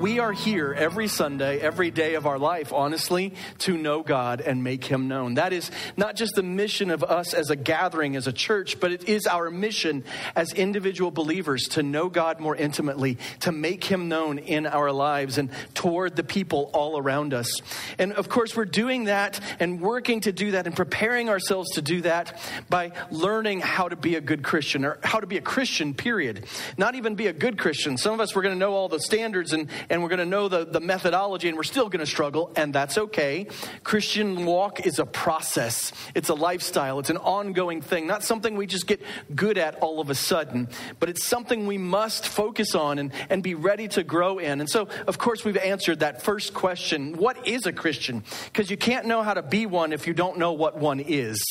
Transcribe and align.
we 0.00 0.20
are 0.20 0.32
here 0.32 0.72
every 0.72 1.08
Sunday, 1.08 1.58
every 1.58 1.90
day 1.90 2.14
of 2.14 2.26
our 2.26 2.38
life, 2.38 2.72
honestly, 2.72 3.34
to 3.58 3.76
know 3.76 4.02
God 4.02 4.40
and 4.40 4.62
make 4.62 4.84
Him 4.84 5.08
known. 5.08 5.34
That 5.34 5.52
is 5.52 5.70
not 5.96 6.14
just 6.14 6.34
the 6.36 6.42
mission 6.42 6.90
of 6.90 7.02
us 7.02 7.34
as 7.34 7.50
a 7.50 7.56
gathering, 7.56 8.14
as 8.14 8.26
a 8.26 8.32
church, 8.32 8.78
but 8.78 8.92
it 8.92 9.08
is 9.08 9.26
our 9.26 9.50
mission 9.50 10.04
as 10.36 10.52
individual 10.52 11.10
believers 11.10 11.64
to 11.70 11.82
know 11.82 12.08
God 12.08 12.38
more 12.38 12.54
intimately, 12.54 13.18
to 13.40 13.52
make 13.52 13.84
Him 13.84 14.08
known 14.08 14.38
in 14.38 14.66
our 14.66 14.92
lives 14.92 15.38
and 15.38 15.50
toward 15.74 16.14
the 16.14 16.24
people 16.24 16.70
all 16.72 16.98
around 16.98 17.34
us. 17.34 17.60
And 17.98 18.12
of 18.12 18.28
course, 18.28 18.56
we're 18.56 18.66
doing 18.66 19.04
that 19.04 19.40
and 19.58 19.80
working 19.80 20.20
to 20.20 20.32
do 20.32 20.52
that 20.52 20.66
and 20.66 20.76
preparing 20.76 21.28
ourselves 21.28 21.70
to 21.72 21.82
do 21.82 22.02
that 22.02 22.38
by 22.70 22.92
learning 23.10 23.60
how 23.60 23.88
to 23.88 23.96
be 23.96 24.14
a 24.14 24.20
good 24.20 24.44
Christian 24.44 24.84
or 24.84 24.98
how 25.02 25.18
to 25.18 25.26
be 25.26 25.38
a 25.38 25.42
Christian, 25.42 25.94
period. 25.94 26.46
Not 26.76 26.94
even 26.94 27.16
be 27.16 27.26
a 27.26 27.32
good 27.32 27.58
Christian. 27.58 27.96
Some 27.96 28.14
of 28.14 28.20
us, 28.20 28.34
we're 28.34 28.42
going 28.42 28.54
to 28.54 28.58
know 28.58 28.74
all 28.74 28.88
the 28.88 29.00
standards 29.00 29.52
and, 29.52 29.68
and 29.90 30.02
we're 30.02 30.08
going 30.08 30.18
to 30.18 30.26
know 30.26 30.48
the, 30.48 30.64
the 30.64 30.80
methodology 30.80 31.48
and 31.48 31.56
we're 31.56 31.62
still 31.62 31.88
going 31.88 32.00
to 32.00 32.06
struggle, 32.06 32.52
and 32.56 32.74
that's 32.74 32.98
okay. 32.98 33.46
Christian 33.84 34.44
walk 34.44 34.86
is 34.86 34.98
a 34.98 35.06
process, 35.06 35.92
it's 36.14 36.28
a 36.28 36.34
lifestyle, 36.34 36.98
it's 36.98 37.10
an 37.10 37.16
ongoing 37.16 37.80
thing, 37.80 38.06
not 38.06 38.22
something 38.24 38.56
we 38.56 38.66
just 38.66 38.86
get 38.86 39.00
good 39.34 39.58
at 39.58 39.76
all 39.76 40.00
of 40.00 40.10
a 40.10 40.14
sudden, 40.14 40.68
but 41.00 41.08
it's 41.08 41.24
something 41.24 41.66
we 41.66 41.78
must 41.78 42.28
focus 42.28 42.74
on 42.74 42.98
and, 42.98 43.12
and 43.30 43.42
be 43.42 43.54
ready 43.54 43.88
to 43.88 44.02
grow 44.02 44.38
in. 44.38 44.60
And 44.60 44.68
so, 44.68 44.88
of 45.06 45.18
course, 45.18 45.44
we've 45.44 45.56
answered 45.56 46.00
that 46.00 46.22
first 46.22 46.54
question 46.54 47.16
what 47.16 47.46
is 47.46 47.66
a 47.66 47.72
Christian? 47.72 48.24
Because 48.46 48.70
you 48.70 48.76
can't 48.76 49.06
know 49.06 49.22
how 49.22 49.34
to 49.34 49.42
be 49.42 49.66
one 49.66 49.92
if 49.92 50.06
you 50.06 50.14
don't 50.14 50.38
know 50.38 50.52
what 50.52 50.78
one 50.78 51.00
is. 51.00 51.42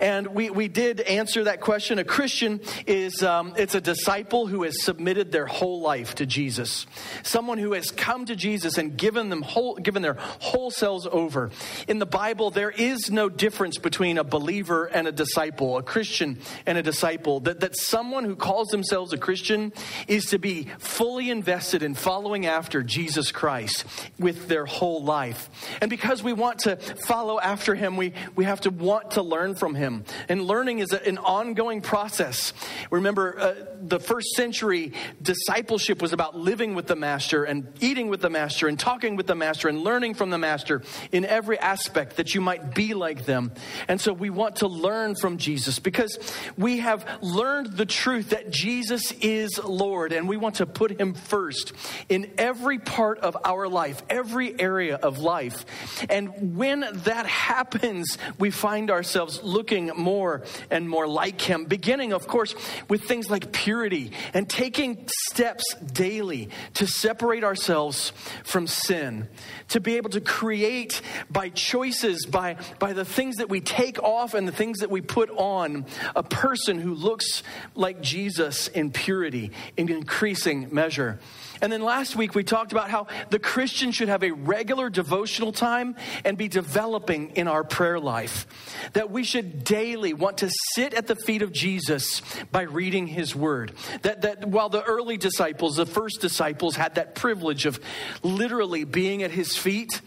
And 0.00 0.28
we, 0.28 0.50
we 0.50 0.68
did 0.68 1.00
answer 1.00 1.44
that 1.44 1.60
question. 1.60 1.98
A 1.98 2.04
Christian 2.04 2.60
is 2.86 3.22
um, 3.22 3.54
it's 3.56 3.74
a 3.74 3.80
disciple 3.80 4.46
who 4.46 4.62
has 4.62 4.82
submitted 4.82 5.32
their 5.32 5.46
whole 5.46 5.80
life 5.80 6.16
to 6.16 6.26
Jesus, 6.26 6.86
someone 7.22 7.58
who 7.58 7.63
has 7.72 7.90
come 7.90 8.26
to 8.26 8.36
Jesus 8.36 8.78
and 8.78 8.96
given 8.96 9.28
them 9.28 9.42
whole, 9.42 9.76
given 9.76 10.02
their 10.02 10.16
whole 10.40 10.70
selves 10.70 11.06
over. 11.10 11.50
In 11.88 11.98
the 11.98 12.06
Bible, 12.06 12.50
there 12.50 12.70
is 12.70 13.10
no 13.10 13.28
difference 13.28 13.78
between 13.78 14.18
a 14.18 14.24
believer 14.24 14.86
and 14.86 15.06
a 15.06 15.12
disciple, 15.12 15.76
a 15.76 15.82
Christian 15.82 16.38
and 16.66 16.78
a 16.78 16.82
disciple. 16.82 17.40
That, 17.40 17.60
that 17.60 17.76
someone 17.76 18.24
who 18.24 18.36
calls 18.36 18.68
themselves 18.68 19.12
a 19.12 19.18
Christian 19.18 19.72
is 20.08 20.26
to 20.26 20.38
be 20.38 20.68
fully 20.78 21.30
invested 21.30 21.82
in 21.82 21.94
following 21.94 22.46
after 22.46 22.82
Jesus 22.82 23.32
Christ 23.32 23.84
with 24.18 24.48
their 24.48 24.66
whole 24.66 25.02
life. 25.02 25.50
And 25.80 25.90
because 25.90 26.22
we 26.22 26.32
want 26.32 26.60
to 26.60 26.76
follow 26.76 27.38
after 27.40 27.74
him, 27.74 27.96
we, 27.96 28.12
we 28.36 28.44
have 28.44 28.60
to 28.62 28.70
want 28.70 29.12
to 29.12 29.22
learn 29.22 29.54
from 29.54 29.74
him. 29.74 30.04
And 30.28 30.42
learning 30.42 30.80
is 30.80 30.92
an 30.92 31.18
ongoing 31.18 31.80
process. 31.80 32.52
Remember, 32.90 33.38
uh, 33.38 33.54
the 33.80 34.00
first 34.00 34.28
century 34.34 34.92
discipleship 35.20 36.00
was 36.00 36.12
about 36.12 36.36
living 36.36 36.74
with 36.74 36.86
the 36.86 36.96
master 36.96 37.44
and 37.44 37.53
eating 37.80 38.08
with 38.08 38.20
the 38.20 38.30
master 38.30 38.68
and 38.68 38.78
talking 38.78 39.16
with 39.16 39.26
the 39.26 39.34
master 39.34 39.68
and 39.68 39.82
learning 39.82 40.14
from 40.14 40.30
the 40.30 40.38
master 40.38 40.82
in 41.12 41.24
every 41.24 41.58
aspect 41.58 42.16
that 42.16 42.34
you 42.34 42.40
might 42.40 42.74
be 42.74 42.94
like 42.94 43.24
them. 43.24 43.52
And 43.88 44.00
so 44.00 44.12
we 44.12 44.30
want 44.30 44.56
to 44.56 44.68
learn 44.68 45.14
from 45.14 45.38
Jesus 45.38 45.78
because 45.78 46.18
we 46.56 46.78
have 46.78 47.06
learned 47.22 47.76
the 47.76 47.86
truth 47.86 48.30
that 48.30 48.50
Jesus 48.50 49.12
is 49.20 49.58
Lord 49.62 50.12
and 50.12 50.28
we 50.28 50.36
want 50.36 50.56
to 50.56 50.66
put 50.66 50.98
him 51.00 51.14
first 51.14 51.72
in 52.08 52.32
every 52.38 52.78
part 52.78 53.18
of 53.18 53.36
our 53.44 53.68
life, 53.68 54.02
every 54.08 54.58
area 54.60 54.96
of 54.96 55.18
life. 55.18 55.64
And 56.08 56.56
when 56.56 56.84
that 57.04 57.26
happens, 57.26 58.18
we 58.38 58.50
find 58.50 58.90
ourselves 58.90 59.42
looking 59.42 59.90
more 59.96 60.42
and 60.70 60.88
more 60.88 61.06
like 61.06 61.40
him, 61.40 61.64
beginning, 61.64 62.12
of 62.12 62.26
course, 62.26 62.54
with 62.88 63.04
things 63.04 63.30
like 63.30 63.52
purity 63.52 64.12
and 64.32 64.48
taking 64.48 65.06
steps 65.28 65.74
daily 65.92 66.48
to 66.74 66.86
separate 66.86 67.43
ourselves 67.44 68.12
from 68.44 68.66
sin, 68.66 69.28
to 69.68 69.80
be 69.80 69.96
able 69.96 70.10
to 70.10 70.20
create 70.20 71.00
by 71.30 71.48
choices, 71.50 72.26
by, 72.26 72.56
by 72.78 72.92
the 72.92 73.04
things 73.04 73.36
that 73.36 73.48
we 73.48 73.60
take 73.60 74.02
off 74.02 74.34
and 74.34 74.48
the 74.48 74.52
things 74.52 74.78
that 74.78 74.90
we 74.90 75.00
put 75.00 75.30
on, 75.30 75.86
a 76.16 76.22
person 76.22 76.80
who 76.80 76.94
looks 76.94 77.42
like 77.74 78.00
Jesus 78.00 78.68
in 78.68 78.90
purity, 78.90 79.52
in 79.76 79.88
increasing 79.90 80.68
measure. 80.72 81.18
And 81.60 81.72
then 81.72 81.82
last 81.82 82.16
week 82.16 82.34
we 82.34 82.44
talked 82.44 82.72
about 82.72 82.90
how 82.90 83.06
the 83.30 83.38
Christian 83.38 83.92
should 83.92 84.08
have 84.08 84.22
a 84.22 84.30
regular 84.32 84.90
devotional 84.90 85.52
time 85.52 85.96
and 86.24 86.36
be 86.36 86.48
developing 86.48 87.30
in 87.30 87.48
our 87.48 87.64
prayer 87.64 87.98
life. 87.98 88.46
That 88.92 89.10
we 89.10 89.24
should 89.24 89.64
daily 89.64 90.14
want 90.14 90.38
to 90.38 90.50
sit 90.74 90.94
at 90.94 91.06
the 91.06 91.16
feet 91.16 91.42
of 91.42 91.52
Jesus 91.52 92.22
by 92.50 92.62
reading 92.62 93.06
his 93.06 93.34
word. 93.34 93.72
That, 94.02 94.22
that 94.22 94.46
while 94.46 94.68
the 94.68 94.82
early 94.82 95.16
disciples, 95.16 95.76
the 95.76 95.86
first 95.86 96.20
disciples, 96.20 96.76
had 96.76 96.96
that 96.96 97.14
privilege 97.14 97.66
of 97.66 97.80
literally 98.22 98.84
being 98.84 99.22
at 99.22 99.30
his 99.30 99.56
feet, 99.56 100.00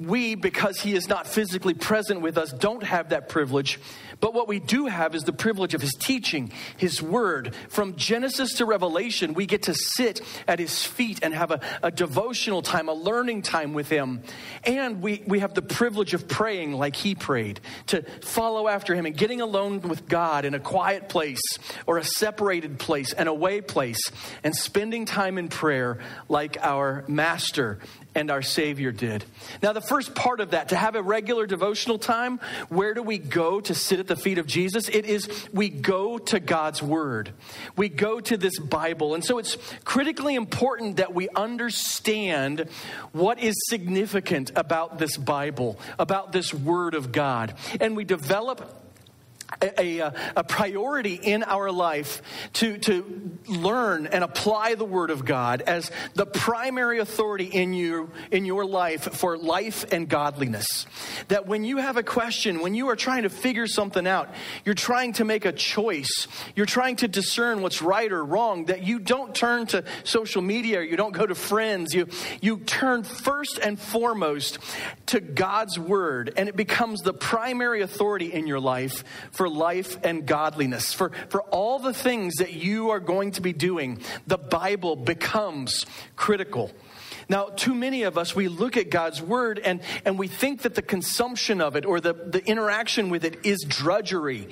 we, 0.00 0.34
because 0.34 0.80
he 0.80 0.94
is 0.94 1.08
not 1.08 1.26
physically 1.26 1.74
present 1.74 2.22
with 2.22 2.38
us, 2.38 2.52
don't 2.52 2.82
have 2.82 3.10
that 3.10 3.28
privilege. 3.28 3.78
But 4.20 4.34
what 4.34 4.48
we 4.48 4.60
do 4.60 4.86
have 4.86 5.14
is 5.14 5.24
the 5.24 5.32
privilege 5.32 5.74
of 5.74 5.80
his 5.80 5.94
teaching, 5.94 6.52
his 6.76 7.02
word. 7.02 7.54
From 7.68 7.96
Genesis 7.96 8.54
to 8.54 8.64
Revelation, 8.64 9.34
we 9.34 9.46
get 9.46 9.64
to 9.64 9.74
sit 9.74 10.20
at 10.46 10.58
his 10.58 10.84
feet 10.84 11.20
and 11.22 11.34
have 11.34 11.50
a, 11.50 11.60
a 11.82 11.90
devotional 11.90 12.62
time, 12.62 12.88
a 12.88 12.94
learning 12.94 13.42
time 13.42 13.72
with 13.74 13.88
him. 13.88 14.22
And 14.64 15.02
we, 15.02 15.22
we 15.26 15.40
have 15.40 15.54
the 15.54 15.62
privilege 15.62 16.14
of 16.14 16.28
praying 16.28 16.72
like 16.72 16.96
he 16.96 17.14
prayed, 17.14 17.60
to 17.86 18.02
follow 18.22 18.68
after 18.68 18.94
him 18.94 19.06
and 19.06 19.16
getting 19.16 19.40
alone 19.40 19.80
with 19.80 20.08
God 20.08 20.44
in 20.44 20.54
a 20.54 20.60
quiet 20.60 21.08
place 21.08 21.42
or 21.86 21.98
a 21.98 22.04
separated 22.04 22.78
place, 22.78 23.12
an 23.12 23.28
away 23.28 23.60
place, 23.60 24.00
and 24.44 24.54
spending 24.54 25.04
time 25.04 25.38
in 25.38 25.48
prayer 25.48 25.98
like 26.28 26.58
our 26.60 27.04
master 27.08 27.78
and 28.14 28.30
our 28.30 28.42
Savior 28.42 28.92
did. 28.92 29.24
Now, 29.62 29.72
the 29.72 29.80
first 29.80 30.14
part 30.14 30.40
of 30.40 30.50
that, 30.50 30.70
to 30.70 30.76
have 30.76 30.96
a 30.96 31.02
regular 31.02 31.46
devotional 31.46 31.98
time, 31.98 32.40
where 32.68 32.94
do 32.94 33.02
we 33.02 33.18
go 33.18 33.60
to 33.60 33.74
sit 33.74 34.00
at 34.00 34.06
the 34.06 34.16
feet 34.16 34.38
of 34.38 34.46
Jesus? 34.46 34.88
It 34.88 35.06
is 35.06 35.28
we 35.52 35.68
go 35.68 36.18
to 36.18 36.40
God's 36.40 36.82
Word. 36.82 37.32
We 37.76 37.88
go 37.88 38.20
to 38.20 38.36
this 38.36 38.58
Bible. 38.58 39.14
And 39.14 39.24
so 39.24 39.38
it's 39.38 39.56
critically 39.84 40.34
important 40.34 40.96
that 40.96 41.14
we 41.14 41.28
understand 41.30 42.68
what 43.12 43.40
is 43.40 43.54
significant 43.68 44.52
about 44.56 44.98
this 44.98 45.16
Bible, 45.16 45.78
about 45.98 46.32
this 46.32 46.52
Word 46.52 46.94
of 46.94 47.12
God. 47.12 47.54
And 47.80 47.96
we 47.96 48.04
develop 48.04 48.79
a, 49.62 49.80
a, 49.80 50.00
uh, 50.00 50.10
a, 50.36 50.44
priority 50.44 51.14
in 51.14 51.42
our 51.42 51.70
life 51.70 52.22
to, 52.54 52.78
to 52.78 53.38
learn 53.48 54.06
and 54.06 54.24
apply 54.24 54.74
the 54.74 54.84
Word 54.84 55.10
of 55.10 55.24
God 55.24 55.62
as 55.62 55.90
the 56.14 56.26
primary 56.26 56.98
authority 56.98 57.44
in 57.44 57.72
you 57.72 58.10
in 58.30 58.44
your 58.44 58.64
life 58.64 59.14
for 59.14 59.36
life 59.36 59.90
and 59.92 60.08
godliness. 60.08 60.86
That 61.28 61.46
when 61.46 61.64
you 61.64 61.78
have 61.78 61.96
a 61.96 62.02
question, 62.02 62.60
when 62.60 62.74
you 62.74 62.88
are 62.88 62.96
trying 62.96 63.22
to 63.22 63.30
figure 63.30 63.66
something 63.66 64.06
out, 64.06 64.30
you're 64.64 64.74
trying 64.74 65.12
to 65.14 65.24
make 65.24 65.44
a 65.44 65.52
choice, 65.52 66.26
you're 66.54 66.66
trying 66.66 66.96
to 66.96 67.08
discern 67.08 67.62
what's 67.62 67.82
right 67.82 68.10
or 68.10 68.24
wrong, 68.24 68.66
that 68.66 68.84
you 68.84 68.98
don't 68.98 69.34
turn 69.34 69.66
to 69.66 69.84
social 70.04 70.42
media, 70.42 70.82
you 70.82 70.96
don't 70.96 71.12
go 71.12 71.26
to 71.26 71.34
friends, 71.34 71.94
you, 71.94 72.08
you 72.40 72.58
turn 72.58 73.02
first 73.02 73.58
and 73.62 73.78
foremost 73.78 74.58
to 75.06 75.20
God's 75.20 75.78
Word, 75.78 76.32
and 76.36 76.48
it 76.48 76.56
becomes 76.56 77.00
the 77.00 77.12
primary 77.12 77.82
authority 77.82 78.32
in 78.32 78.46
your 78.46 78.60
life 78.60 79.04
for 79.40 79.48
life 79.48 79.96
and 80.04 80.26
godliness, 80.26 80.92
for, 80.92 81.12
for 81.30 81.40
all 81.44 81.78
the 81.78 81.94
things 81.94 82.34
that 82.40 82.52
you 82.52 82.90
are 82.90 83.00
going 83.00 83.30
to 83.30 83.40
be 83.40 83.54
doing, 83.54 83.98
the 84.26 84.36
Bible 84.36 84.96
becomes 84.96 85.86
critical. 86.14 86.70
Now, 87.26 87.46
too 87.46 87.74
many 87.74 88.02
of 88.02 88.18
us, 88.18 88.36
we 88.36 88.48
look 88.48 88.76
at 88.76 88.90
God's 88.90 89.22
word 89.22 89.58
and, 89.58 89.80
and 90.04 90.18
we 90.18 90.28
think 90.28 90.60
that 90.60 90.74
the 90.74 90.82
consumption 90.82 91.62
of 91.62 91.74
it 91.74 91.86
or 91.86 92.02
the, 92.02 92.12
the 92.12 92.44
interaction 92.44 93.08
with 93.08 93.24
it 93.24 93.46
is 93.46 93.64
drudgery. 93.66 94.46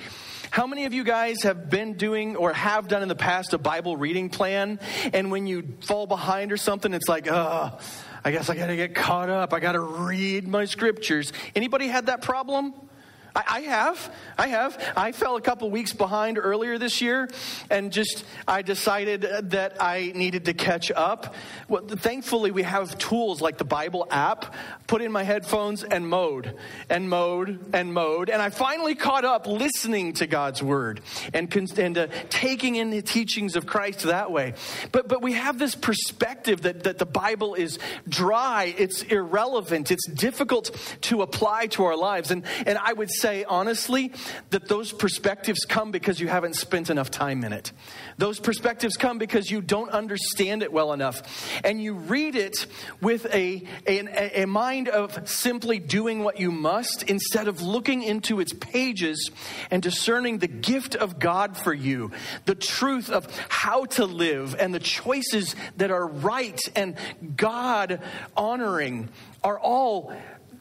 How 0.49 0.65
many 0.65 0.85
of 0.85 0.93
you 0.95 1.03
guys 1.03 1.43
have 1.43 1.69
been 1.69 1.93
doing 1.93 2.35
or 2.35 2.51
have 2.51 2.87
done 2.87 3.03
in 3.03 3.09
the 3.09 3.15
past 3.15 3.53
a 3.53 3.59
Bible 3.59 3.95
reading 3.95 4.31
plan? 4.31 4.79
And 5.13 5.29
when 5.29 5.45
you 5.45 5.67
fall 5.81 6.07
behind 6.07 6.51
or 6.51 6.57
something, 6.57 6.95
it's 6.95 7.07
like, 7.07 7.27
oh, 7.29 7.77
I 8.25 8.31
guess 8.31 8.49
I 8.49 8.55
got 8.55 8.67
to 8.67 8.75
get 8.75 8.95
caught 8.95 9.29
up. 9.29 9.53
I 9.53 9.59
got 9.59 9.73
to 9.73 9.81
read 9.81 10.47
my 10.47 10.65
scriptures. 10.65 11.31
Anybody 11.55 11.85
had 11.89 12.07
that 12.07 12.23
problem? 12.23 12.88
I, 13.35 13.43
I 13.47 13.59
have. 13.61 14.13
I 14.37 14.47
have. 14.47 14.93
I 14.95 15.11
fell 15.11 15.35
a 15.35 15.41
couple 15.41 15.69
weeks 15.69 15.93
behind 15.93 16.37
earlier 16.37 16.77
this 16.77 17.01
year 17.01 17.29
and 17.69 17.91
just, 17.91 18.25
I 18.47 18.61
decided 18.61 19.21
that 19.51 19.81
I 19.81 20.11
needed 20.15 20.45
to 20.45 20.53
catch 20.53 20.91
up. 20.91 21.35
Well, 21.67 21.83
thankfully, 21.87 22.51
we 22.51 22.63
have 22.63 22.97
tools 22.97 23.41
like 23.41 23.57
the 23.57 23.65
Bible 23.65 24.07
app. 24.09 24.55
Put 24.87 25.01
in 25.01 25.11
my 25.11 25.23
headphones 25.23 25.83
and 25.83 26.07
mowed, 26.07 26.55
and 26.89 27.09
mowed, 27.09 27.59
and 27.73 27.93
mowed. 27.93 28.29
And 28.29 28.41
I 28.41 28.49
finally 28.49 28.95
caught 28.95 29.25
up 29.25 29.47
listening 29.47 30.13
to 30.13 30.27
God's 30.27 30.63
word 30.63 31.01
and, 31.33 31.53
and 31.77 31.97
uh, 31.97 32.07
taking 32.29 32.75
in 32.75 32.89
the 32.89 33.01
teachings 33.01 33.55
of 33.55 33.65
Christ 33.65 34.03
that 34.03 34.31
way. 34.31 34.53
But, 34.91 35.07
but 35.07 35.21
we 35.21 35.33
have 35.33 35.59
this 35.59 35.75
perspective 35.75 36.61
that, 36.63 36.83
that 36.83 36.97
the 36.97 37.05
Bible 37.05 37.53
is 37.53 37.79
dry, 38.07 38.73
it's 38.77 39.03
irrelevant, 39.03 39.91
it's 39.91 40.07
difficult 40.09 40.71
to 41.01 41.21
apply 41.21 41.67
to 41.67 41.83
our 41.85 41.95
lives. 41.95 42.31
And, 42.31 42.43
and 42.65 42.77
I 42.77 42.93
would 42.93 43.09
say, 43.19 43.43
honestly, 43.43 44.11
that 44.49 44.67
those 44.67 44.91
perspectives 44.91 45.65
come 45.65 45.91
because 45.91 46.19
you 46.19 46.27
haven't 46.27 46.55
spent 46.55 46.89
enough 46.89 47.11
time 47.11 47.43
in 47.43 47.53
it. 47.53 47.71
Those 48.17 48.39
perspectives 48.39 48.97
come 48.97 49.17
because 49.17 49.49
you 49.49 49.61
don't 49.61 49.89
understand 49.91 50.63
it 50.63 50.71
well 50.71 50.93
enough. 50.93 51.21
And 51.63 51.81
you 51.81 51.93
read 51.93 52.35
it 52.35 52.65
with 53.01 53.25
a, 53.33 53.63
a, 53.87 54.43
a 54.43 54.47
mind 54.47 54.87
of 54.89 55.27
simply 55.29 55.79
doing 55.79 56.23
what 56.23 56.39
you 56.39 56.51
must 56.51 57.03
instead 57.03 57.47
of 57.47 57.61
looking 57.61 58.03
into 58.03 58.39
its 58.39 58.53
pages 58.53 59.31
and 59.71 59.81
discerning 59.81 60.39
the 60.39 60.47
gift 60.47 60.95
of 60.95 61.19
God 61.19 61.57
for 61.57 61.73
you, 61.73 62.11
the 62.45 62.55
truth 62.55 63.09
of 63.09 63.27
how 63.49 63.85
to 63.85 64.05
live, 64.05 64.55
and 64.59 64.73
the 64.73 64.79
choices 64.79 65.55
that 65.77 65.91
are 65.91 66.07
right 66.07 66.59
and 66.75 66.95
God 67.35 68.01
honoring 68.35 69.09
are 69.43 69.59
all 69.59 70.13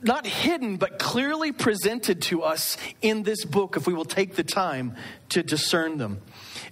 not 0.03 0.27
hidden, 0.27 0.77
but 0.77 0.99
clearly 0.99 1.53
presented 1.53 2.23
to 2.23 2.43
us 2.43 2.77
in 3.03 3.23
this 3.23 3.45
book 3.45 3.77
if 3.77 3.87
we 3.87 3.95
will 3.95 4.05
take 4.05 4.37
the 4.37 4.45
time 4.45 4.95
to 5.31 5.43
discern 5.43 5.99
them. 5.99 6.21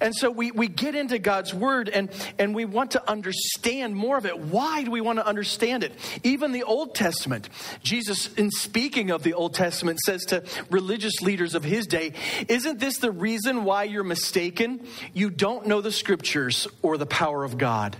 And 0.00 0.14
so 0.14 0.30
we, 0.30 0.50
we 0.50 0.68
get 0.68 0.94
into 0.94 1.18
God's 1.18 1.54
word 1.54 1.88
and, 1.88 2.10
and 2.38 2.54
we 2.54 2.64
want 2.64 2.92
to 2.92 3.10
understand 3.10 3.94
more 3.94 4.18
of 4.18 4.26
it. 4.26 4.38
Why 4.38 4.84
do 4.84 4.90
we 4.90 5.00
want 5.00 5.18
to 5.18 5.26
understand 5.26 5.84
it? 5.84 5.92
Even 6.22 6.52
the 6.52 6.64
Old 6.64 6.94
Testament, 6.94 7.48
Jesus, 7.82 8.32
in 8.34 8.50
speaking 8.50 9.10
of 9.10 9.22
the 9.22 9.34
Old 9.34 9.54
Testament, 9.54 9.98
says 10.04 10.24
to 10.26 10.44
religious 10.70 11.20
leaders 11.22 11.54
of 11.54 11.64
his 11.64 11.86
day, 11.86 12.12
Isn't 12.48 12.78
this 12.78 12.98
the 12.98 13.10
reason 13.10 13.64
why 13.64 13.84
you're 13.84 14.04
mistaken? 14.04 14.86
You 15.12 15.30
don't 15.30 15.66
know 15.66 15.80
the 15.80 15.92
scriptures 15.92 16.68
or 16.82 16.98
the 16.98 17.06
power 17.06 17.44
of 17.44 17.58
God. 17.58 17.96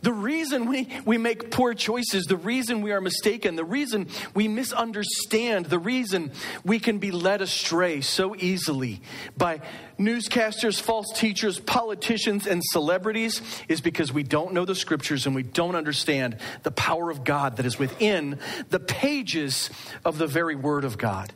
The 0.00 0.12
reason 0.12 0.66
we, 0.66 0.88
we 1.04 1.18
make 1.18 1.50
poor 1.50 1.74
choices, 1.74 2.24
the 2.24 2.36
reason 2.36 2.82
we 2.82 2.92
are 2.92 3.00
mistaken, 3.00 3.56
the 3.56 3.64
reason 3.64 4.08
we 4.32 4.46
misunderstand, 4.46 5.66
the 5.66 5.78
reason 5.78 6.30
we 6.64 6.78
can 6.78 6.98
be 6.98 7.10
led 7.10 7.42
astray 7.42 8.00
so 8.00 8.36
easily 8.36 9.00
by 9.36 9.60
newscasters, 9.98 10.80
false 10.80 11.10
teachers, 11.16 11.58
politicians, 11.58 12.46
and 12.46 12.62
celebrities 12.64 13.42
is 13.68 13.80
because 13.80 14.12
we 14.12 14.22
don't 14.22 14.52
know 14.52 14.64
the 14.64 14.74
scriptures 14.74 15.26
and 15.26 15.34
we 15.34 15.42
don't 15.42 15.74
understand 15.74 16.36
the 16.62 16.70
power 16.70 17.10
of 17.10 17.24
God 17.24 17.56
that 17.56 17.66
is 17.66 17.78
within 17.78 18.38
the 18.68 18.80
pages 18.80 19.68
of 20.04 20.18
the 20.18 20.28
very 20.28 20.54
Word 20.54 20.84
of 20.84 20.96
God 20.96 21.32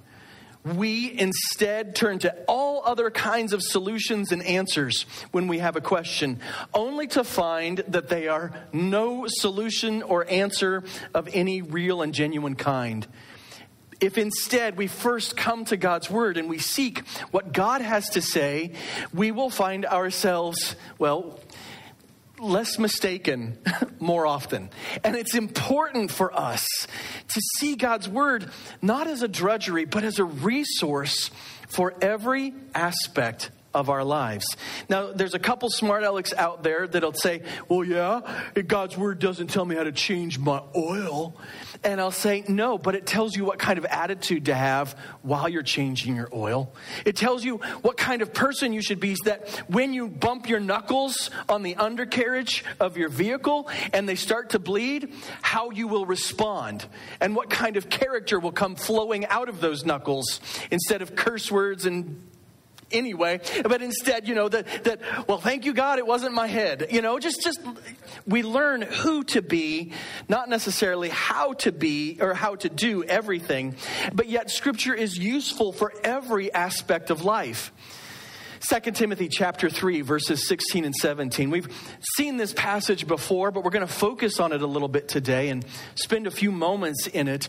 we 0.65 1.19
instead 1.19 1.97
turn 1.97 2.19
to 2.21 2.33
all 2.47 2.83
other 2.85 3.11
kinds 3.11 3.53
of 3.53 3.63
solutions 3.63 4.31
and 4.31 4.45
answers 4.45 5.03
when 5.33 5.49
we 5.49 5.59
have 5.59 5.77
a 5.77 5.81
question, 5.81 6.39
only 6.73 7.07
to 7.09 7.25
find 7.25 7.79
that 7.89 8.09
they 8.09 8.29
are 8.29 8.53
no 8.73 9.27
solution 9.27 10.03
or 10.03 10.29
answer 10.29 10.85
of 11.15 11.29
any 11.33 11.63
real 11.63 12.03
and 12.03 12.15
genuine 12.15 12.55
kind. 12.55 13.07
If 14.01 14.19
instead 14.19 14.77
we 14.77 14.89
first 14.89 15.37
come 15.37 15.65
to 15.67 15.77
God's 15.77 16.11
Word 16.11 16.37
and 16.37 16.49
we 16.49 16.59
seek 16.59 17.07
what 17.31 17.53
God 17.53 17.81
has 17.81 18.09
to 18.11 18.23
say, 18.23 18.73
we 19.13 19.31
will 19.31 19.51
find 19.51 19.87
ourselves, 19.87 20.77
well, 20.99 21.39
less 22.43 22.79
mistaken 22.79 23.59
more 24.01 24.27
often. 24.27 24.71
And 25.05 25.17
it's 25.17 25.35
important 25.35 26.11
for 26.11 26.37
us 26.37 26.67
to 27.29 27.41
see 27.59 27.77
God's 27.77 28.09
word 28.09 28.51
not 28.81 29.07
as 29.07 29.23
a 29.23 29.29
drudgery, 29.29 29.85
but 29.85 30.05
as 30.05 30.19
a 30.19 30.25
resource 30.25 31.31
for 31.69 31.95
every 32.03 32.53
aspect 32.75 33.51
of 33.75 33.89
our 33.89 34.05
lives. 34.05 34.57
Now, 34.89 35.13
there's 35.13 35.35
a 35.35 35.39
couple 35.39 35.71
smart 35.71 36.03
alecks 36.03 36.35
out 36.35 36.63
there 36.63 36.87
that'll 36.87 37.15
say, 37.15 37.43
well, 37.69 37.85
yeah, 37.85 38.21
God's 38.67 38.97
word 38.97 39.19
doesn't 39.19 39.49
tell 39.49 39.65
me 39.65 39.77
how 39.77 39.85
to 39.85 39.93
change 39.93 40.39
my 40.39 40.63
oil. 40.77 41.37
And 41.85 42.01
I'll 42.01 42.13
say, 42.13 42.45
no, 42.47 42.79
but 42.79 42.95
it 42.95 43.07
tells 43.07 43.37
you 43.37 43.45
what 43.45 43.59
kind 43.59 43.77
of 43.77 43.85
attitude 43.87 44.47
to 44.47 44.55
have 44.55 44.97
while 45.23 45.49
you're 45.49 45.63
changing 45.63 46.15
your 46.15 46.29
oil. 46.33 46.73
It 47.05 47.17
tells 47.17 47.45
you 47.45 47.59
what 47.83 47.97
kind 47.97 48.23
of 48.23 48.33
person 48.33 48.73
you 48.73 48.83
should 48.83 49.01
be 49.01 49.17
that 49.25 49.49
when 49.69 49.93
you 49.93 50.09
bump 50.09 50.49
your 50.49 50.61
knuckles 50.61 51.31
on 51.49 51.63
the 51.63 51.77
undercarriage 51.77 52.65
of 52.79 52.97
your 52.97 53.09
vehicle 53.09 53.69
and 53.93 54.09
they 54.09 54.15
start 54.15 54.51
to 54.51 54.59
bleed, 54.59 55.13
how 55.43 55.71
you 55.71 55.89
will 55.89 56.07
respond 56.07 56.87
and 57.21 57.35
what 57.35 57.51
kind 57.51 57.77
of 57.77 57.89
character 57.89 58.39
will 58.39 58.53
come 58.53 58.77
flowing 58.77 59.27
out 59.27 59.49
of 59.49 59.61
those 59.61 59.85
knuckles 59.85 60.41
instead 60.71 61.03
of 61.03 61.17
curse 61.17 61.51
words 61.51 61.85
and 61.85 62.23
anyway, 62.93 63.41
but 63.63 63.83
instead, 63.83 64.29
you 64.29 64.35
know, 64.35 64.49
that, 64.49 64.67
that, 64.85 65.29
well, 65.29 65.39
thank 65.39 65.65
you, 65.65 65.73
God, 65.73 65.99
it 65.99 66.07
wasn't 66.07 66.35
my 66.35 66.47
head. 66.47 66.87
You 66.91 67.03
know, 67.03 67.19
just, 67.19 67.43
just, 67.43 67.61
we 68.27 68.43
learn 68.43 68.83
who 68.83 69.25
to 69.25 69.43
be, 69.43 69.93
not 70.29 70.49
necessarily 70.49 71.09
how 71.09 71.55
to 71.55 71.73
be 71.73 72.19
or 72.21 72.35
how 72.35 72.57
to 72.57 72.69
do 72.69 73.05
everything, 73.05 73.77
but 74.13 74.29
yet 74.29 74.51
scripture 74.51 74.95
is 74.95 75.19
useful 75.19 75.73
for 75.73 75.93
every 76.05 76.53
aspect 76.53 77.11
of 77.11 77.25
life. 77.25 77.73
2 78.69 78.93
Timothy 78.93 79.29
chapter 79.29 79.69
3 79.69 80.03
verses 80.03 80.47
16 80.47 80.85
and 80.85 80.95
17. 80.95 81.51
We've 81.51 81.69
seen 82.15 82.37
this 82.37 82.53
passage 82.53 83.09
before, 83.09 83.51
but 83.51 83.65
we're 83.65 83.73
going 83.73 83.87
to 83.87 83.93
focus 83.93 84.39
on 84.39 84.53
it 84.53 84.63
a 84.63 84.67
little 84.69 84.87
bit 84.87 85.09
today 85.09 85.49
and 85.49 85.65
spend 85.97 86.29
a 86.29 86.31
few 86.31 86.53
moments 86.53 87.09
in 87.09 87.27
it. 87.27 87.49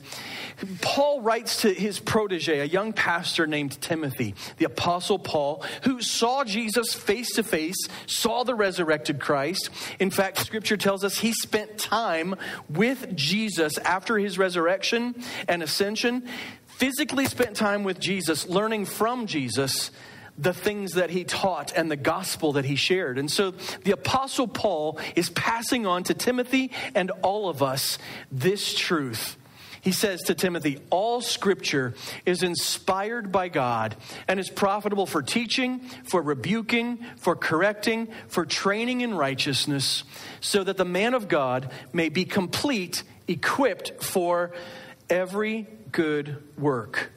Paul 0.81 1.21
writes 1.21 1.61
to 1.61 1.73
his 1.73 1.99
protege, 1.99 2.61
a 2.61 2.65
young 2.65 2.93
pastor 2.93 3.45
named 3.45 3.79
Timothy, 3.79 4.33
the 4.57 4.65
apostle 4.65 5.19
Paul, 5.19 5.63
who 5.83 6.01
saw 6.01 6.43
Jesus 6.43 6.93
face 6.93 7.35
to 7.35 7.43
face, 7.43 7.87
saw 8.07 8.43
the 8.43 8.55
resurrected 8.55 9.19
Christ. 9.19 9.69
In 9.99 10.09
fact, 10.09 10.39
scripture 10.39 10.77
tells 10.77 11.03
us 11.03 11.19
he 11.19 11.31
spent 11.33 11.77
time 11.77 12.35
with 12.69 13.15
Jesus 13.15 13.77
after 13.77 14.17
his 14.17 14.39
resurrection 14.39 15.13
and 15.47 15.61
ascension, 15.61 16.27
physically 16.65 17.25
spent 17.25 17.55
time 17.55 17.83
with 17.83 17.99
Jesus, 17.99 18.47
learning 18.47 18.85
from 18.85 19.27
Jesus 19.27 19.91
the 20.37 20.53
things 20.53 20.93
that 20.93 21.09
he 21.09 21.23
taught 21.23 21.73
and 21.75 21.89
the 21.91 21.95
gospel 21.95 22.53
that 22.53 22.65
he 22.65 22.75
shared. 22.75 23.17
And 23.17 23.29
so 23.29 23.51
the 23.83 23.91
Apostle 23.91 24.47
Paul 24.47 24.99
is 25.15 25.29
passing 25.29 25.85
on 25.85 26.03
to 26.05 26.13
Timothy 26.13 26.71
and 26.95 27.11
all 27.21 27.49
of 27.49 27.61
us 27.61 27.97
this 28.31 28.73
truth. 28.73 29.37
He 29.81 29.91
says 29.91 30.21
to 30.23 30.33
Timothy, 30.33 30.79
All 30.89 31.19
scripture 31.19 31.93
is 32.25 32.41
inspired 32.41 33.33
by 33.33 33.49
God 33.49 33.97
and 34.29 34.39
is 34.39 34.49
profitable 34.49 35.05
for 35.05 35.21
teaching, 35.21 35.81
for 36.05 36.21
rebuking, 36.21 36.99
for 37.17 37.35
correcting, 37.35 38.07
for 38.29 38.45
training 38.45 39.01
in 39.01 39.13
righteousness, 39.13 40.05
so 40.39 40.63
that 40.63 40.77
the 40.77 40.85
man 40.85 41.13
of 41.13 41.27
God 41.27 41.69
may 41.91 42.07
be 42.07 42.23
complete, 42.23 43.03
equipped 43.27 44.01
for 44.01 44.53
every 45.09 45.67
good 45.91 46.41
work. 46.57 47.11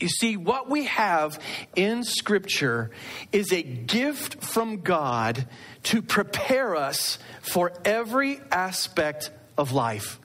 You 0.00 0.08
see, 0.08 0.38
what 0.38 0.68
we 0.68 0.86
have 0.86 1.38
in 1.76 2.02
Scripture 2.04 2.90
is 3.32 3.52
a 3.52 3.62
gift 3.62 4.42
from 4.42 4.80
God 4.80 5.46
to 5.84 6.00
prepare 6.00 6.74
us 6.74 7.18
for 7.42 7.72
every 7.84 8.40
aspect 8.50 9.30
of 9.58 9.72
life. 9.72 10.18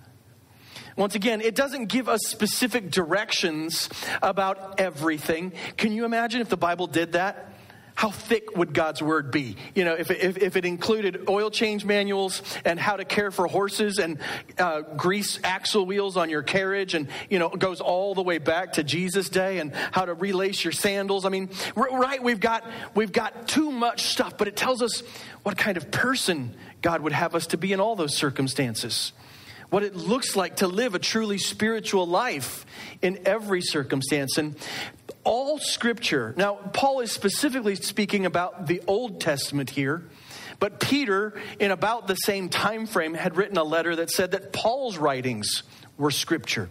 Once 0.96 1.14
again, 1.14 1.42
it 1.42 1.56
doesn't 1.56 1.88
give 1.88 2.08
us 2.08 2.22
specific 2.26 2.90
directions 2.90 3.90
about 4.22 4.80
everything. 4.80 5.52
Can 5.76 5.92
you 5.92 6.06
imagine 6.06 6.40
if 6.40 6.48
the 6.48 6.56
Bible 6.56 6.88
did 6.88 7.12
that? 7.12 7.52
How 7.96 8.12
thick 8.12 8.58
would 8.58 8.74
God's 8.74 9.02
word 9.02 9.32
be? 9.32 9.56
You 9.74 9.86
know, 9.86 9.94
if, 9.94 10.12
if, 10.12 10.38
if 10.38 10.58
it 10.58 10.66
included 10.66 11.30
oil 11.30 11.50
change 11.50 11.86
manuals 11.86 12.42
and 12.66 12.78
how 12.78 12.98
to 12.98 13.06
care 13.06 13.32
for 13.32 13.48
horses 13.48 14.00
and 14.00 14.20
uh, 14.60 14.82
grease 14.82 15.40
axle 15.46 15.86
wheels 15.86 16.18
on 16.18 16.30
your 16.30 16.44
carriage 16.44 16.94
and, 16.94 17.08
you 17.30 17.40
know, 17.40 17.48
goes 17.50 17.80
all 17.80 18.14
the 18.14 18.22
way 18.22 18.38
back 18.38 18.74
to 18.74 18.84
Jesus' 18.84 19.30
day 19.30 19.60
and 19.60 19.74
how 19.74 20.04
to 20.04 20.14
relace 20.14 20.62
your 20.64 20.74
sandals. 20.74 21.26
I 21.26 21.30
mean, 21.30 21.50
right, 21.76 22.22
we've 22.22 22.42
got, 22.42 22.66
we've 22.96 23.14
got 23.14 23.48
too 23.48 23.72
much 23.72 24.04
stuff, 24.04 24.38
but 24.38 24.50
it 24.50 24.58
tells 24.58 24.82
us 24.82 25.02
what 25.44 25.58
kind 25.58 25.78
of 25.78 25.90
person 25.90 26.54
God 26.82 27.00
would 27.00 27.14
have 27.14 27.34
us 27.34 27.48
to 27.48 27.58
be 27.58 27.72
in 27.72 27.80
all 27.80 27.96
those 27.96 28.16
circumstances 28.16 29.14
what 29.70 29.84
it 29.84 29.96
looks 29.96 30.36
like 30.36 30.58
to 30.58 30.68
live 30.68 30.96
a 30.96 31.00
truly 31.00 31.38
spiritual 31.38 32.06
life 32.06 32.66
in 33.02 33.20
every 33.26 33.62
circumstance. 33.62 34.38
And 34.38 34.56
all 35.26 35.60
scripture, 35.60 36.34
now, 36.38 36.56
Paul 36.56 37.02
is 37.02 37.12
specifically 37.12 37.76
speaking 37.76 38.26
about 38.26 38.68
the 38.68 38.82
Old 38.88 39.20
Testament 39.20 39.72
here. 39.72 40.04
But 40.60 40.80
Peter, 40.80 41.34
in 41.60 41.72
about 41.72 42.08
the 42.08 42.16
same 42.16 42.48
time 42.48 42.86
frame, 42.86 43.14
had 43.14 43.36
written 43.36 43.58
a 43.58 43.64
letter 43.64 43.98
that 43.98 44.10
said 44.10 44.32
that 44.32 44.54
Paul's 44.54 44.98
writings 44.98 45.64
were 45.98 46.12
scripture. 46.12 46.70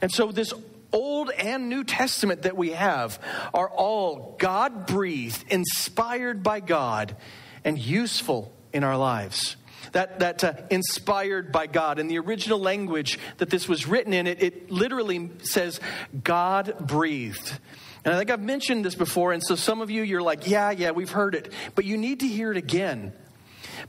And 0.00 0.10
so 0.10 0.32
this 0.32 0.54
Old 0.92 1.30
and 1.30 1.68
New 1.68 1.84
Testament 1.84 2.42
that 2.42 2.56
we 2.56 2.70
have 2.70 3.20
are 3.52 3.68
all 3.68 4.36
God 4.38 4.86
breathed, 4.86 5.44
inspired 5.48 6.42
by 6.42 6.60
God, 6.60 7.16
and 7.64 7.78
useful 7.78 8.52
in 8.72 8.84
our 8.84 8.96
lives. 8.96 9.56
That, 9.92 10.18
that 10.20 10.44
uh, 10.44 10.54
inspired 10.70 11.52
by 11.52 11.66
God. 11.66 11.98
In 11.98 12.08
the 12.08 12.18
original 12.18 12.58
language 12.58 13.18
that 13.38 13.50
this 13.50 13.68
was 13.68 13.86
written 13.86 14.12
in, 14.12 14.26
it, 14.26 14.42
it 14.42 14.70
literally 14.70 15.30
says 15.42 15.80
God 16.24 16.76
breathed. 16.80 17.58
And 18.06 18.14
I 18.14 18.18
think 18.18 18.30
I've 18.30 18.40
mentioned 18.40 18.84
this 18.84 18.94
before, 18.94 19.32
and 19.32 19.42
so 19.42 19.56
some 19.56 19.80
of 19.80 19.90
you, 19.90 20.04
you're 20.04 20.22
like, 20.22 20.48
yeah, 20.48 20.70
yeah, 20.70 20.92
we've 20.92 21.10
heard 21.10 21.34
it. 21.34 21.52
But 21.74 21.84
you 21.86 21.96
need 21.96 22.20
to 22.20 22.28
hear 22.28 22.52
it 22.52 22.56
again. 22.56 23.12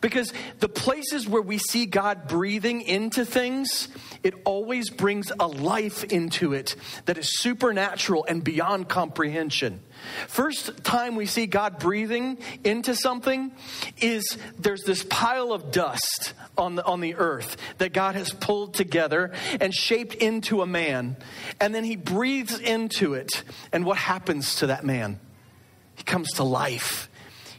Because 0.01 0.33
the 0.57 0.67
places 0.67 1.27
where 1.27 1.41
we 1.41 1.59
see 1.59 1.85
God 1.85 2.27
breathing 2.27 2.81
into 2.81 3.25
things, 3.25 3.89
it 4.27 4.33
always 4.43 4.89
brings 4.89 5.31
a 5.39 5.47
life 5.47 6.03
into 6.03 6.51
it 6.51 6.75
that 7.05 7.17
is 7.17 7.39
supernatural 7.39 8.25
and 8.27 8.43
beyond 8.43 8.89
comprehension. 8.89 9.79
First 10.27 10.83
time 10.83 11.15
we 11.15 11.25
see 11.25 11.45
God 11.45 11.79
breathing 11.79 12.37
into 12.65 12.93
something 12.93 13.53
is 14.01 14.37
there's 14.59 14.83
this 14.83 15.05
pile 15.09 15.53
of 15.53 15.71
dust 15.71 16.33
on 16.57 16.75
the, 16.75 16.83
on 16.83 16.99
the 16.99 17.15
earth 17.15 17.55
that 17.77 17.93
God 17.93 18.15
has 18.15 18.33
pulled 18.33 18.73
together 18.73 19.31
and 19.61 19.73
shaped 19.73 20.15
into 20.15 20.61
a 20.61 20.67
man. 20.67 21.15
And 21.61 21.73
then 21.73 21.85
he 21.85 21.95
breathes 21.95 22.59
into 22.59 23.13
it. 23.13 23.45
And 23.71 23.85
what 23.85 23.95
happens 23.95 24.57
to 24.57 24.67
that 24.67 24.83
man? 24.83 25.21
He 25.95 26.03
comes 26.03 26.33
to 26.33 26.43
life. 26.43 27.07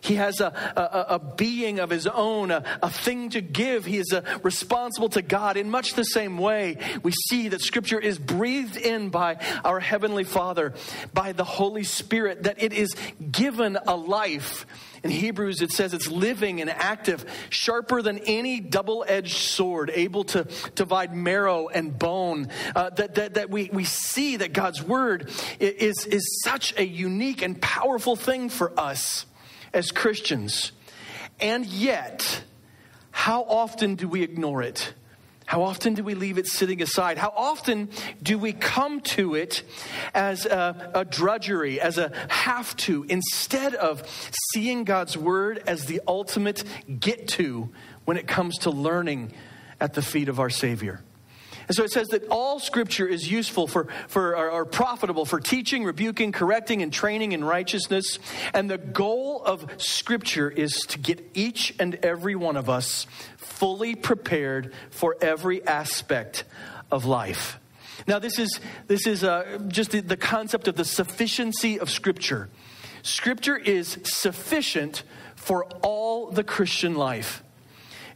He 0.00 0.14
has 0.16 0.40
a, 0.40 0.46
a, 0.76 1.14
a, 1.14 1.18
being 1.18 1.78
of 1.80 1.90
his 1.90 2.06
own, 2.06 2.50
a, 2.50 2.62
a 2.82 2.90
thing 2.90 3.30
to 3.30 3.40
give. 3.40 3.84
He 3.84 3.98
is 3.98 4.12
uh, 4.12 4.22
responsible 4.42 5.08
to 5.10 5.22
God. 5.22 5.56
In 5.56 5.70
much 5.70 5.94
the 5.94 6.04
same 6.04 6.38
way, 6.38 6.76
we 7.02 7.12
see 7.28 7.48
that 7.48 7.60
Scripture 7.60 7.98
is 7.98 8.18
breathed 8.18 8.76
in 8.76 9.10
by 9.10 9.36
our 9.64 9.80
Heavenly 9.80 10.24
Father, 10.24 10.74
by 11.12 11.32
the 11.32 11.44
Holy 11.44 11.84
Spirit, 11.84 12.44
that 12.44 12.62
it 12.62 12.72
is 12.72 12.94
given 13.30 13.78
a 13.86 13.96
life. 13.96 14.66
In 15.04 15.10
Hebrews, 15.10 15.62
it 15.62 15.70
says 15.70 15.94
it's 15.94 16.08
living 16.08 16.60
and 16.60 16.68
active, 16.68 17.24
sharper 17.50 18.02
than 18.02 18.18
any 18.18 18.60
double 18.60 19.04
edged 19.06 19.36
sword, 19.36 19.90
able 19.94 20.24
to 20.24 20.46
divide 20.74 21.14
marrow 21.14 21.68
and 21.68 21.96
bone. 21.96 22.48
Uh, 22.74 22.90
that 22.90 23.14
that, 23.14 23.34
that 23.34 23.50
we, 23.50 23.70
we 23.72 23.84
see 23.84 24.36
that 24.36 24.52
God's 24.52 24.82
Word 24.82 25.30
is, 25.60 26.04
is 26.04 26.42
such 26.44 26.74
a 26.76 26.84
unique 26.84 27.42
and 27.42 27.60
powerful 27.60 28.16
thing 28.16 28.48
for 28.48 28.78
us 28.78 29.26
as 29.72 29.90
Christians. 29.90 30.72
And 31.40 31.66
yet, 31.66 32.42
how 33.10 33.42
often 33.42 33.94
do 33.94 34.08
we 34.08 34.22
ignore 34.22 34.62
it? 34.62 34.94
How 35.48 35.62
often 35.62 35.94
do 35.94 36.04
we 36.04 36.14
leave 36.14 36.36
it 36.36 36.46
sitting 36.46 36.82
aside? 36.82 37.16
How 37.16 37.32
often 37.34 37.88
do 38.22 38.38
we 38.38 38.52
come 38.52 39.00
to 39.16 39.34
it 39.34 39.62
as 40.12 40.44
a, 40.44 40.90
a, 40.94 41.04
drudgery, 41.06 41.80
as 41.80 41.96
a 41.96 42.12
have 42.28 42.76
to, 42.76 43.06
instead 43.08 43.74
of 43.74 44.02
seeing 44.52 44.84
God's 44.84 45.16
word 45.16 45.62
as 45.66 45.86
the 45.86 46.02
ultimate 46.06 46.64
get 47.00 47.28
to 47.28 47.70
when 48.04 48.18
it 48.18 48.28
comes 48.28 48.58
to 48.58 48.70
learning 48.70 49.32
at 49.80 49.94
the 49.94 50.02
feet 50.02 50.28
of 50.28 50.38
our 50.38 50.50
Savior? 50.50 51.00
And 51.68 51.76
so 51.76 51.84
it 51.84 51.92
says 51.92 52.08
that 52.08 52.26
all 52.30 52.58
scripture 52.58 53.06
is 53.06 53.30
useful 53.30 53.66
for, 53.66 53.88
for 54.08 54.36
or, 54.36 54.50
or 54.50 54.64
profitable 54.64 55.26
for 55.26 55.38
teaching, 55.38 55.84
rebuking, 55.84 56.32
correcting, 56.32 56.82
and 56.82 56.90
training 56.90 57.32
in 57.32 57.44
righteousness. 57.44 58.18
And 58.54 58.70
the 58.70 58.78
goal 58.78 59.42
of 59.44 59.70
scripture 59.76 60.50
is 60.50 60.72
to 60.88 60.98
get 60.98 61.30
each 61.34 61.74
and 61.78 61.94
every 61.96 62.34
one 62.34 62.56
of 62.56 62.70
us 62.70 63.06
fully 63.36 63.94
prepared 63.94 64.72
for 64.90 65.16
every 65.20 65.64
aspect 65.66 66.44
of 66.90 67.04
life. 67.04 67.58
Now, 68.06 68.18
this 68.18 68.38
is, 68.38 68.60
this 68.86 69.06
is 69.06 69.24
uh, 69.24 69.58
just 69.68 69.90
the, 69.90 70.00
the 70.00 70.16
concept 70.16 70.68
of 70.68 70.76
the 70.76 70.84
sufficiency 70.84 71.80
of 71.80 71.90
Scripture. 71.90 72.48
Scripture 73.02 73.56
is 73.56 73.98
sufficient 74.04 75.02
for 75.34 75.64
all 75.82 76.30
the 76.30 76.44
Christian 76.44 76.94
life. 76.94 77.42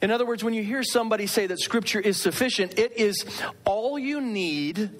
In 0.02 0.10
other 0.10 0.26
words, 0.26 0.42
when 0.42 0.52
you 0.52 0.64
hear 0.64 0.82
somebody 0.82 1.28
say 1.28 1.46
that 1.46 1.60
Scripture 1.60 2.00
is 2.00 2.20
sufficient, 2.20 2.76
it 2.76 2.92
is 2.96 3.24
all 3.64 3.96
you 3.96 4.20
need 4.20 4.90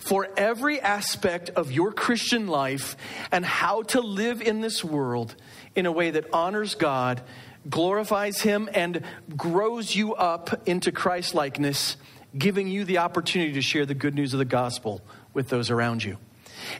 for 0.00 0.28
every 0.36 0.80
aspect 0.80 1.50
of 1.50 1.70
your 1.70 1.92
Christian 1.92 2.48
life 2.48 2.96
and 3.30 3.44
how 3.44 3.82
to 3.82 4.00
live 4.00 4.42
in 4.42 4.60
this 4.60 4.82
world 4.82 5.36
in 5.76 5.86
a 5.86 5.92
way 5.92 6.10
that 6.10 6.26
honors 6.32 6.74
God, 6.74 7.22
glorifies 7.70 8.40
Him, 8.40 8.68
and 8.74 9.02
grows 9.36 9.94
you 9.94 10.14
up 10.14 10.66
into 10.66 10.90
Christ 10.90 11.34
likeness, 11.34 11.96
giving 12.36 12.66
you 12.66 12.84
the 12.84 12.98
opportunity 12.98 13.52
to 13.52 13.62
share 13.62 13.86
the 13.86 13.94
good 13.94 14.14
news 14.14 14.32
of 14.32 14.38
the 14.38 14.44
gospel 14.44 15.02
with 15.34 15.50
those 15.50 15.70
around 15.70 16.02
you. 16.02 16.18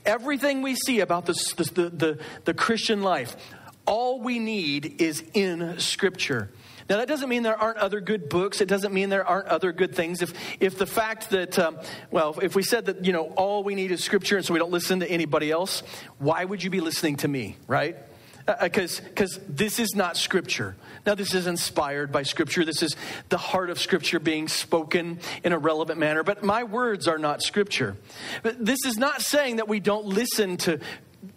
Everything 0.04 0.62
we 0.62 0.74
see 0.74 0.98
about 0.98 1.26
the, 1.26 1.34
the, 1.74 1.90
the, 1.90 2.18
the 2.44 2.54
Christian 2.54 3.02
life, 3.02 3.36
all 3.86 4.20
we 4.20 4.40
need 4.40 5.00
is 5.00 5.22
in 5.32 5.78
Scripture. 5.78 6.50
Now, 6.88 6.96
that 6.96 7.08
doesn't 7.08 7.28
mean 7.28 7.42
there 7.42 7.60
aren't 7.60 7.78
other 7.78 8.00
good 8.00 8.28
books. 8.28 8.60
It 8.60 8.68
doesn't 8.68 8.94
mean 8.94 9.10
there 9.10 9.26
aren't 9.26 9.48
other 9.48 9.72
good 9.72 9.94
things. 9.94 10.22
If, 10.22 10.32
if 10.58 10.78
the 10.78 10.86
fact 10.86 11.30
that, 11.30 11.58
um, 11.58 11.78
well, 12.10 12.38
if 12.40 12.54
we 12.56 12.62
said 12.62 12.86
that, 12.86 13.04
you 13.04 13.12
know, 13.12 13.26
all 13.36 13.62
we 13.62 13.74
need 13.74 13.90
is 13.90 14.02
scripture 14.02 14.36
and 14.36 14.46
so 14.46 14.54
we 14.54 14.58
don't 14.58 14.70
listen 14.70 15.00
to 15.00 15.10
anybody 15.10 15.50
else, 15.50 15.82
why 16.18 16.44
would 16.44 16.62
you 16.62 16.70
be 16.70 16.80
listening 16.80 17.16
to 17.16 17.28
me, 17.28 17.56
right? 17.66 17.96
Because 18.62 19.00
uh, 19.00 19.04
because 19.04 19.38
this 19.46 19.78
is 19.78 19.94
not 19.94 20.16
scripture. 20.16 20.74
Now, 21.04 21.14
this 21.14 21.34
is 21.34 21.46
inspired 21.46 22.10
by 22.10 22.22
scripture. 22.22 22.64
This 22.64 22.82
is 22.82 22.96
the 23.28 23.36
heart 23.36 23.68
of 23.68 23.78
scripture 23.78 24.18
being 24.18 24.48
spoken 24.48 25.18
in 25.44 25.52
a 25.52 25.58
relevant 25.58 25.98
manner. 25.98 26.22
But 26.22 26.42
my 26.42 26.64
words 26.64 27.06
are 27.06 27.18
not 27.18 27.42
scripture. 27.42 27.96
But 28.42 28.64
this 28.64 28.86
is 28.86 28.96
not 28.96 29.20
saying 29.20 29.56
that 29.56 29.68
we 29.68 29.80
don't 29.80 30.06
listen 30.06 30.56
to 30.58 30.80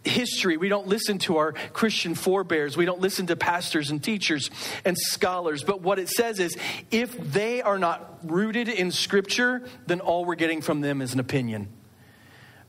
history. 0.04 0.58
We 0.58 0.70
don't 0.70 0.88
listen 0.88 1.20
to 1.20 1.38
our 1.38 1.54
Christian 1.54 2.16
forebears. 2.16 2.76
We 2.76 2.86
don't 2.86 3.02
listen 3.02 3.28
to 3.28 3.36
pastors 3.36 3.92
and 3.92 4.04
teachers 4.04 4.50
and 4.84 4.98
scholars. 4.98 5.64
But 5.64 5.82
what 5.82 6.00
it 6.00 6.10
says 6.10 6.40
is 6.40 6.56
if 6.90 7.16
they 7.32 7.62
are 7.62 7.78
not 7.78 8.20
rooted 8.24 8.68
in 8.68 8.92
Scripture, 8.92 9.64
then 9.88 10.00
all 10.00 10.26
we're 10.26 10.36
getting 10.36 10.62
from 10.62 10.82
them 10.82 11.02
is 11.02 11.14
an 11.14 11.20
opinion. 11.20 11.70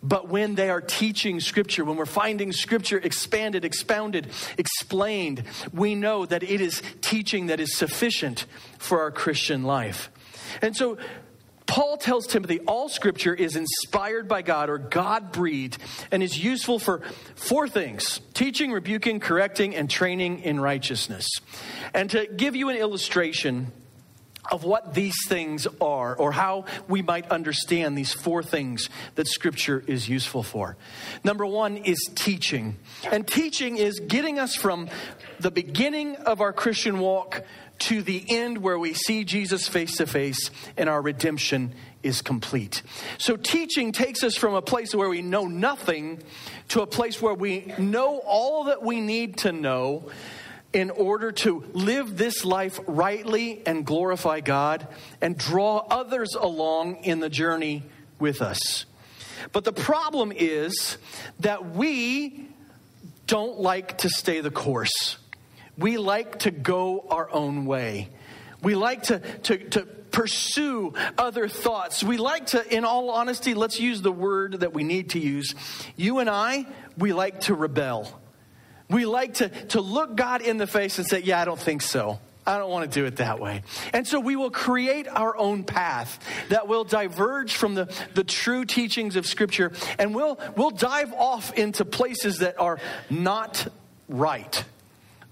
But 0.02 0.28
when 0.28 0.56
they 0.56 0.68
are 0.68 0.80
teaching 0.80 1.38
Scripture, 1.38 1.84
when 1.84 1.96
we're 1.96 2.06
finding 2.06 2.52
Scripture 2.52 2.98
expanded, 2.98 3.64
expounded, 3.64 4.26
explained, 4.58 5.44
we 5.72 5.94
know 5.94 6.26
that 6.26 6.42
it 6.42 6.60
is 6.60 6.82
teaching 7.00 7.46
that 7.46 7.60
is 7.60 7.76
sufficient 7.76 8.46
for 8.78 9.00
our 9.00 9.12
Christian 9.12 9.62
life. 9.62 10.10
And 10.60 10.76
so 10.76 10.98
Paul 11.72 11.96
tells 11.96 12.26
Timothy 12.26 12.60
all 12.66 12.90
scripture 12.90 13.32
is 13.32 13.56
inspired 13.56 14.28
by 14.28 14.42
God 14.42 14.68
or 14.68 14.76
God 14.76 15.32
breathed 15.32 15.78
and 16.10 16.22
is 16.22 16.38
useful 16.38 16.78
for 16.78 17.00
four 17.34 17.66
things 17.66 18.20
teaching, 18.34 18.72
rebuking, 18.72 19.20
correcting, 19.20 19.74
and 19.74 19.88
training 19.88 20.40
in 20.40 20.60
righteousness. 20.60 21.26
And 21.94 22.10
to 22.10 22.26
give 22.26 22.54
you 22.54 22.68
an 22.68 22.76
illustration 22.76 23.72
of 24.50 24.64
what 24.64 24.94
these 24.94 25.16
things 25.28 25.66
are 25.80 26.16
or 26.16 26.32
how 26.32 26.64
we 26.88 27.00
might 27.00 27.30
understand 27.30 27.96
these 27.96 28.12
four 28.12 28.42
things 28.42 28.90
that 29.14 29.28
scripture 29.28 29.84
is 29.86 30.08
useful 30.08 30.42
for. 30.42 30.76
Number 31.22 31.46
one 31.46 31.76
is 31.76 32.10
teaching. 32.14 32.76
And 33.10 33.26
teaching 33.26 33.76
is 33.76 34.00
getting 34.00 34.38
us 34.38 34.54
from 34.56 34.88
the 35.38 35.50
beginning 35.50 36.16
of 36.16 36.40
our 36.40 36.52
Christian 36.52 36.98
walk 36.98 37.44
to 37.80 38.02
the 38.02 38.24
end 38.28 38.58
where 38.58 38.78
we 38.78 38.94
see 38.94 39.24
Jesus 39.24 39.68
face 39.68 39.96
to 39.96 40.06
face 40.06 40.50
and 40.76 40.88
our 40.88 41.02
redemption 41.02 41.72
is 42.02 42.22
complete. 42.22 42.82
So, 43.18 43.36
teaching 43.36 43.92
takes 43.92 44.22
us 44.22 44.36
from 44.36 44.54
a 44.54 44.62
place 44.62 44.94
where 44.94 45.08
we 45.08 45.22
know 45.22 45.46
nothing 45.46 46.20
to 46.68 46.82
a 46.82 46.86
place 46.86 47.22
where 47.22 47.34
we 47.34 47.72
know 47.78 48.18
all 48.18 48.64
that 48.64 48.82
we 48.82 49.00
need 49.00 49.38
to 49.38 49.52
know 49.52 50.10
in 50.72 50.90
order 50.90 51.32
to 51.32 51.64
live 51.72 52.16
this 52.16 52.44
life 52.44 52.80
rightly 52.86 53.62
and 53.66 53.84
glorify 53.84 54.40
God 54.40 54.86
and 55.20 55.36
draw 55.36 55.78
others 55.78 56.34
along 56.34 57.04
in 57.04 57.20
the 57.20 57.28
journey 57.28 57.82
with 58.18 58.40
us. 58.40 58.86
But 59.52 59.64
the 59.64 59.72
problem 59.72 60.32
is 60.34 60.98
that 61.40 61.74
we 61.74 62.48
don't 63.26 63.58
like 63.58 63.98
to 63.98 64.08
stay 64.08 64.40
the 64.40 64.50
course. 64.50 65.18
We 65.76 65.96
like 65.96 66.40
to 66.40 66.50
go 66.50 67.06
our 67.10 67.30
own 67.30 67.66
way. 67.66 68.10
We 68.62 68.74
like 68.74 69.04
to, 69.04 69.18
to, 69.18 69.58
to 69.70 69.82
pursue 69.82 70.94
other 71.18 71.48
thoughts. 71.48 72.04
We 72.04 72.18
like 72.18 72.46
to, 72.48 72.74
in 72.74 72.84
all 72.84 73.10
honesty, 73.10 73.54
let's 73.54 73.80
use 73.80 74.02
the 74.02 74.12
word 74.12 74.60
that 74.60 74.72
we 74.72 74.84
need 74.84 75.10
to 75.10 75.18
use. 75.18 75.54
You 75.96 76.18
and 76.18 76.30
I, 76.30 76.66
we 76.96 77.12
like 77.12 77.40
to 77.42 77.54
rebel. 77.54 78.20
We 78.92 79.06
like 79.06 79.34
to, 79.34 79.48
to 79.48 79.80
look 79.80 80.16
God 80.16 80.42
in 80.42 80.58
the 80.58 80.66
face 80.66 80.98
and 80.98 81.06
say, 81.06 81.20
Yeah, 81.20 81.40
I 81.40 81.44
don't 81.44 81.58
think 81.58 81.82
so. 81.82 82.18
I 82.44 82.58
don't 82.58 82.70
want 82.70 82.90
to 82.90 83.00
do 83.00 83.06
it 83.06 83.16
that 83.16 83.38
way. 83.38 83.62
And 83.92 84.06
so 84.06 84.18
we 84.18 84.34
will 84.34 84.50
create 84.50 85.06
our 85.06 85.36
own 85.36 85.62
path 85.62 86.18
that 86.48 86.66
will 86.66 86.82
diverge 86.82 87.54
from 87.54 87.74
the, 87.74 87.94
the 88.14 88.24
true 88.24 88.64
teachings 88.64 89.14
of 89.14 89.26
Scripture 89.26 89.70
and 89.98 90.12
we'll, 90.12 90.40
we'll 90.56 90.70
dive 90.70 91.12
off 91.12 91.54
into 91.54 91.84
places 91.84 92.38
that 92.38 92.60
are 92.60 92.80
not 93.08 93.68
right 94.08 94.64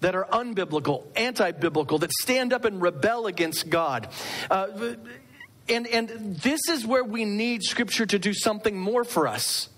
that 0.00 0.14
are 0.14 0.24
unbiblical, 0.32 1.04
anti 1.14 1.50
biblical, 1.52 1.98
that 1.98 2.10
stand 2.12 2.52
up 2.52 2.64
and 2.64 2.80
rebel 2.80 3.26
against 3.26 3.68
God. 3.68 4.08
Uh, 4.50 4.94
And, 5.68 5.86
and 5.86 6.36
this 6.36 6.68
is 6.68 6.84
where 6.84 7.04
we 7.04 7.24
need 7.24 7.62
Scripture 7.62 8.04
to 8.06 8.18
do 8.18 8.34
something 8.34 8.76
more 8.76 9.04
for 9.04 9.28
us. 9.28 9.68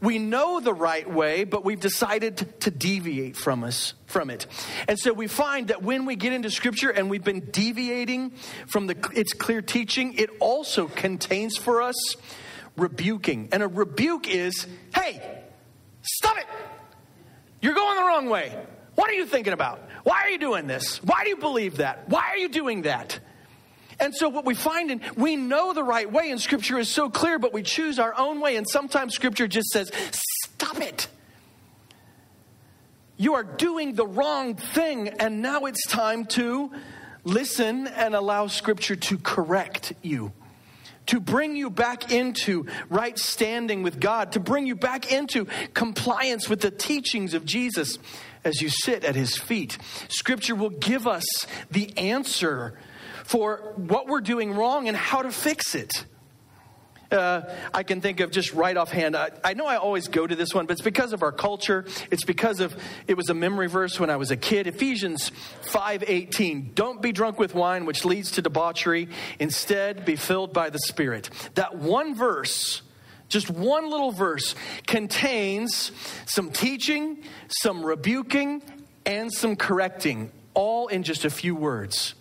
We 0.00 0.18
know 0.18 0.60
the 0.60 0.74
right 0.74 1.08
way, 1.08 1.44
but 1.44 1.64
we've 1.64 1.80
decided 1.80 2.60
to 2.60 2.70
deviate 2.70 3.36
from 3.36 3.64
us 3.64 3.94
from 4.06 4.30
it. 4.30 4.46
And 4.88 4.98
so 4.98 5.12
we 5.12 5.26
find 5.26 5.68
that 5.68 5.82
when 5.82 6.04
we 6.04 6.16
get 6.16 6.32
into 6.32 6.50
scripture 6.50 6.90
and 6.90 7.08
we've 7.10 7.24
been 7.24 7.48
deviating 7.50 8.32
from 8.66 8.86
the 8.86 8.96
its 9.14 9.32
clear 9.32 9.62
teaching, 9.62 10.14
it 10.14 10.30
also 10.40 10.86
contains 10.88 11.56
for 11.56 11.82
us 11.82 12.16
rebuking. 12.76 13.48
And 13.52 13.62
a 13.62 13.68
rebuke 13.68 14.28
is, 14.28 14.66
"Hey, 14.94 15.22
stop 16.02 16.38
it. 16.38 16.46
You're 17.60 17.74
going 17.74 17.96
the 17.96 18.04
wrong 18.04 18.28
way. 18.28 18.56
What 18.94 19.10
are 19.10 19.14
you 19.14 19.26
thinking 19.26 19.52
about? 19.52 19.80
Why 20.04 20.22
are 20.22 20.30
you 20.30 20.38
doing 20.38 20.66
this? 20.66 21.02
Why 21.02 21.24
do 21.24 21.30
you 21.30 21.36
believe 21.36 21.78
that? 21.78 22.08
Why 22.08 22.30
are 22.30 22.36
you 22.36 22.48
doing 22.48 22.82
that?" 22.82 23.18
And 24.04 24.14
so 24.14 24.28
what 24.28 24.44
we 24.44 24.54
find 24.54 24.90
in 24.90 25.00
we 25.16 25.34
know 25.34 25.72
the 25.72 25.82
right 25.82 26.10
way 26.10 26.30
and 26.30 26.38
scripture 26.38 26.78
is 26.78 26.90
so 26.90 27.08
clear 27.08 27.38
but 27.38 27.54
we 27.54 27.62
choose 27.62 27.98
our 27.98 28.14
own 28.14 28.38
way 28.38 28.56
and 28.56 28.68
sometimes 28.68 29.14
scripture 29.14 29.48
just 29.48 29.68
says 29.68 29.90
stop 30.12 30.78
it. 30.80 31.08
You 33.16 33.34
are 33.34 33.44
doing 33.44 33.94
the 33.94 34.06
wrong 34.06 34.56
thing 34.56 35.08
and 35.08 35.40
now 35.40 35.64
it's 35.64 35.86
time 35.86 36.26
to 36.26 36.70
listen 37.24 37.86
and 37.86 38.14
allow 38.14 38.46
scripture 38.46 38.96
to 38.96 39.16
correct 39.16 39.94
you. 40.02 40.32
To 41.06 41.20
bring 41.20 41.56
you 41.56 41.70
back 41.70 42.12
into 42.12 42.66
right 42.90 43.18
standing 43.18 43.82
with 43.82 44.00
God, 44.00 44.32
to 44.32 44.40
bring 44.40 44.66
you 44.66 44.74
back 44.74 45.12
into 45.12 45.46
compliance 45.72 46.48
with 46.48 46.60
the 46.60 46.70
teachings 46.70 47.32
of 47.32 47.46
Jesus 47.46 47.98
as 48.44 48.60
you 48.60 48.68
sit 48.68 49.02
at 49.02 49.14
his 49.14 49.38
feet. 49.38 49.78
Scripture 50.08 50.54
will 50.54 50.70
give 50.70 51.06
us 51.06 51.24
the 51.70 51.96
answer 51.96 52.74
for 53.24 53.74
what 53.74 54.06
we're 54.06 54.20
doing 54.20 54.52
wrong 54.52 54.86
and 54.86 54.96
how 54.96 55.22
to 55.22 55.32
fix 55.32 55.74
it. 55.74 56.06
Uh, 57.10 57.42
I 57.72 57.82
can 57.82 58.00
think 58.00 58.20
of 58.20 58.30
just 58.30 58.54
right 58.54 58.76
offhand. 58.76 59.14
I, 59.14 59.30
I 59.44 59.54
know 59.54 59.66
I 59.66 59.76
always 59.76 60.08
go 60.08 60.26
to 60.26 60.34
this 60.34 60.54
one, 60.54 60.66
but 60.66 60.72
it's 60.72 60.82
because 60.82 61.12
of 61.12 61.22
our 61.22 61.32
culture. 61.32 61.84
It's 62.10 62.24
because 62.24 62.60
of 62.60 62.74
it 63.06 63.16
was 63.16 63.28
a 63.28 63.34
memory 63.34 63.68
verse 63.68 64.00
when 64.00 64.10
I 64.10 64.16
was 64.16 64.30
a 64.30 64.36
kid. 64.36 64.66
Ephesians 64.66 65.30
five 65.70 66.02
eighteen. 66.06 66.72
Don't 66.74 67.00
be 67.02 67.12
drunk 67.12 67.38
with 67.38 67.54
wine, 67.54 67.84
which 67.86 68.04
leads 68.04 68.32
to 68.32 68.42
debauchery. 68.42 69.08
Instead, 69.38 70.04
be 70.04 70.16
filled 70.16 70.52
by 70.52 70.70
the 70.70 70.78
Spirit. 70.78 71.30
That 71.54 71.76
one 71.76 72.14
verse. 72.14 72.82
Just 73.28 73.50
one 73.50 73.90
little 73.90 74.12
verse 74.12 74.54
contains 74.86 75.92
some 76.26 76.50
teaching, 76.50 77.22
some 77.48 77.84
rebuking, 77.84 78.62
and 79.06 79.32
some 79.32 79.56
correcting, 79.56 80.30
all 80.52 80.88
in 80.88 81.02
just 81.02 81.24
a 81.24 81.30
few 81.30 81.54
words. 81.56 82.14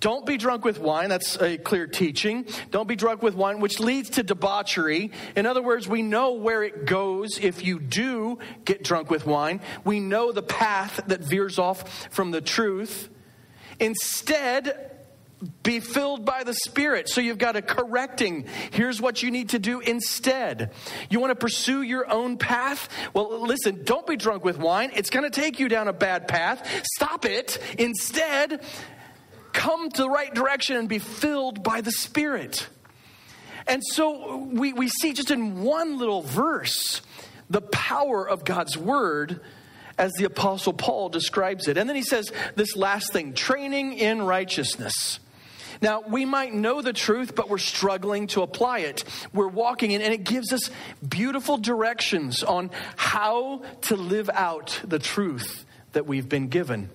Don't 0.00 0.26
be 0.26 0.36
drunk 0.36 0.64
with 0.64 0.80
wine. 0.80 1.08
That's 1.08 1.40
a 1.40 1.58
clear 1.58 1.86
teaching. 1.86 2.46
Don't 2.72 2.88
be 2.88 2.96
drunk 2.96 3.22
with 3.22 3.36
wine, 3.36 3.60
which 3.60 3.78
leads 3.78 4.10
to 4.10 4.24
debauchery. 4.24 5.12
In 5.36 5.46
other 5.46 5.62
words, 5.62 5.86
we 5.86 6.02
know 6.02 6.32
where 6.32 6.64
it 6.64 6.86
goes 6.86 7.38
if 7.38 7.64
you 7.64 7.78
do 7.78 8.40
get 8.64 8.82
drunk 8.82 9.10
with 9.10 9.26
wine. 9.26 9.60
We 9.84 10.00
know 10.00 10.32
the 10.32 10.42
path 10.42 11.00
that 11.06 11.20
veers 11.20 11.60
off 11.60 12.08
from 12.12 12.32
the 12.32 12.40
truth. 12.40 13.08
Instead, 13.78 14.90
be 15.62 15.80
filled 15.80 16.24
by 16.24 16.42
the 16.44 16.54
Spirit. 16.54 17.08
So 17.08 17.20
you've 17.20 17.38
got 17.38 17.56
a 17.56 17.62
correcting. 17.62 18.46
Here's 18.72 19.00
what 19.00 19.22
you 19.22 19.30
need 19.30 19.50
to 19.50 19.58
do 19.58 19.80
instead. 19.80 20.72
You 21.10 21.20
want 21.20 21.30
to 21.30 21.36
pursue 21.36 21.82
your 21.82 22.10
own 22.10 22.38
path? 22.38 22.88
Well, 23.12 23.42
listen, 23.42 23.84
don't 23.84 24.06
be 24.06 24.16
drunk 24.16 24.44
with 24.44 24.58
wine. 24.58 24.90
It's 24.94 25.10
going 25.10 25.30
to 25.30 25.40
take 25.40 25.60
you 25.60 25.68
down 25.68 25.88
a 25.88 25.92
bad 25.92 26.26
path. 26.26 26.66
Stop 26.96 27.24
it. 27.26 27.58
Instead, 27.78 28.62
come 29.56 29.90
to 29.90 30.02
the 30.02 30.10
right 30.10 30.32
direction 30.32 30.76
and 30.76 30.88
be 30.88 31.00
filled 31.00 31.64
by 31.64 31.80
the 31.80 31.90
Spirit. 31.90 32.68
And 33.66 33.82
so 33.84 34.36
we, 34.36 34.72
we 34.72 34.88
see 34.88 35.12
just 35.12 35.30
in 35.30 35.62
one 35.62 35.98
little 35.98 36.22
verse 36.22 37.02
the 37.50 37.62
power 37.62 38.28
of 38.28 38.44
God's 38.44 38.76
Word 38.76 39.40
as 39.98 40.12
the 40.12 40.24
Apostle 40.24 40.74
Paul 40.74 41.08
describes 41.08 41.68
it. 41.68 41.78
And 41.78 41.88
then 41.88 41.96
he 41.96 42.02
says 42.02 42.30
this 42.54 42.76
last 42.76 43.12
thing 43.12 43.32
training 43.32 43.94
in 43.94 44.22
righteousness. 44.22 45.18
Now, 45.82 46.02
we 46.06 46.24
might 46.24 46.54
know 46.54 46.80
the 46.80 46.92
truth, 46.92 47.34
but 47.34 47.50
we're 47.50 47.58
struggling 47.58 48.28
to 48.28 48.42
apply 48.42 48.80
it. 48.80 49.04
We're 49.32 49.48
walking 49.48 49.90
in, 49.90 50.00
and 50.00 50.12
it 50.12 50.24
gives 50.24 50.52
us 50.52 50.70
beautiful 51.06 51.58
directions 51.58 52.42
on 52.42 52.70
how 52.96 53.62
to 53.82 53.96
live 53.96 54.30
out 54.32 54.80
the 54.84 54.98
truth 54.98 55.66
that 55.92 56.06
we've 56.06 56.28
been 56.28 56.48
given. 56.48 56.88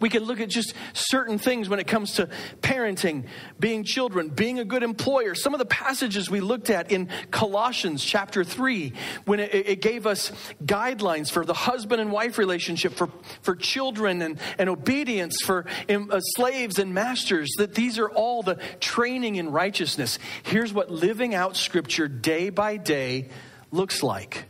We 0.00 0.08
can 0.08 0.24
look 0.24 0.40
at 0.40 0.48
just 0.48 0.74
certain 0.92 1.38
things 1.38 1.68
when 1.68 1.78
it 1.78 1.86
comes 1.86 2.14
to 2.14 2.28
parenting, 2.60 3.26
being 3.58 3.84
children, 3.84 4.28
being 4.28 4.58
a 4.58 4.64
good 4.64 4.82
employer. 4.82 5.34
Some 5.34 5.54
of 5.54 5.58
the 5.58 5.66
passages 5.66 6.30
we 6.30 6.40
looked 6.40 6.70
at 6.70 6.90
in 6.90 7.08
Colossians 7.30 8.04
chapter 8.04 8.44
3, 8.44 8.92
when 9.24 9.40
it, 9.40 9.54
it 9.54 9.80
gave 9.80 10.06
us 10.06 10.32
guidelines 10.64 11.30
for 11.30 11.44
the 11.44 11.54
husband 11.54 12.00
and 12.00 12.10
wife 12.12 12.38
relationship, 12.38 12.94
for, 12.94 13.08
for 13.42 13.56
children 13.56 14.22
and, 14.22 14.38
and 14.58 14.68
obedience, 14.68 15.36
for 15.44 15.66
um, 15.88 16.10
uh, 16.10 16.20
slaves 16.20 16.78
and 16.78 16.94
masters, 16.94 17.50
that 17.58 17.74
these 17.74 17.98
are 17.98 18.10
all 18.10 18.42
the 18.42 18.56
training 18.80 19.36
in 19.36 19.50
righteousness. 19.50 20.18
Here's 20.42 20.72
what 20.72 20.90
living 20.90 21.34
out 21.34 21.56
Scripture 21.56 22.08
day 22.08 22.50
by 22.50 22.76
day 22.76 23.28
looks 23.70 24.02
like. 24.02 24.46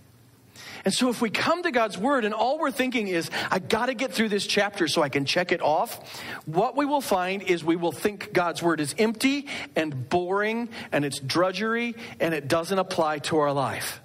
And 0.84 0.92
so 0.92 1.08
if 1.08 1.22
we 1.22 1.30
come 1.30 1.62
to 1.62 1.70
God's 1.70 1.96
word 1.96 2.24
and 2.24 2.34
all 2.34 2.58
we're 2.58 2.70
thinking 2.70 3.08
is, 3.08 3.30
I 3.50 3.58
got 3.58 3.86
to 3.86 3.94
get 3.94 4.12
through 4.12 4.28
this 4.28 4.46
chapter 4.46 4.86
so 4.86 5.02
I 5.02 5.08
can 5.08 5.24
check 5.24 5.50
it 5.50 5.62
off, 5.62 6.20
what 6.46 6.76
we 6.76 6.84
will 6.84 7.00
find 7.00 7.42
is 7.42 7.64
we 7.64 7.76
will 7.76 7.92
think 7.92 8.32
God's 8.32 8.62
word 8.62 8.80
is 8.80 8.94
empty 8.98 9.46
and 9.74 10.08
boring 10.10 10.68
and 10.92 11.04
it's 11.04 11.18
drudgery 11.20 11.94
and 12.20 12.34
it 12.34 12.48
doesn't 12.48 12.78
apply 12.78 13.20
to 13.20 13.38
our 13.38 13.52
life. 13.52 14.00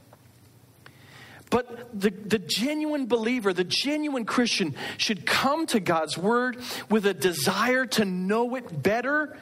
But 1.50 2.00
the, 2.00 2.12
the 2.12 2.40
genuine 2.40 3.08
believer, 3.08 3.54
the 3.54 3.64
genuine 3.64 4.24
Christian 4.24 4.76
should 4.98 5.26
come 5.26 5.66
to 5.68 5.80
God's 5.80 6.18
word 6.18 6.58
with 6.90 7.06
a 7.06 7.14
desire 7.14 7.88
to 7.88 8.06
know 8.06 8.56
it 8.56 8.84
better 8.84 9.36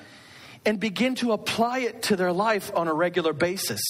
and 0.66 0.80
begin 0.80 1.16
to 1.16 1.34
apply 1.34 1.80
it 1.80 2.04
to 2.04 2.16
their 2.16 2.32
life 2.32 2.72
on 2.74 2.88
a 2.88 2.94
regular 2.94 3.34
basis 3.34 3.82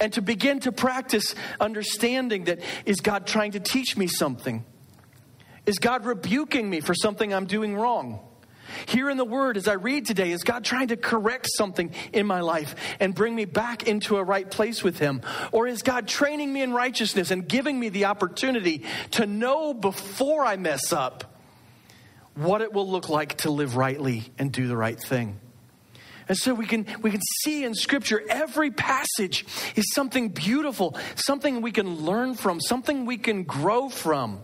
and 0.00 0.12
to 0.14 0.22
begin 0.22 0.60
to 0.60 0.72
practice 0.72 1.34
understanding 1.60 2.44
that 2.44 2.60
is 2.86 3.00
God 3.00 3.26
trying 3.26 3.52
to 3.52 3.60
teach 3.60 3.96
me 3.96 4.06
something? 4.06 4.64
Is 5.66 5.78
God 5.78 6.04
rebuking 6.04 6.68
me 6.68 6.80
for 6.80 6.94
something 6.94 7.32
I'm 7.32 7.46
doing 7.46 7.76
wrong? 7.76 8.20
Here 8.86 9.10
in 9.10 9.16
the 9.16 9.24
Word, 9.24 9.56
as 9.56 9.68
I 9.68 9.74
read 9.74 10.06
today, 10.06 10.32
is 10.32 10.42
God 10.42 10.64
trying 10.64 10.88
to 10.88 10.96
correct 10.96 11.48
something 11.56 11.92
in 12.12 12.26
my 12.26 12.40
life 12.40 12.74
and 13.00 13.14
bring 13.14 13.34
me 13.34 13.44
back 13.44 13.86
into 13.86 14.16
a 14.16 14.24
right 14.24 14.50
place 14.50 14.82
with 14.82 14.98
Him? 14.98 15.22
Or 15.52 15.66
is 15.66 15.82
God 15.82 16.08
training 16.08 16.52
me 16.52 16.62
in 16.62 16.72
righteousness 16.72 17.30
and 17.30 17.46
giving 17.46 17.78
me 17.78 17.88
the 17.88 18.06
opportunity 18.06 18.84
to 19.12 19.26
know 19.26 19.74
before 19.74 20.44
I 20.44 20.56
mess 20.56 20.92
up 20.92 21.38
what 22.34 22.62
it 22.62 22.72
will 22.72 22.90
look 22.90 23.08
like 23.08 23.36
to 23.38 23.50
live 23.50 23.76
rightly 23.76 24.24
and 24.38 24.52
do 24.52 24.66
the 24.66 24.76
right 24.76 24.98
thing? 24.98 25.40
And 26.28 26.36
so 26.36 26.54
we 26.54 26.66
can, 26.66 26.86
we 27.02 27.10
can 27.10 27.20
see 27.42 27.64
in 27.64 27.74
Scripture 27.74 28.22
every 28.28 28.70
passage 28.70 29.44
is 29.76 29.92
something 29.92 30.28
beautiful, 30.30 30.96
something 31.16 31.60
we 31.60 31.72
can 31.72 31.96
learn 32.04 32.34
from, 32.34 32.60
something 32.60 33.04
we 33.04 33.18
can 33.18 33.42
grow 33.42 33.88
from, 33.88 34.40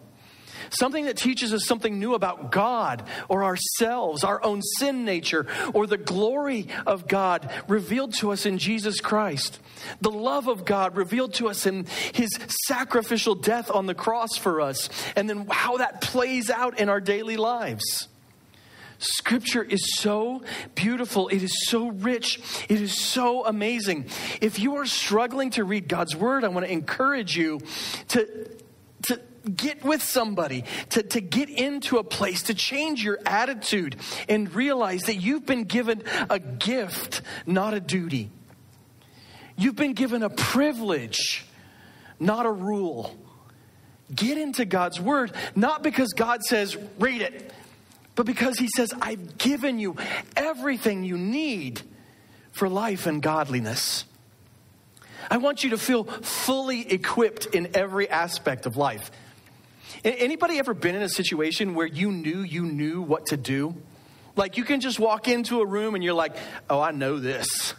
something 0.71 1.07
that 1.07 1.17
teaches 1.17 1.53
us 1.55 1.67
something 1.67 1.99
new 1.99 2.15
about 2.15 2.53
God 2.53 3.05
or 3.29 3.45
ourselves, 3.45 4.25
our 4.25 4.43
own 4.45 4.61
sin 4.79 5.05
nature, 5.05 5.47
or 5.73 5.87
the 5.87 5.97
glory 5.97 6.69
of 6.87 7.09
God 7.09 7.51
revealed 7.67 8.15
to 8.15 8.33
us 8.33 8.45
in 8.45 8.59
Jesus 8.59 9.01
Christ, 9.01 9.59
the 10.03 10.11
love 10.11 10.49
of 10.49 10.65
God 10.65 10.97
revealed 10.97 11.35
to 11.35 11.49
us 11.49 11.67
in 11.67 11.87
His 12.13 12.31
sacrificial 12.67 13.35
death 13.35 13.71
on 13.71 13.87
the 13.87 13.95
cross 13.95 14.37
for 14.37 14.61
us, 14.61 14.91
and 15.17 15.29
then 15.29 15.47
how 15.51 15.79
that 15.79 16.03
plays 16.03 16.51
out 16.51 16.79
in 16.79 16.89
our 16.89 17.01
daily 17.01 17.39
lives. 17.39 18.09
Scripture 19.01 19.63
is 19.63 19.97
so 19.97 20.43
beautiful. 20.75 21.29
It 21.29 21.43
is 21.43 21.67
so 21.67 21.89
rich. 21.89 22.39
It 22.69 22.83
is 22.83 23.01
so 23.01 23.47
amazing. 23.47 24.07
If 24.43 24.59
you 24.59 24.77
are 24.77 24.85
struggling 24.85 25.51
to 25.51 25.65
read 25.65 25.89
God's 25.89 26.15
Word, 26.15 26.45
I 26.45 26.49
want 26.49 26.67
to 26.67 26.73
encourage 26.73 27.35
you 27.35 27.61
to, 28.09 28.51
to 29.05 29.21
get 29.57 29.83
with 29.83 30.03
somebody, 30.03 30.65
to, 30.91 31.03
to 31.03 31.23
get 31.23 31.49
into 31.49 31.97
a 31.97 32.05
place, 32.05 32.43
to 32.45 32.55
change 32.55 33.03
your 33.03 33.19
attitude 33.25 33.97
and 34.29 34.55
realize 34.55 35.03
that 35.05 35.17
you've 35.17 35.47
been 35.47 35.65
given 35.65 36.03
a 36.29 36.39
gift, 36.39 37.23
not 37.47 37.73
a 37.73 37.81
duty. 37.81 38.31
You've 39.57 39.77
been 39.77 39.95
given 39.95 40.23
a 40.23 40.31
privilege, 40.31 41.47
not 42.19 42.45
a 42.45 42.53
rule. 42.53 43.17
Get 44.15 44.37
into 44.37 44.67
God's 44.67 45.01
Word, 45.01 45.33
not 45.57 45.83
because 45.83 46.13
God 46.13 46.43
says, 46.43 46.77
read 46.99 47.23
it 47.23 47.55
but 48.21 48.27
because 48.27 48.59
he 48.59 48.69
says, 48.77 48.93
I've 49.01 49.39
given 49.39 49.79
you 49.79 49.97
everything 50.37 51.05
you 51.05 51.17
need 51.17 51.81
for 52.53 52.69
life 52.69 53.07
and 53.07 53.23
godliness. 53.23 54.05
I 55.31 55.39
want 55.39 55.65
you 55.65 55.71
to 55.71 55.79
feel 55.79 56.05
fully 56.05 56.93
equipped 56.93 57.47
in 57.47 57.75
every 57.75 58.11
aspect 58.11 58.67
of 58.67 58.77
life. 58.77 59.11
Anybody 60.05 60.59
ever 60.59 60.75
been 60.75 60.95
in 60.95 61.01
a 61.01 61.09
situation 61.09 61.75
where 61.75 61.87
you 61.87 62.13
knew 62.13 62.41
you 62.41 62.67
knew 62.67 63.01
what 63.01 63.25
to 63.29 63.39
do? 63.39 63.75
Like 64.37 64.59
you 64.59 64.65
can 64.65 64.83
just 64.83 65.01
walk 65.01 65.27
into 65.27 65.63
a 65.63 65.67
room 65.67 65.95
and 65.95 66.05
you're 66.05 66.13
like, 66.13 66.37
oh, 66.69 66.79
I 66.79 66.91
know 66.91 67.19
this. 67.19 67.73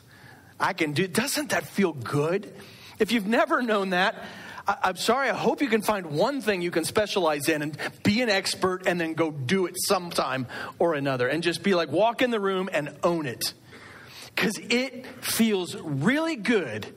I 0.59 0.73
can 0.73 0.93
do. 0.93 1.07
Doesn't 1.07 1.51
that 1.51 1.67
feel 1.67 1.93
good? 1.93 2.51
If 2.97 3.11
you've 3.11 3.27
never 3.27 3.61
known 3.61 3.91
that, 3.91 4.15
I, 4.81 4.89
am 4.89 4.95
sorry. 4.95 5.29
I 5.29 5.35
hope 5.35 5.61
you 5.61 5.67
can 5.67 5.81
find 5.81 6.07
one 6.07 6.41
thing 6.41 6.61
you 6.61 6.71
can 6.71 6.85
specialize 6.85 7.49
in 7.49 7.61
and 7.61 7.77
be 8.03 8.21
an 8.21 8.29
expert 8.29 8.87
and 8.87 8.99
then 8.99 9.13
go 9.13 9.31
do 9.31 9.65
it 9.65 9.75
sometime 9.77 10.47
or 10.79 10.93
another 10.93 11.27
and 11.27 11.43
just 11.43 11.63
be 11.63 11.73
like, 11.73 11.91
walk 11.91 12.21
in 12.21 12.31
the 12.31 12.39
room 12.39 12.69
and 12.71 12.95
own 13.03 13.25
it. 13.25 13.53
Because 14.33 14.57
it 14.69 15.05
feels 15.23 15.75
really 15.75 16.35
good 16.35 16.87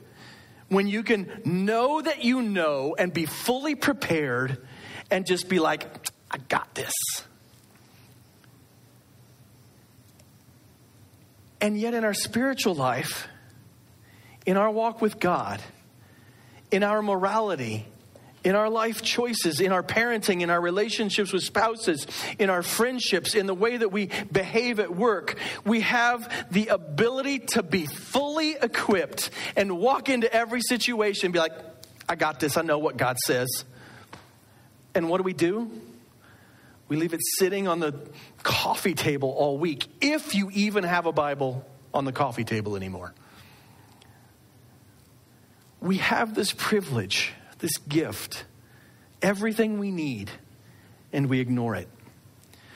when 0.69 0.87
you 0.87 1.03
can 1.03 1.41
know 1.43 2.01
that 2.01 2.23
you 2.23 2.41
know 2.41 2.95
and 2.97 3.13
be 3.13 3.25
fully 3.25 3.75
prepared 3.75 4.65
and 5.11 5.25
just 5.25 5.49
be 5.49 5.59
like, 5.59 5.85
I 6.31 6.37
got 6.37 6.73
this. 6.75 6.93
And 11.61 11.77
yet, 11.79 11.93
in 11.93 12.03
our 12.03 12.13
spiritual 12.13 12.75
life, 12.75 13.27
in 14.45 14.55
our 14.55 14.69
walk 14.69 15.01
with 15.01 15.19
God, 15.19 15.61
in 16.71 16.83
our 16.83 17.01
morality, 17.01 17.85
in 18.43 18.55
our 18.55 18.69
life 18.69 19.01
choices, 19.01 19.59
in 19.59 19.71
our 19.71 19.81
parenting, 19.81 20.41
in 20.41 20.49
our 20.49 20.61
relationships 20.61 21.33
with 21.33 21.43
spouses, 21.43 22.05
in 22.37 22.49
our 22.49 22.61
friendships, 22.61 23.33
in 23.33 23.47
the 23.47 23.55
way 23.55 23.77
that 23.77 23.91
we 23.91 24.09
behave 24.31 24.79
at 24.79 24.95
work, 24.95 25.37
we 25.65 25.81
have 25.81 26.47
the 26.51 26.67
ability 26.67 27.39
to 27.39 27.63
be 27.63 27.87
fully 27.87 28.51
equipped 28.51 29.31
and 29.55 29.79
walk 29.79 30.09
into 30.09 30.31
every 30.31 30.61
situation 30.61 31.27
and 31.27 31.33
be 31.33 31.39
like, 31.39 31.53
I 32.07 32.15
got 32.15 32.39
this. 32.39 32.55
I 32.55 32.61
know 32.61 32.77
what 32.77 32.97
God 32.97 33.17
says. 33.17 33.65
And 34.93 35.09
what 35.09 35.17
do 35.17 35.23
we 35.23 35.33
do? 35.33 35.71
We 36.87 36.97
leave 36.97 37.13
it 37.15 37.21
sitting 37.39 37.67
on 37.67 37.79
the 37.79 37.95
coffee 38.43 38.93
table 38.93 39.31
all 39.31 39.57
week, 39.57 39.87
if 40.01 40.35
you 40.35 40.51
even 40.53 40.83
have 40.83 41.07
a 41.07 41.11
Bible 41.11 41.65
on 41.95 42.05
the 42.05 42.11
coffee 42.11 42.43
table 42.43 42.75
anymore. 42.75 43.13
We 45.85 45.97
have 45.97 46.33
this 46.33 46.51
privilege 46.51 47.31
this 47.59 47.77
gift, 47.77 48.43
everything 49.21 49.79
we 49.79 49.91
need, 49.91 50.29
and 51.13 51.27
we 51.27 51.39
ignore 51.39 51.75
it. 51.75 51.87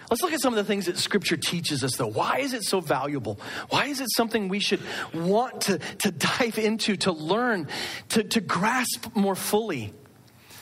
Let's 0.09 0.21
look 0.21 0.31
at 0.31 0.41
some 0.41 0.53
of 0.53 0.57
the 0.57 0.63
things 0.63 0.85
that 0.85 0.97
Scripture 0.97 1.35
teaches 1.35 1.83
us, 1.83 1.95
though. 1.95 2.07
Why 2.07 2.39
is 2.39 2.53
it 2.53 2.63
so 2.63 2.79
valuable? 2.79 3.39
Why 3.69 3.85
is 3.85 3.99
it 3.99 4.07
something 4.15 4.47
we 4.47 4.59
should 4.59 4.79
want 5.13 5.61
to, 5.61 5.79
to 5.99 6.11
dive 6.11 6.57
into, 6.57 6.95
to 6.97 7.11
learn, 7.11 7.67
to, 8.09 8.23
to 8.23 8.41
grasp 8.41 9.15
more 9.15 9.35
fully? 9.35 9.91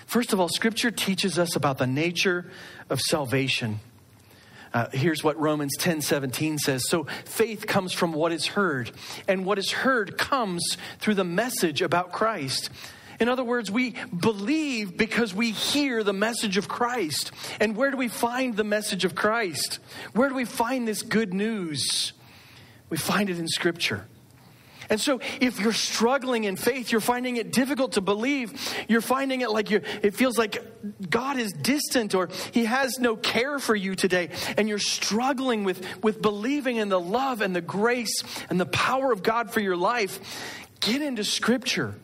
First 0.05 0.31
of 0.31 0.39
all, 0.39 0.47
Scripture 0.49 0.89
teaches 0.89 1.37
us 1.37 1.55
about 1.55 1.77
the 1.77 1.87
nature 1.87 2.49
of 2.89 3.01
salvation. 3.01 3.81
Uh, 4.73 4.87
here's 4.91 5.23
what 5.23 5.39
Romans 5.39 5.75
10 5.77 6.01
17 6.01 6.57
says. 6.57 6.87
So 6.87 7.05
faith 7.25 7.67
comes 7.67 7.93
from 7.93 8.13
what 8.13 8.31
is 8.31 8.47
heard, 8.47 8.91
and 9.27 9.45
what 9.45 9.59
is 9.59 9.71
heard 9.71 10.17
comes 10.17 10.77
through 10.99 11.15
the 11.15 11.23
message 11.23 11.81
about 11.81 12.11
Christ. 12.11 12.69
In 13.19 13.29
other 13.29 13.43
words, 13.43 13.71
we 13.71 13.95
believe 14.15 14.95
because 14.95 15.33
we 15.33 15.51
hear 15.51 16.03
the 16.03 16.13
message 16.13 16.57
of 16.57 16.67
Christ. 16.67 17.31
And 17.59 17.75
where 17.75 17.89
do 17.89 17.97
we 17.97 18.09
find 18.09 18.55
the 18.55 18.63
message 18.63 19.05
of 19.05 19.15
Christ? 19.15 19.79
Where 20.13 20.29
do 20.29 20.35
we 20.35 20.45
find 20.45 20.87
this 20.87 21.01
good 21.01 21.33
news? 21.33 22.13
We 22.89 22.97
find 22.97 23.29
it 23.29 23.39
in 23.39 23.47
Scripture. 23.47 24.05
And 24.89 24.99
so, 24.99 25.19
if 25.41 25.59
you're 25.59 25.73
struggling 25.73 26.45
in 26.45 26.55
faith, 26.55 26.91
you're 26.91 27.01
finding 27.01 27.37
it 27.37 27.51
difficult 27.51 27.93
to 27.93 28.01
believe, 28.01 28.53
you're 28.87 29.01
finding 29.01 29.41
it 29.41 29.49
like 29.49 29.69
you 29.69 29.81
it 30.01 30.15
feels 30.15 30.37
like 30.37 30.63
God 31.09 31.37
is 31.37 31.51
distant 31.53 32.15
or 32.15 32.29
He 32.51 32.65
has 32.65 32.99
no 32.99 33.15
care 33.15 33.59
for 33.59 33.75
you 33.75 33.95
today, 33.95 34.29
and 34.57 34.69
you're 34.69 34.79
struggling 34.79 35.63
with, 35.63 35.85
with 36.03 36.21
believing 36.21 36.77
in 36.77 36.89
the 36.89 36.99
love 36.99 37.41
and 37.41 37.55
the 37.55 37.61
grace 37.61 38.23
and 38.49 38.59
the 38.59 38.65
power 38.65 39.11
of 39.11 39.23
God 39.23 39.51
for 39.51 39.59
your 39.59 39.77
life, 39.77 40.19
get 40.79 41.01
into 41.01 41.23
Scripture. 41.23 41.95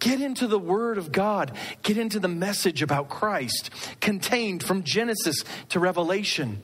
Get 0.00 0.20
into 0.20 0.46
the 0.46 0.58
Word 0.58 0.98
of 0.98 1.12
God. 1.12 1.52
Get 1.82 1.96
into 1.96 2.20
the 2.20 2.28
message 2.28 2.82
about 2.82 3.08
Christ 3.08 3.70
contained 4.00 4.62
from 4.62 4.82
Genesis 4.82 5.44
to 5.70 5.80
Revelation. 5.80 6.60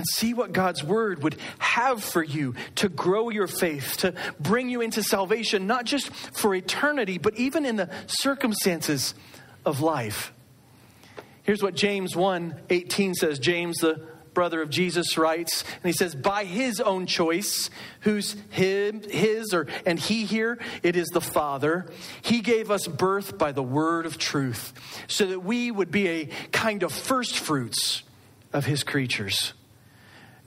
And 0.00 0.06
see 0.08 0.32
what 0.32 0.52
God's 0.52 0.82
Word 0.82 1.22
would 1.22 1.36
have 1.58 2.02
for 2.02 2.24
you 2.24 2.54
to 2.76 2.88
grow 2.88 3.28
your 3.28 3.46
faith, 3.46 3.98
to 3.98 4.14
bring 4.40 4.70
you 4.70 4.80
into 4.80 5.02
salvation, 5.02 5.66
not 5.66 5.84
just 5.84 6.08
for 6.08 6.54
eternity, 6.54 7.18
but 7.18 7.36
even 7.36 7.66
in 7.66 7.76
the 7.76 7.90
circumstances 8.06 9.12
of 9.66 9.82
life. 9.82 10.32
Here's 11.42 11.62
what 11.62 11.74
James 11.74 12.16
1 12.16 12.62
18 12.70 13.12
says. 13.12 13.38
James, 13.38 13.76
the 13.76 14.00
brother 14.32 14.62
of 14.62 14.70
Jesus, 14.70 15.18
writes, 15.18 15.64
and 15.70 15.84
he 15.84 15.92
says, 15.92 16.14
by 16.14 16.44
his 16.44 16.80
own 16.80 17.04
choice, 17.04 17.68
who's 18.00 18.36
him, 18.48 19.02
his, 19.02 19.52
or, 19.52 19.66
and 19.84 19.98
he 19.98 20.24
here, 20.24 20.58
it 20.82 20.96
is 20.96 21.08
the 21.08 21.20
Father. 21.20 21.84
He 22.22 22.40
gave 22.40 22.70
us 22.70 22.86
birth 22.86 23.36
by 23.36 23.52
the 23.52 23.62
word 23.62 24.06
of 24.06 24.16
truth, 24.16 24.72
so 25.08 25.26
that 25.26 25.40
we 25.40 25.70
would 25.70 25.90
be 25.90 26.08
a 26.08 26.28
kind 26.52 26.84
of 26.84 26.90
first 26.90 27.38
fruits 27.38 28.02
of 28.50 28.64
his 28.64 28.82
creatures. 28.82 29.52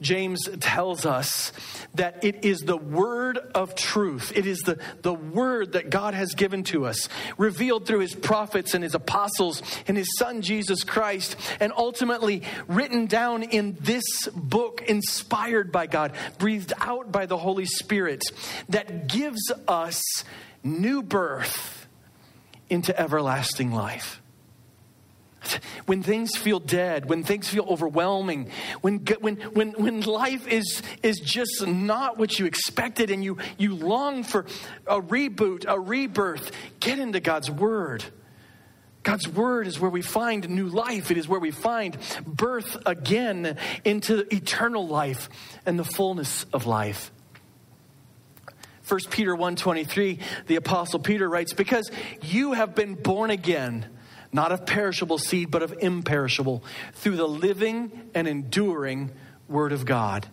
James 0.04 0.48
tells 0.60 1.06
us 1.06 1.50
that 1.94 2.22
it 2.22 2.44
is 2.44 2.60
the 2.60 2.76
word 2.76 3.38
of 3.54 3.74
truth. 3.74 4.32
It 4.36 4.46
is 4.46 4.60
the, 4.60 4.78
the 5.02 5.14
word 5.14 5.72
that 5.72 5.90
God 5.90 6.14
has 6.14 6.34
given 6.34 6.62
to 6.64 6.84
us, 6.84 7.08
revealed 7.38 7.86
through 7.86 8.00
his 8.00 8.14
prophets 8.14 8.74
and 8.74 8.84
his 8.84 8.94
apostles 8.94 9.62
and 9.88 9.96
his 9.96 10.16
son 10.18 10.42
Jesus 10.42 10.84
Christ, 10.84 11.36
and 11.58 11.72
ultimately 11.76 12.42
written 12.68 13.06
down 13.06 13.42
in 13.42 13.76
this 13.80 14.28
book, 14.28 14.82
inspired 14.82 15.72
by 15.72 15.86
God, 15.86 16.12
breathed 16.38 16.74
out 16.78 17.10
by 17.10 17.26
the 17.26 17.38
Holy 17.38 17.66
Spirit, 17.66 18.22
that 18.68 19.08
gives 19.08 19.50
us 19.66 20.02
new 20.62 21.02
birth 21.02 21.86
into 22.68 22.98
everlasting 23.00 23.72
life 23.72 24.20
when 25.86 26.02
things 26.02 26.36
feel 26.36 26.60
dead, 26.60 27.08
when 27.08 27.24
things 27.24 27.48
feel 27.48 27.64
overwhelming, 27.68 28.50
when, 28.80 28.98
when, 29.20 29.36
when, 29.36 29.72
when 29.72 30.00
life 30.02 30.46
is, 30.46 30.82
is 31.02 31.18
just 31.20 31.66
not 31.66 32.18
what 32.18 32.38
you 32.38 32.46
expected 32.46 33.10
and 33.10 33.22
you, 33.22 33.38
you 33.58 33.74
long 33.74 34.22
for 34.22 34.46
a 34.86 35.00
reboot, 35.00 35.64
a 35.68 35.78
rebirth, 35.78 36.50
get 36.80 36.98
into 36.98 37.20
God's 37.20 37.50
Word. 37.50 38.04
God's 39.02 39.28
Word 39.28 39.66
is 39.66 39.78
where 39.78 39.90
we 39.90 40.02
find 40.02 40.48
new 40.48 40.66
life. 40.66 41.10
It 41.10 41.18
is 41.18 41.28
where 41.28 41.40
we 41.40 41.50
find 41.50 41.96
birth 42.26 42.76
again 42.86 43.58
into 43.84 44.26
eternal 44.34 44.88
life 44.88 45.28
and 45.66 45.78
the 45.78 45.84
fullness 45.84 46.44
of 46.52 46.66
life. 46.66 47.12
1 48.86 49.00
Peter 49.10 49.34
1:23 49.34 50.20
the 50.46 50.56
apostle 50.56 50.98
Peter 50.98 51.28
writes 51.28 51.54
because 51.54 51.90
you 52.20 52.52
have 52.52 52.74
been 52.74 52.94
born 52.94 53.30
again 53.30 53.86
not 54.34 54.50
of 54.50 54.66
perishable 54.66 55.16
seed, 55.16 55.50
but 55.50 55.62
of 55.62 55.72
imperishable, 55.80 56.64
through 56.92 57.16
the 57.16 57.28
living 57.28 58.10
and 58.14 58.26
enduring 58.26 59.12
Word 59.48 59.72
of 59.72 59.86
God. 59.86 60.26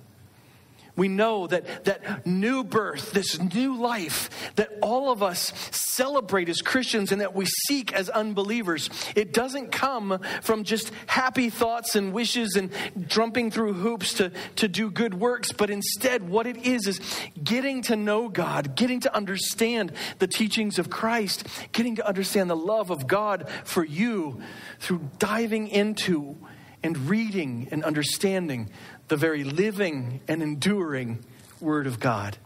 We 0.95 1.07
know 1.07 1.47
that, 1.47 1.85
that 1.85 2.25
new 2.25 2.63
birth, 2.63 3.11
this 3.11 3.39
new 3.39 3.77
life 3.77 4.29
that 4.55 4.69
all 4.81 5.11
of 5.11 5.23
us 5.23 5.53
celebrate 5.71 6.49
as 6.49 6.61
Christians 6.61 7.11
and 7.11 7.21
that 7.21 7.35
we 7.35 7.45
seek 7.45 7.93
as 7.93 8.09
unbelievers, 8.09 8.89
it 9.15 9.33
doesn't 9.33 9.71
come 9.71 10.19
from 10.41 10.63
just 10.63 10.91
happy 11.07 11.49
thoughts 11.49 11.95
and 11.95 12.13
wishes 12.13 12.55
and 12.55 12.71
jumping 13.07 13.51
through 13.51 13.73
hoops 13.73 14.13
to, 14.15 14.31
to 14.57 14.67
do 14.67 14.91
good 14.91 15.13
works, 15.13 15.51
but 15.51 15.69
instead, 15.69 16.27
what 16.27 16.47
it 16.47 16.65
is 16.65 16.87
is 16.87 16.99
getting 17.43 17.81
to 17.83 17.95
know 17.95 18.29
God, 18.29 18.75
getting 18.75 18.99
to 19.01 19.15
understand 19.15 19.93
the 20.19 20.27
teachings 20.27 20.79
of 20.79 20.89
Christ, 20.89 21.47
getting 21.71 21.95
to 21.97 22.07
understand 22.07 22.49
the 22.49 22.55
love 22.55 22.89
of 22.89 23.07
God 23.07 23.49
for 23.63 23.85
you 23.85 24.41
through 24.79 25.09
diving 25.19 25.67
into 25.67 26.37
and 26.83 26.97
reading 27.09 27.67
and 27.71 27.83
understanding 27.83 28.69
the 29.11 29.17
very 29.17 29.43
living 29.43 30.21
and 30.29 30.41
enduring 30.41 31.19
Word 31.59 31.85
of 31.85 31.99
God. 31.99 32.37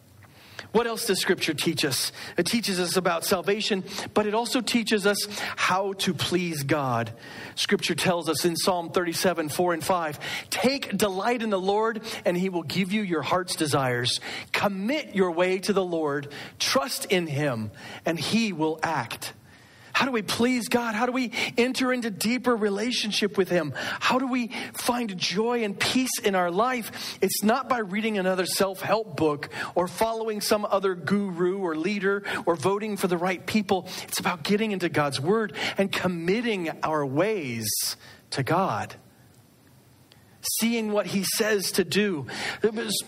What 0.72 0.88
else 0.88 1.06
does 1.06 1.22
Scripture 1.22 1.54
teach 1.54 1.86
us? 1.86 2.12
It 2.40 2.48
teaches 2.48 2.80
us 2.80 2.98
about 2.98 3.24
salvation, 3.24 3.84
but 4.16 4.26
it 4.26 4.34
also 4.34 4.62
teaches 4.62 5.06
us 5.06 5.28
how 5.56 5.94
to 6.00 6.16
please 6.16 6.64
God. 6.64 7.14
Scripture 7.54 7.94
tells 7.94 8.28
us 8.28 8.46
in 8.46 8.56
Psalm 8.56 8.90
37 8.90 9.50
4 9.50 9.74
and 9.76 9.84
5 9.84 10.20
Take 10.50 10.98
delight 10.98 11.44
in 11.44 11.52
the 11.52 11.60
Lord, 11.60 12.02
and 12.26 12.36
he 12.36 12.50
will 12.50 12.64
give 12.64 12.92
you 12.92 13.04
your 13.04 13.22
heart's 13.22 13.56
desires. 13.56 14.20
Commit 14.52 15.16
your 15.16 15.30
way 15.30 15.60
to 15.60 15.72
the 15.72 15.86
Lord, 15.86 16.34
trust 16.58 17.06
in 17.06 17.28
him, 17.28 17.70
and 18.08 18.20
he 18.20 18.54
will 18.54 18.80
act. 18.82 19.34
How 19.96 20.04
do 20.04 20.12
we 20.12 20.24
please 20.24 20.68
God? 20.68 20.94
How 20.94 21.06
do 21.06 21.14
we 21.14 21.32
enter 21.58 21.94
into 21.94 22.12
deeper 22.12 22.54
relationship 22.54 23.38
with 23.38 23.48
Him? 23.48 23.72
How 23.78 24.20
do 24.20 24.28
we 24.28 24.52
find 24.74 25.18
joy 25.18 25.64
and 25.64 25.80
peace 25.80 26.20
in 26.22 26.36
our 26.36 26.52
life? 26.52 27.18
It's 27.22 27.44
not 27.44 27.70
by 27.70 27.78
reading 27.78 28.18
another 28.18 28.46
self 28.46 28.82
help 28.82 29.16
book 29.16 29.48
or 29.74 29.88
following 29.88 30.42
some 30.42 30.66
other 30.70 30.96
guru 30.96 31.60
or 31.60 31.78
leader 31.78 32.24
or 32.46 32.58
voting 32.58 32.98
for 32.98 33.08
the 33.08 33.16
right 33.16 33.46
people. 33.46 33.88
It's 34.04 34.20
about 34.20 34.44
getting 34.44 34.74
into 34.74 34.90
God's 34.90 35.22
Word 35.22 35.54
and 35.78 35.90
committing 35.90 36.72
our 36.84 37.06
ways 37.06 37.70
to 38.32 38.44
God. 38.44 38.98
Seeing 40.60 40.92
what 40.92 41.08
he 41.08 41.24
says 41.24 41.72
to 41.74 41.84
do. 41.84 42.28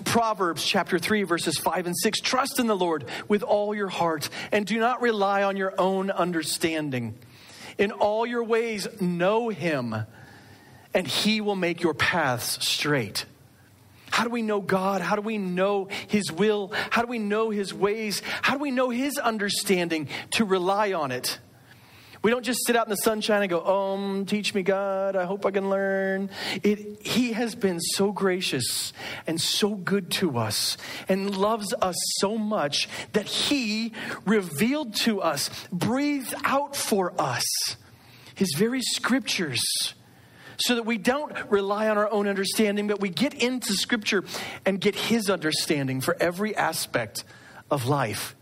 Proverbs 0.06 0.66
chapter 0.66 1.00
3, 1.00 1.24
verses 1.24 1.58
5 1.58 1.88
and 1.88 1.96
6 1.98 2.20
Trust 2.20 2.60
in 2.60 2.68
the 2.68 2.76
Lord 2.76 3.06
with 3.28 3.44
all 3.44 3.74
your 3.74 3.90
heart 3.90 4.30
and 4.52 4.66
do 4.66 4.80
not 4.80 5.02
rely 5.02 5.44
on 5.44 5.58
your 5.58 5.74
own 5.78 6.12
understanding. 6.12 7.18
In 7.78 7.92
all 7.92 8.26
your 8.26 8.44
ways, 8.44 8.88
know 9.00 9.50
him, 9.50 9.96
and 10.94 11.08
he 11.08 11.42
will 11.42 11.56
make 11.56 11.82
your 11.82 11.94
paths 11.94 12.66
straight. 12.66 13.26
How 14.10 14.24
do 14.24 14.30
we 14.30 14.42
know 14.42 14.62
God? 14.62 15.02
How 15.02 15.16
do 15.16 15.22
we 15.22 15.38
know 15.38 15.90
His 16.08 16.32
will? 16.32 16.72
How 16.90 17.04
do 17.04 17.08
we 17.08 17.20
know 17.20 17.52
His 17.52 17.72
ways? 17.74 18.24
How 18.42 18.54
do 18.54 18.60
we 18.60 18.72
know 18.72 18.90
His 18.90 19.18
understanding 19.20 20.08
to 20.32 20.46
rely 20.46 20.94
on 20.94 21.12
it? 21.12 21.38
We 22.22 22.32
don't 22.32 22.44
just 22.44 22.66
sit 22.66 22.76
out 22.76 22.88
in 22.88 22.90
the 22.90 22.98
sunshine 22.98 23.42
and 23.42 23.50
go, 23.50 23.66
Um, 23.66 24.26
teach 24.26 24.54
me, 24.54 24.64
God. 24.64 25.16
I 25.16 25.26
hope 25.26 25.46
I 25.46 25.52
can 25.52 25.70
learn. 25.70 26.30
It, 26.64 27.02
he 27.06 27.34
has 27.34 27.56
been 27.56 27.80
so 27.80 28.12
gracious 28.12 28.94
and 29.26 29.40
so 29.40 29.76
good 29.76 30.12
to 30.12 30.38
us 30.38 30.78
and 31.08 31.36
loves 31.36 31.74
us 31.82 31.96
so 32.20 32.38
much 32.38 32.90
that 33.14 33.28
He 33.28 33.94
revealed 34.26 34.96
to 34.98 35.22
us, 35.22 35.50
breathed 35.72 36.34
out 36.44 36.76
for 36.76 37.14
us 37.20 37.46
His 38.36 38.54
very 38.58 38.82
scriptures 38.82 39.62
so 40.60 40.76
that 40.76 40.86
we 40.86 40.98
don't 40.98 41.34
rely 41.50 41.88
on 41.88 41.98
our 41.98 42.10
own 42.10 42.28
understanding, 42.28 42.88
but 42.88 43.00
we 43.00 43.10
get 43.10 43.34
into 43.36 43.74
Scripture 43.74 44.24
and 44.66 44.82
get 44.82 44.96
His 44.96 45.30
understanding 45.30 46.02
for 46.02 46.18
every 46.20 46.56
aspect 46.56 47.24
of 47.70 47.86
life. 47.86 48.37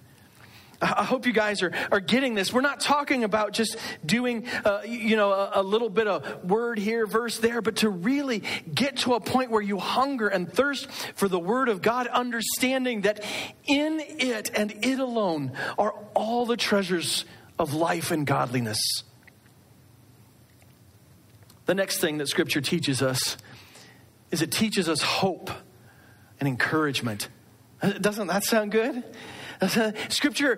I 0.81 1.03
hope 1.03 1.25
you 1.25 1.33
guys 1.33 1.61
are, 1.63 1.71
are 1.91 1.99
getting 1.99 2.35
this. 2.35 2.51
We're 2.51 2.61
not 2.61 2.79
talking 2.79 3.23
about 3.23 3.53
just 3.53 3.77
doing, 4.05 4.47
uh, 4.65 4.81
you 4.85 5.15
know, 5.15 5.31
a, 5.31 5.61
a, 5.61 5.63
little 5.63 5.89
bit 5.89 6.07
of 6.07 6.43
word 6.43 6.77
here, 6.77 7.07
verse 7.07 7.39
there, 7.39 7.61
but 7.61 7.77
to 7.77 7.89
really 7.89 8.43
get 8.73 8.97
to 8.97 9.13
a 9.13 9.19
point 9.19 9.51
where 9.51 9.61
you 9.61 9.77
hunger 9.77 10.27
and 10.27 10.51
thirst 10.51 10.89
for 11.15 11.27
the 11.27 11.39
Word 11.39 11.69
of 11.69 11.81
God, 11.81 12.07
understanding 12.07 13.01
that 13.01 13.23
in 13.65 14.01
it 14.01 14.51
and 14.53 14.71
it 14.83 14.99
alone 14.99 15.53
are 15.77 15.93
all 16.13 16.45
the 16.45 16.57
treasures 16.57 17.25
of 17.57 17.73
life 17.73 18.11
and 18.11 18.27
godliness. 18.27 19.03
The 21.65 21.73
next 21.73 21.99
thing 21.99 22.17
that 22.17 22.27
Scripture 22.27 22.61
teaches 22.61 23.01
us 23.01 23.37
is 24.31 24.41
it 24.41 24.51
teaches 24.51 24.89
us 24.89 25.01
hope 25.01 25.49
and 26.39 26.47
encouragement. 26.47 27.29
Doesn't 28.01 28.27
that 28.27 28.43
sound 28.43 28.71
good? 28.71 29.03
Scripture, 30.09 30.57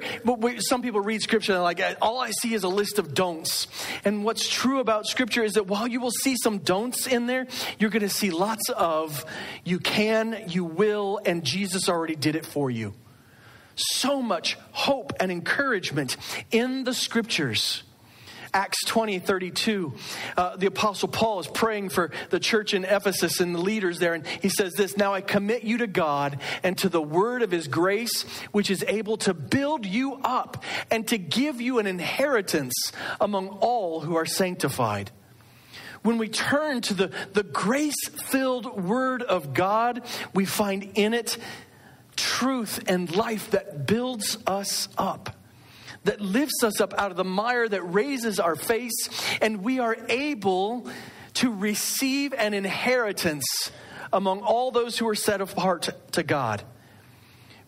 some 0.60 0.82
people 0.82 1.02
read 1.02 1.22
Scripture 1.22 1.54
and 1.54 1.64
like, 1.64 1.82
all 2.02 2.20
I 2.20 2.32
see 2.32 2.54
is 2.54 2.64
a 2.64 2.70
list 2.70 3.00
of 3.00 3.14
don'ts. 3.14 3.68
And 4.04 4.24
what's 4.24 4.48
true 4.48 4.80
about 4.80 5.06
Scripture 5.06 5.44
is 5.44 5.54
that 5.54 5.68
while 5.68 5.88
you 5.88 6.00
will 6.00 6.12
see 6.12 6.36
some 6.36 6.60
don'ts 6.60 7.08
in 7.08 7.28
there, 7.28 7.48
you're 7.80 7.90
going 7.90 8.02
to 8.02 8.10
see 8.10 8.32
lots 8.32 8.70
of 8.70 9.26
you 9.64 9.80
can, 9.80 10.46
you 10.48 10.64
will, 10.64 11.20
and 11.26 11.44
Jesus 11.44 11.90
already 11.90 12.16
did 12.16 12.36
it 12.36 12.46
for 12.46 12.70
you. 12.72 12.94
So 13.76 14.22
much 14.22 14.58
hope 14.72 15.14
and 15.20 15.32
encouragement 15.32 16.18
in 16.52 16.84
the 16.84 16.94
Scriptures. 16.94 17.84
Acts 18.58 18.84
20, 18.86 19.20
32, 19.20 19.94
uh, 20.36 20.56
the 20.56 20.66
Apostle 20.66 21.10
Paul 21.10 21.40
is 21.40 21.46
praying 21.46 21.90
for 21.90 22.10
the 22.32 22.40
church 22.40 22.74
in 22.74 22.86
Ephesus 22.86 23.40
and 23.40 23.54
the 23.54 23.60
leaders 23.60 24.00
there, 24.00 24.16
and 24.16 24.26
he 24.26 24.50
says 24.50 24.74
this 24.74 24.98
Now 24.98 25.14
I 25.14 25.22
commit 25.22 25.64
you 25.64 25.78
to 25.78 25.86
God 25.86 26.42
and 26.64 26.76
to 26.80 26.90
the 26.90 27.00
word 27.00 27.44
of 27.44 27.52
his 27.52 27.68
grace, 27.68 28.24
which 28.54 28.72
is 28.72 28.84
able 28.88 29.18
to 29.18 29.36
build 29.36 29.86
you 29.86 30.16
up 30.24 30.64
and 30.90 31.08
to 31.10 31.20
give 31.20 31.62
you 31.62 31.78
an 31.78 31.86
inheritance 31.86 32.74
among 33.22 33.50
all 33.50 34.02
who 34.02 34.16
are 34.16 34.26
sanctified. 34.26 35.12
When 36.02 36.18
we 36.18 36.28
turn 36.28 36.82
to 36.82 36.96
the, 36.96 37.12
the 37.34 37.44
grace 37.44 38.10
filled 38.10 38.84
Word 38.84 39.22
of 39.22 39.54
God, 39.54 40.02
we 40.34 40.46
find 40.46 40.94
in 40.96 41.14
it 41.14 41.38
truth 42.16 42.84
and 42.88 43.16
life 43.16 43.52
that 43.52 43.86
builds 43.86 44.40
us 44.48 44.90
up 44.98 45.37
that 46.04 46.22
lifts 46.22 46.64
us 46.64 46.80
up 46.80 46.94
out 46.98 47.12
of 47.12 47.18
the 47.18 47.24
mire, 47.24 47.68
that 47.68 47.82
raises 47.82 48.40
our 48.40 48.56
face, 48.56 48.96
and 49.42 49.64
we 49.64 49.80
are 49.80 49.98
able 50.10 50.88
to 51.36 51.54
receive 51.54 52.34
an 52.34 52.54
inheritance 52.54 53.72
among 54.12 54.42
all 54.42 54.72
those 54.72 54.98
who 54.98 55.08
are 55.08 55.16
set 55.16 55.42
apart 55.42 55.90
to 56.14 56.24
God. 56.24 56.64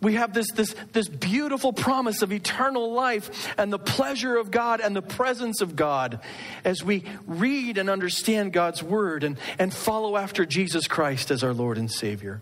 We 0.02 0.14
have 0.14 0.34
this, 0.34 0.50
this, 0.52 0.74
this 0.94 1.10
beautiful 1.10 1.74
promise 1.74 2.22
of 2.22 2.32
eternal 2.32 2.94
life 2.94 3.54
and 3.58 3.72
the 3.72 3.80
pleasure 3.80 4.38
of 4.38 4.50
God 4.50 4.80
and 4.80 4.96
the 4.96 5.02
presence 5.02 5.60
of 5.62 5.76
God 5.76 6.22
as 6.64 6.82
we 6.82 7.04
read 7.26 7.78
and 7.78 7.90
understand 7.90 8.54
God's 8.54 8.82
word 8.82 9.26
and, 9.26 9.38
and 9.58 9.74
follow 9.74 10.16
after 10.16 10.46
Jesus 10.46 10.88
Christ 10.88 11.32
as 11.32 11.44
our 11.44 11.54
Lord 11.54 11.78
and 11.78 11.92
Savior. 11.92 12.42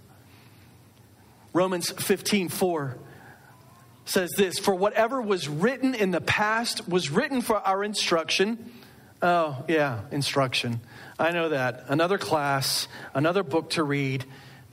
Romans 1.51 1.89
15 1.89 2.49
4 2.49 2.97
says 4.09 4.31
this 4.37 4.59
For 4.59 4.73
whatever 4.73 5.21
was 5.21 5.47
written 5.47 5.93
in 5.93 6.11
the 6.11 6.21
past 6.21 6.87
was 6.87 7.09
written 7.09 7.41
for 7.41 7.57
our 7.57 7.83
instruction. 7.83 8.71
Oh, 9.21 9.65
yeah, 9.67 10.01
instruction. 10.11 10.79
I 11.17 11.31
know 11.31 11.49
that. 11.49 11.85
Another 11.87 12.17
class, 12.17 12.87
another 13.13 13.43
book 13.43 13.71
to 13.71 13.83
read. 13.83 14.25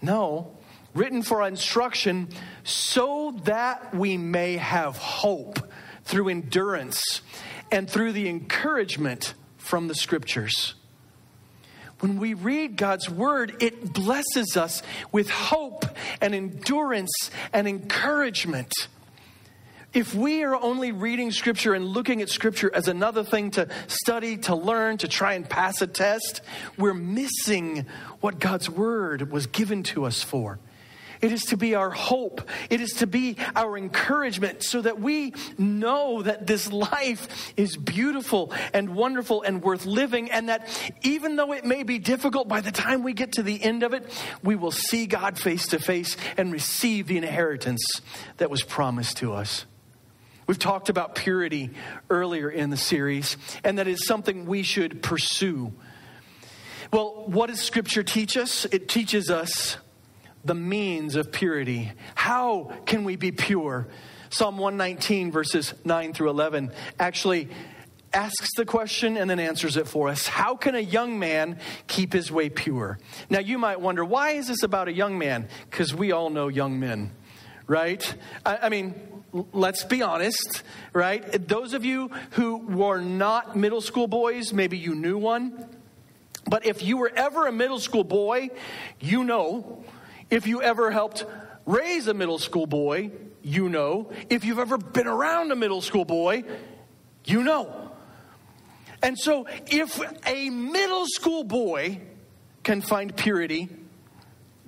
No, 0.02 0.56
written 0.94 1.22
for 1.22 1.46
instruction 1.46 2.28
so 2.62 3.40
that 3.44 3.94
we 3.94 4.16
may 4.16 4.56
have 4.56 4.96
hope 4.98 5.58
through 6.04 6.28
endurance 6.28 7.22
and 7.72 7.88
through 7.88 8.12
the 8.12 8.28
encouragement 8.28 9.34
from 9.56 9.88
the 9.88 9.94
scriptures. 9.94 10.74
When 12.00 12.18
we 12.18 12.34
read 12.34 12.76
God's 12.76 13.08
word, 13.08 13.62
it 13.62 13.94
blesses 13.94 14.58
us 14.58 14.82
with 15.10 15.30
hope 15.30 15.86
and 16.20 16.34
endurance 16.34 17.30
and 17.52 17.66
encouragement 17.66 18.72
if 19.94 20.14
we 20.14 20.42
are 20.42 20.56
only 20.56 20.92
reading 20.92 21.30
Scripture 21.30 21.72
and 21.72 21.86
looking 21.86 22.20
at 22.20 22.28
Scripture 22.28 22.70
as 22.74 22.88
another 22.88 23.24
thing 23.24 23.52
to 23.52 23.68
study, 23.86 24.36
to 24.38 24.54
learn, 24.54 24.98
to 24.98 25.08
try 25.08 25.34
and 25.34 25.48
pass 25.48 25.80
a 25.80 25.86
test, 25.86 26.42
we're 26.76 26.92
missing 26.92 27.86
what 28.20 28.40
God's 28.40 28.68
Word 28.68 29.30
was 29.30 29.46
given 29.46 29.84
to 29.84 30.04
us 30.04 30.22
for. 30.22 30.58
It 31.20 31.32
is 31.32 31.44
to 31.44 31.56
be 31.56 31.74
our 31.74 31.90
hope. 31.90 32.46
It 32.68 32.82
is 32.82 32.90
to 32.94 33.06
be 33.06 33.36
our 33.56 33.78
encouragement 33.78 34.62
so 34.62 34.82
that 34.82 35.00
we 35.00 35.32
know 35.56 36.20
that 36.20 36.46
this 36.46 36.70
life 36.70 37.54
is 37.56 37.76
beautiful 37.76 38.52
and 38.74 38.94
wonderful 38.94 39.42
and 39.42 39.62
worth 39.62 39.86
living, 39.86 40.30
and 40.30 40.48
that 40.48 40.68
even 41.02 41.36
though 41.36 41.52
it 41.52 41.64
may 41.64 41.82
be 41.82 41.98
difficult, 41.98 42.48
by 42.48 42.60
the 42.60 42.72
time 42.72 43.02
we 43.02 43.14
get 43.14 43.32
to 43.32 43.42
the 43.42 43.62
end 43.62 43.84
of 43.84 43.94
it, 43.94 44.04
we 44.42 44.56
will 44.56 44.72
see 44.72 45.06
God 45.06 45.38
face 45.38 45.68
to 45.68 45.78
face 45.78 46.16
and 46.36 46.52
receive 46.52 47.06
the 47.06 47.16
inheritance 47.16 47.82
that 48.36 48.50
was 48.50 48.62
promised 48.62 49.16
to 49.18 49.32
us. 49.32 49.64
We've 50.46 50.58
talked 50.58 50.88
about 50.88 51.14
purity 51.14 51.70
earlier 52.10 52.50
in 52.50 52.70
the 52.70 52.76
series, 52.76 53.36
and 53.62 53.78
that 53.78 53.88
is 53.88 54.06
something 54.06 54.46
we 54.46 54.62
should 54.62 55.02
pursue. 55.02 55.72
Well, 56.92 57.24
what 57.26 57.48
does 57.48 57.60
Scripture 57.60 58.02
teach 58.02 58.36
us? 58.36 58.66
It 58.66 58.88
teaches 58.88 59.30
us 59.30 59.78
the 60.44 60.54
means 60.54 61.16
of 61.16 61.32
purity. 61.32 61.92
How 62.14 62.72
can 62.84 63.04
we 63.04 63.16
be 63.16 63.32
pure? 63.32 63.88
Psalm 64.28 64.58
119, 64.58 65.32
verses 65.32 65.72
9 65.84 66.12
through 66.12 66.28
11, 66.30 66.72
actually 66.98 67.48
asks 68.12 68.50
the 68.56 68.64
question 68.64 69.16
and 69.16 69.28
then 69.28 69.40
answers 69.40 69.76
it 69.76 69.88
for 69.88 70.08
us. 70.08 70.26
How 70.26 70.54
can 70.56 70.74
a 70.74 70.80
young 70.80 71.18
man 71.18 71.58
keep 71.86 72.12
his 72.12 72.30
way 72.30 72.48
pure? 72.48 72.98
Now, 73.30 73.40
you 73.40 73.58
might 73.58 73.80
wonder, 73.80 74.04
why 74.04 74.32
is 74.32 74.48
this 74.48 74.62
about 74.62 74.88
a 74.88 74.92
young 74.92 75.18
man? 75.18 75.48
Because 75.70 75.94
we 75.94 76.12
all 76.12 76.30
know 76.30 76.48
young 76.48 76.78
men, 76.78 77.10
right? 77.66 78.14
I, 78.44 78.58
I 78.62 78.68
mean, 78.68 78.94
let's 79.52 79.84
be 79.84 80.02
honest, 80.02 80.62
right? 80.92 81.48
Those 81.48 81.74
of 81.74 81.84
you 81.84 82.08
who 82.32 82.58
were 82.58 83.00
not 83.00 83.56
middle 83.56 83.80
school 83.80 84.06
boys, 84.06 84.52
maybe 84.52 84.78
you 84.78 84.94
knew 84.94 85.18
one. 85.18 85.68
But 86.46 86.66
if 86.66 86.82
you 86.82 86.98
were 86.98 87.10
ever 87.14 87.46
a 87.46 87.52
middle 87.52 87.78
school 87.80 88.04
boy, 88.04 88.50
you 89.00 89.24
know. 89.24 89.84
If 90.30 90.46
you 90.46 90.62
ever 90.62 90.90
helped 90.90 91.24
raise 91.66 92.06
a 92.08 92.14
middle 92.14 92.38
school 92.38 92.66
boy, 92.66 93.10
you 93.42 93.68
know. 93.68 94.10
If 94.28 94.44
you've 94.44 94.58
ever 94.58 94.78
been 94.78 95.06
around 95.06 95.52
a 95.52 95.56
middle 95.56 95.80
school 95.80 96.04
boy, 96.04 96.44
you 97.24 97.42
know. 97.42 97.90
And 99.02 99.18
so, 99.18 99.46
if 99.66 100.00
a 100.26 100.48
middle 100.48 101.06
school 101.06 101.44
boy 101.44 102.00
can 102.62 102.80
find 102.80 103.14
purity, 103.14 103.68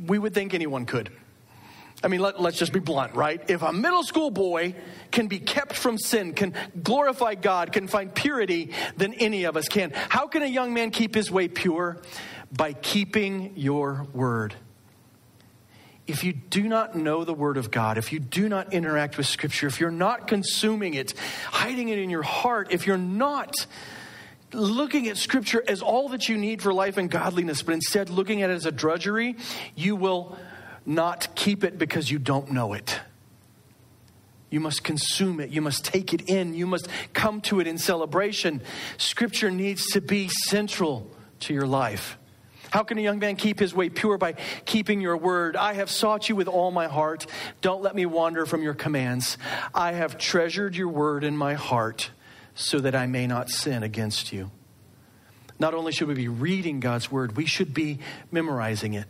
we 0.04 0.18
would 0.18 0.34
think 0.34 0.52
anyone 0.52 0.84
could. 0.84 1.10
I 2.06 2.08
mean, 2.08 2.20
let, 2.20 2.36
us 2.36 2.56
just 2.56 2.72
be 2.72 2.78
blunt, 2.78 3.16
right? 3.16 3.42
If 3.50 3.62
a 3.62 3.72
middle 3.72 4.04
school 4.04 4.30
boy 4.30 4.76
can 5.10 5.26
be 5.26 5.40
kept 5.40 5.72
from 5.72 5.98
sin, 5.98 6.34
can 6.34 6.54
glorify 6.80 7.34
God, 7.34 7.72
can 7.72 7.88
find 7.88 8.14
purity, 8.14 8.70
then 8.96 9.12
any 9.14 9.42
of 9.42 9.56
us 9.56 9.66
can. 9.66 9.90
How 9.90 10.28
can 10.28 10.44
a 10.44 10.46
young 10.46 10.72
man 10.72 10.92
keep 10.92 11.16
his 11.16 11.32
way 11.32 11.48
pure? 11.48 12.00
By 12.52 12.74
keeping 12.74 13.54
your 13.56 14.06
word. 14.14 14.54
If 16.06 16.22
you 16.22 16.32
do 16.32 16.68
not 16.68 16.94
know 16.94 17.24
the 17.24 17.34
Word 17.34 17.56
of 17.56 17.72
God, 17.72 17.98
if 17.98 18.12
you 18.12 18.20
do 18.20 18.48
not 18.48 18.72
interact 18.72 19.16
with 19.16 19.26
Scripture, 19.26 19.66
if 19.66 19.80
you're 19.80 19.90
not 19.90 20.28
consuming 20.28 20.94
it, 20.94 21.12
hiding 21.50 21.88
it 21.88 21.98
in 21.98 22.08
your 22.08 22.22
heart, 22.22 22.68
if 22.70 22.86
you're 22.86 22.96
not 22.96 23.66
looking 24.52 25.08
at 25.08 25.16
Scripture 25.16 25.64
as 25.66 25.82
all 25.82 26.10
that 26.10 26.28
you 26.28 26.36
need 26.36 26.62
for 26.62 26.72
life 26.72 26.98
and 26.98 27.10
godliness, 27.10 27.62
but 27.62 27.74
instead 27.74 28.10
looking 28.10 28.42
at 28.42 28.50
it 28.50 28.54
as 28.54 28.64
a 28.64 28.70
drudgery, 28.70 29.34
you 29.74 29.96
will 29.96 30.38
not 30.86 31.34
keep 31.34 31.64
it 31.64 31.78
because 31.78 32.10
you 32.10 32.18
don't 32.18 32.52
know 32.52 32.72
it. 32.72 33.00
You 34.48 34.60
must 34.60 34.84
consume 34.84 35.40
it. 35.40 35.50
You 35.50 35.60
must 35.60 35.84
take 35.84 36.14
it 36.14 36.28
in. 36.30 36.54
You 36.54 36.66
must 36.66 36.88
come 37.12 37.40
to 37.42 37.60
it 37.60 37.66
in 37.66 37.78
celebration. 37.78 38.62
Scripture 38.96 39.50
needs 39.50 39.86
to 39.92 40.00
be 40.00 40.28
central 40.28 41.10
to 41.40 41.52
your 41.52 41.66
life. 41.66 42.16
How 42.70 42.82
can 42.82 42.98
a 42.98 43.00
young 43.00 43.18
man 43.18 43.36
keep 43.36 43.58
his 43.58 43.74
way 43.74 43.88
pure? 43.88 44.18
By 44.18 44.34
keeping 44.64 45.00
your 45.00 45.16
word. 45.16 45.56
I 45.56 45.74
have 45.74 45.90
sought 45.90 46.28
you 46.28 46.36
with 46.36 46.48
all 46.48 46.70
my 46.70 46.86
heart. 46.86 47.26
Don't 47.60 47.82
let 47.82 47.94
me 47.94 48.06
wander 48.06 48.46
from 48.46 48.62
your 48.62 48.74
commands. 48.74 49.38
I 49.74 49.92
have 49.92 50.18
treasured 50.18 50.76
your 50.76 50.88
word 50.88 51.24
in 51.24 51.36
my 51.36 51.54
heart 51.54 52.10
so 52.54 52.78
that 52.80 52.94
I 52.94 53.06
may 53.06 53.26
not 53.26 53.50
sin 53.50 53.82
against 53.82 54.32
you. 54.32 54.50
Not 55.58 55.74
only 55.74 55.92
should 55.92 56.08
we 56.08 56.14
be 56.14 56.28
reading 56.28 56.80
God's 56.80 57.10
word, 57.10 57.36
we 57.36 57.46
should 57.46 57.72
be 57.72 57.98
memorizing 58.30 58.94
it. 58.94 59.06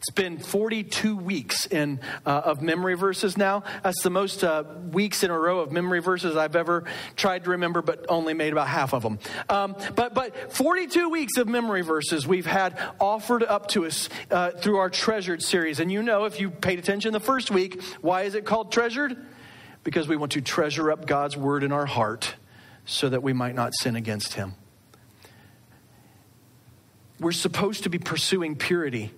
It's 0.00 0.08
been 0.08 0.38
42 0.38 1.14
weeks 1.14 1.66
in, 1.66 2.00
uh, 2.24 2.30
of 2.30 2.62
memory 2.62 2.94
verses 2.94 3.36
now. 3.36 3.64
That's 3.82 4.02
the 4.02 4.08
most 4.08 4.42
uh, 4.42 4.64
weeks 4.92 5.22
in 5.22 5.30
a 5.30 5.38
row 5.38 5.60
of 5.60 5.72
memory 5.72 6.00
verses 6.00 6.38
I've 6.38 6.56
ever 6.56 6.84
tried 7.16 7.44
to 7.44 7.50
remember, 7.50 7.82
but 7.82 8.06
only 8.08 8.32
made 8.32 8.54
about 8.54 8.68
half 8.68 8.94
of 8.94 9.02
them. 9.02 9.18
Um, 9.50 9.76
but, 9.94 10.14
but 10.14 10.54
42 10.54 11.10
weeks 11.10 11.36
of 11.36 11.48
memory 11.48 11.82
verses 11.82 12.26
we've 12.26 12.46
had 12.46 12.78
offered 12.98 13.42
up 13.42 13.68
to 13.72 13.84
us 13.84 14.08
uh, 14.30 14.52
through 14.52 14.78
our 14.78 14.88
Treasured 14.88 15.42
series. 15.42 15.80
And 15.80 15.92
you 15.92 16.02
know, 16.02 16.24
if 16.24 16.40
you 16.40 16.48
paid 16.50 16.78
attention 16.78 17.12
the 17.12 17.20
first 17.20 17.50
week, 17.50 17.82
why 18.00 18.22
is 18.22 18.34
it 18.34 18.46
called 18.46 18.72
Treasured? 18.72 19.18
Because 19.84 20.08
we 20.08 20.16
want 20.16 20.32
to 20.32 20.40
treasure 20.40 20.90
up 20.90 21.04
God's 21.04 21.36
word 21.36 21.62
in 21.62 21.72
our 21.72 21.84
heart 21.84 22.36
so 22.86 23.10
that 23.10 23.22
we 23.22 23.34
might 23.34 23.54
not 23.54 23.74
sin 23.74 23.96
against 23.96 24.32
Him. 24.32 24.54
We're 27.18 27.32
supposed 27.32 27.82
to 27.82 27.90
be 27.90 27.98
pursuing 27.98 28.56
purity 28.56 29.12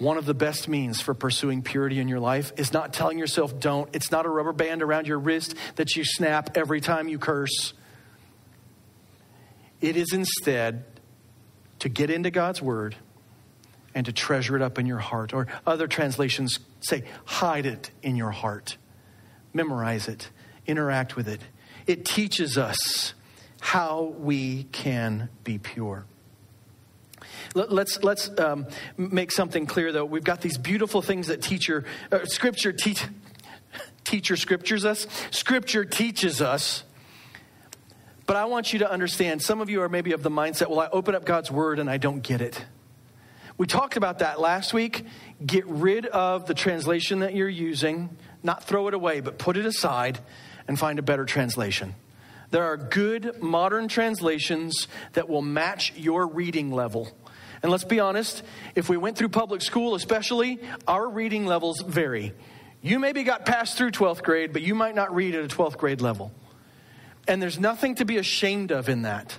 one 0.00 0.16
of 0.16 0.24
the 0.24 0.34
best 0.34 0.66
means 0.66 1.00
for 1.02 1.12
pursuing 1.12 1.60
purity 1.60 2.00
in 2.00 2.08
your 2.08 2.20
life 2.20 2.52
is 2.56 2.72
not 2.72 2.94
telling 2.94 3.18
yourself 3.18 3.60
don't. 3.60 3.88
It's 3.94 4.10
not 4.10 4.24
a 4.24 4.30
rubber 4.30 4.54
band 4.54 4.82
around 4.82 5.06
your 5.06 5.18
wrist 5.18 5.54
that 5.76 5.94
you 5.94 6.04
snap 6.04 6.56
every 6.56 6.80
time 6.80 7.06
you 7.08 7.18
curse. 7.18 7.74
It 9.82 9.98
is 9.98 10.14
instead 10.14 10.84
to 11.80 11.90
get 11.90 12.08
into 12.08 12.30
God's 12.30 12.62
word 12.62 12.96
and 13.94 14.06
to 14.06 14.12
treasure 14.12 14.56
it 14.56 14.62
up 14.62 14.78
in 14.78 14.86
your 14.86 14.98
heart. 14.98 15.34
Or 15.34 15.46
other 15.66 15.86
translations 15.86 16.58
say, 16.80 17.04
hide 17.26 17.66
it 17.66 17.90
in 18.02 18.16
your 18.16 18.30
heart. 18.30 18.78
Memorize 19.52 20.08
it, 20.08 20.30
interact 20.66 21.14
with 21.14 21.28
it. 21.28 21.42
It 21.86 22.06
teaches 22.06 22.56
us 22.56 23.12
how 23.60 24.14
we 24.18 24.64
can 24.72 25.28
be 25.44 25.58
pure. 25.58 26.06
Let's 27.54 28.02
let's 28.04 28.30
um, 28.38 28.66
make 28.96 29.32
something 29.32 29.66
clear 29.66 29.90
though. 29.92 30.04
We've 30.04 30.24
got 30.24 30.40
these 30.40 30.56
beautiful 30.56 31.02
things 31.02 31.26
that 31.26 31.42
teacher 31.42 31.84
uh, 32.12 32.24
Scripture 32.24 32.72
teach 32.72 33.04
teacher 34.04 34.36
scriptures 34.36 34.84
us. 34.84 35.06
Scripture 35.30 35.84
teaches 35.84 36.40
us. 36.42 36.84
But 38.26 38.36
I 38.36 38.44
want 38.44 38.72
you 38.72 38.80
to 38.80 38.90
understand. 38.90 39.42
Some 39.42 39.60
of 39.60 39.70
you 39.70 39.82
are 39.82 39.88
maybe 39.88 40.12
of 40.12 40.22
the 40.22 40.30
mindset, 40.30 40.68
well, 40.68 40.80
I 40.80 40.88
open 40.92 41.14
up 41.14 41.24
God's 41.24 41.50
word 41.50 41.78
and 41.78 41.90
I 41.90 41.96
don't 41.96 42.20
get 42.20 42.40
it. 42.40 42.64
We 43.58 43.66
talked 43.66 43.96
about 43.96 44.20
that 44.20 44.40
last 44.40 44.72
week. 44.72 45.04
Get 45.44 45.66
rid 45.66 46.06
of 46.06 46.46
the 46.46 46.54
translation 46.54 47.20
that 47.20 47.34
you're 47.34 47.48
using, 47.48 48.16
not 48.42 48.64
throw 48.64 48.88
it 48.88 48.94
away, 48.94 49.20
but 49.20 49.38
put 49.38 49.56
it 49.56 49.66
aside 49.66 50.18
and 50.66 50.78
find 50.78 50.98
a 50.98 51.02
better 51.02 51.24
translation. 51.24 51.94
There 52.50 52.64
are 52.64 52.76
good 52.76 53.42
modern 53.42 53.88
translations 53.88 54.88
that 55.12 55.28
will 55.28 55.42
match 55.42 55.92
your 55.96 56.26
reading 56.26 56.72
level. 56.72 57.12
And 57.62 57.70
let's 57.70 57.84
be 57.84 58.00
honest, 58.00 58.42
if 58.74 58.88
we 58.88 58.96
went 58.96 59.18
through 59.18 59.28
public 59.28 59.62
school, 59.62 59.94
especially, 59.94 60.60
our 60.88 61.08
reading 61.08 61.46
levels 61.46 61.82
vary. 61.82 62.32
You 62.82 62.98
maybe 62.98 63.22
got 63.22 63.44
passed 63.44 63.76
through 63.76 63.90
12th 63.90 64.22
grade, 64.22 64.52
but 64.52 64.62
you 64.62 64.74
might 64.74 64.94
not 64.94 65.14
read 65.14 65.34
at 65.34 65.44
a 65.44 65.48
12th 65.48 65.76
grade 65.76 66.00
level. 66.00 66.32
And 67.28 67.42
there's 67.42 67.60
nothing 67.60 67.96
to 67.96 68.04
be 68.04 68.16
ashamed 68.16 68.72
of 68.72 68.88
in 68.88 69.02
that. 69.02 69.38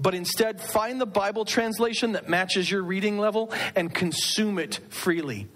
But 0.00 0.14
instead, 0.14 0.62
find 0.62 0.98
the 0.98 1.06
Bible 1.06 1.44
translation 1.44 2.12
that 2.12 2.28
matches 2.28 2.70
your 2.70 2.82
reading 2.82 3.18
level 3.18 3.52
and 3.76 3.94
consume 3.94 4.58
it 4.58 4.80
freely. 4.88 5.46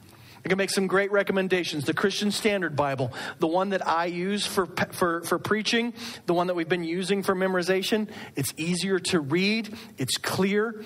I 0.45 0.49
can 0.51 0.59
make 0.59 0.69
some 0.69 0.87
great 0.87 1.11
recommendations. 1.11 1.85
The 1.85 1.95
Christian 1.95 2.31
Standard 2.31 2.77
Bible, 2.77 3.14
the 3.38 3.47
one 3.47 3.71
that 3.71 3.87
I 3.87 4.05
use 4.07 4.47
for, 4.47 4.67
for, 4.93 5.23
for 5.23 5.38
preaching, 5.38 5.95
the 6.27 6.35
one 6.35 6.49
that 6.49 6.55
we've 6.55 6.69
been 6.69 6.85
using 6.85 7.23
for 7.23 7.35
memorization, 7.35 8.09
it's 8.37 8.53
easier 8.59 8.99
to 8.99 9.21
read, 9.21 9.75
it's 9.97 10.19
clear, 10.19 10.85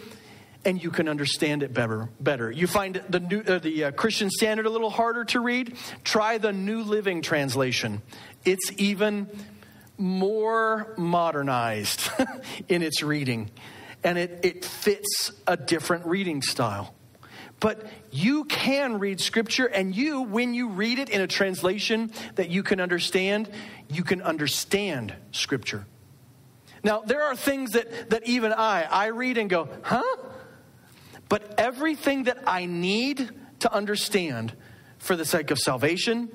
and 0.69 0.85
you 0.85 0.91
can 0.91 1.09
understand 1.09 1.63
it 1.63 1.73
better. 1.73 2.11
Better. 2.21 2.51
You 2.51 2.67
find 2.67 3.03
the 3.09 3.21
new, 3.21 3.41
uh, 3.41 3.59
the 3.59 3.85
uh, 3.85 3.91
Christian 3.93 4.29
Standard 4.29 4.67
a 4.67 4.71
little 4.71 4.91
harder 4.91 5.25
to 5.25 5.41
read. 5.41 5.79
Try 6.05 6.37
the 6.37 6.53
New 6.53 6.83
Living 6.83 7.23
Translation. 7.23 8.03
It's 8.45 8.71
even 8.77 9.31
more 9.97 10.93
modernized 10.99 12.11
in 12.69 12.83
its 12.83 13.03
reading, 13.03 13.51
and 14.05 14.19
it, 14.19 14.41
it 14.43 14.65
fits 14.67 15.33
a 15.47 15.57
different 15.57 16.05
reading 16.05 16.43
style. 16.43 16.95
But 17.61 17.87
you 18.11 18.45
can 18.45 18.99
read 18.99 19.23
Scripture, 19.23 19.67
and 19.67 19.97
you, 19.97 20.21
when 20.21 20.53
you 20.53 20.69
read 20.69 20.99
it 20.99 21.09
in 21.09 21.23
a 21.23 21.27
translation 21.27 22.13
that 22.35 22.51
you 22.51 22.63
can 22.63 22.79
understand, 22.79 23.49
you 23.89 24.05
can 24.05 24.21
understand 24.21 25.15
Scripture. 25.33 25.87
Now, 26.85 27.01
there 27.01 27.23
are 27.23 27.35
things 27.35 27.71
that, 27.71 28.11
that 28.11 28.29
even 28.29 28.53
I, 28.53 28.83
I 28.83 29.07
read 29.07 29.39
and 29.39 29.49
go, 29.49 29.71
huh? 29.83 30.03
But 31.29 31.55
everything 31.59 32.25
that 32.25 32.39
I 32.47 32.65
need 32.67 33.31
to 33.61 33.73
understand 33.73 34.55
for 34.99 35.17
the 35.17 35.25
sake 35.25 35.51
of 35.51 35.59
salvation 35.59 36.31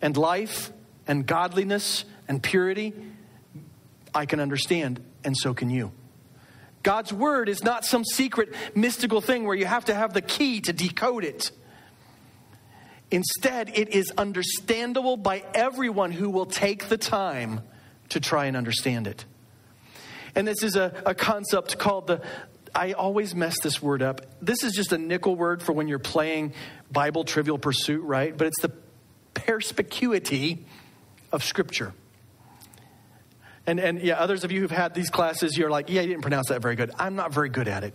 and 0.00 0.16
life 0.16 0.72
and 1.06 1.26
godliness 1.26 2.04
and 2.28 2.42
purity, 2.42 2.94
I 4.14 4.26
can 4.26 4.40
understand, 4.40 5.02
and 5.24 5.36
so 5.36 5.52
can 5.54 5.70
you. 5.70 5.92
God's 6.82 7.12
word 7.12 7.48
is 7.48 7.62
not 7.62 7.84
some 7.84 8.04
secret 8.04 8.54
mystical 8.74 9.20
thing 9.20 9.44
where 9.44 9.56
you 9.56 9.66
have 9.66 9.84
to 9.86 9.94
have 9.94 10.14
the 10.14 10.22
key 10.22 10.60
to 10.62 10.72
decode 10.72 11.24
it. 11.24 11.50
Instead, 13.10 13.76
it 13.76 13.90
is 13.90 14.12
understandable 14.16 15.16
by 15.16 15.44
everyone 15.52 16.12
who 16.12 16.30
will 16.30 16.46
take 16.46 16.88
the 16.88 16.96
time 16.96 17.60
to 18.10 18.20
try 18.20 18.46
and 18.46 18.56
understand 18.56 19.06
it. 19.06 19.24
And 20.34 20.46
this 20.46 20.62
is 20.62 20.76
a, 20.76 21.02
a 21.04 21.14
concept 21.14 21.76
called 21.76 22.06
the, 22.06 22.22
I 22.74 22.92
always 22.92 23.34
mess 23.34 23.60
this 23.62 23.82
word 23.82 24.02
up. 24.02 24.20
This 24.40 24.62
is 24.64 24.72
just 24.72 24.92
a 24.92 24.98
nickel 24.98 25.34
word 25.34 25.62
for 25.62 25.72
when 25.72 25.88
you're 25.88 25.98
playing 25.98 26.54
Bible 26.90 27.24
Trivial 27.24 27.58
Pursuit, 27.58 28.02
right? 28.02 28.36
But 28.36 28.48
it's 28.48 28.60
the 28.62 28.72
perspicuity 29.34 30.64
of 31.32 31.42
Scripture. 31.44 31.92
And, 33.66 33.78
and 33.78 34.00
yeah, 34.00 34.14
others 34.14 34.44
of 34.44 34.52
you 34.52 34.60
who've 34.60 34.70
had 34.70 34.94
these 34.94 35.10
classes, 35.10 35.56
you're 35.56 35.70
like, 35.70 35.90
yeah, 35.90 36.00
you 36.00 36.08
didn't 36.08 36.22
pronounce 36.22 36.48
that 36.48 36.62
very 36.62 36.76
good. 36.76 36.90
I'm 36.98 37.14
not 37.14 37.32
very 37.32 37.48
good 37.48 37.68
at 37.68 37.84
it. 37.84 37.94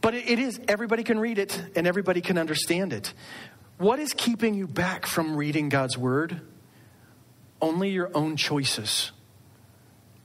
But 0.00 0.14
it, 0.14 0.30
it 0.30 0.38
is, 0.38 0.60
everybody 0.68 1.02
can 1.02 1.18
read 1.18 1.38
it 1.38 1.62
and 1.76 1.86
everybody 1.86 2.20
can 2.20 2.38
understand 2.38 2.92
it. 2.92 3.12
What 3.78 3.98
is 3.98 4.14
keeping 4.14 4.54
you 4.54 4.66
back 4.66 5.06
from 5.06 5.36
reading 5.36 5.68
God's 5.68 5.96
Word? 5.96 6.40
Only 7.60 7.90
your 7.90 8.10
own 8.14 8.36
choices. 8.36 9.12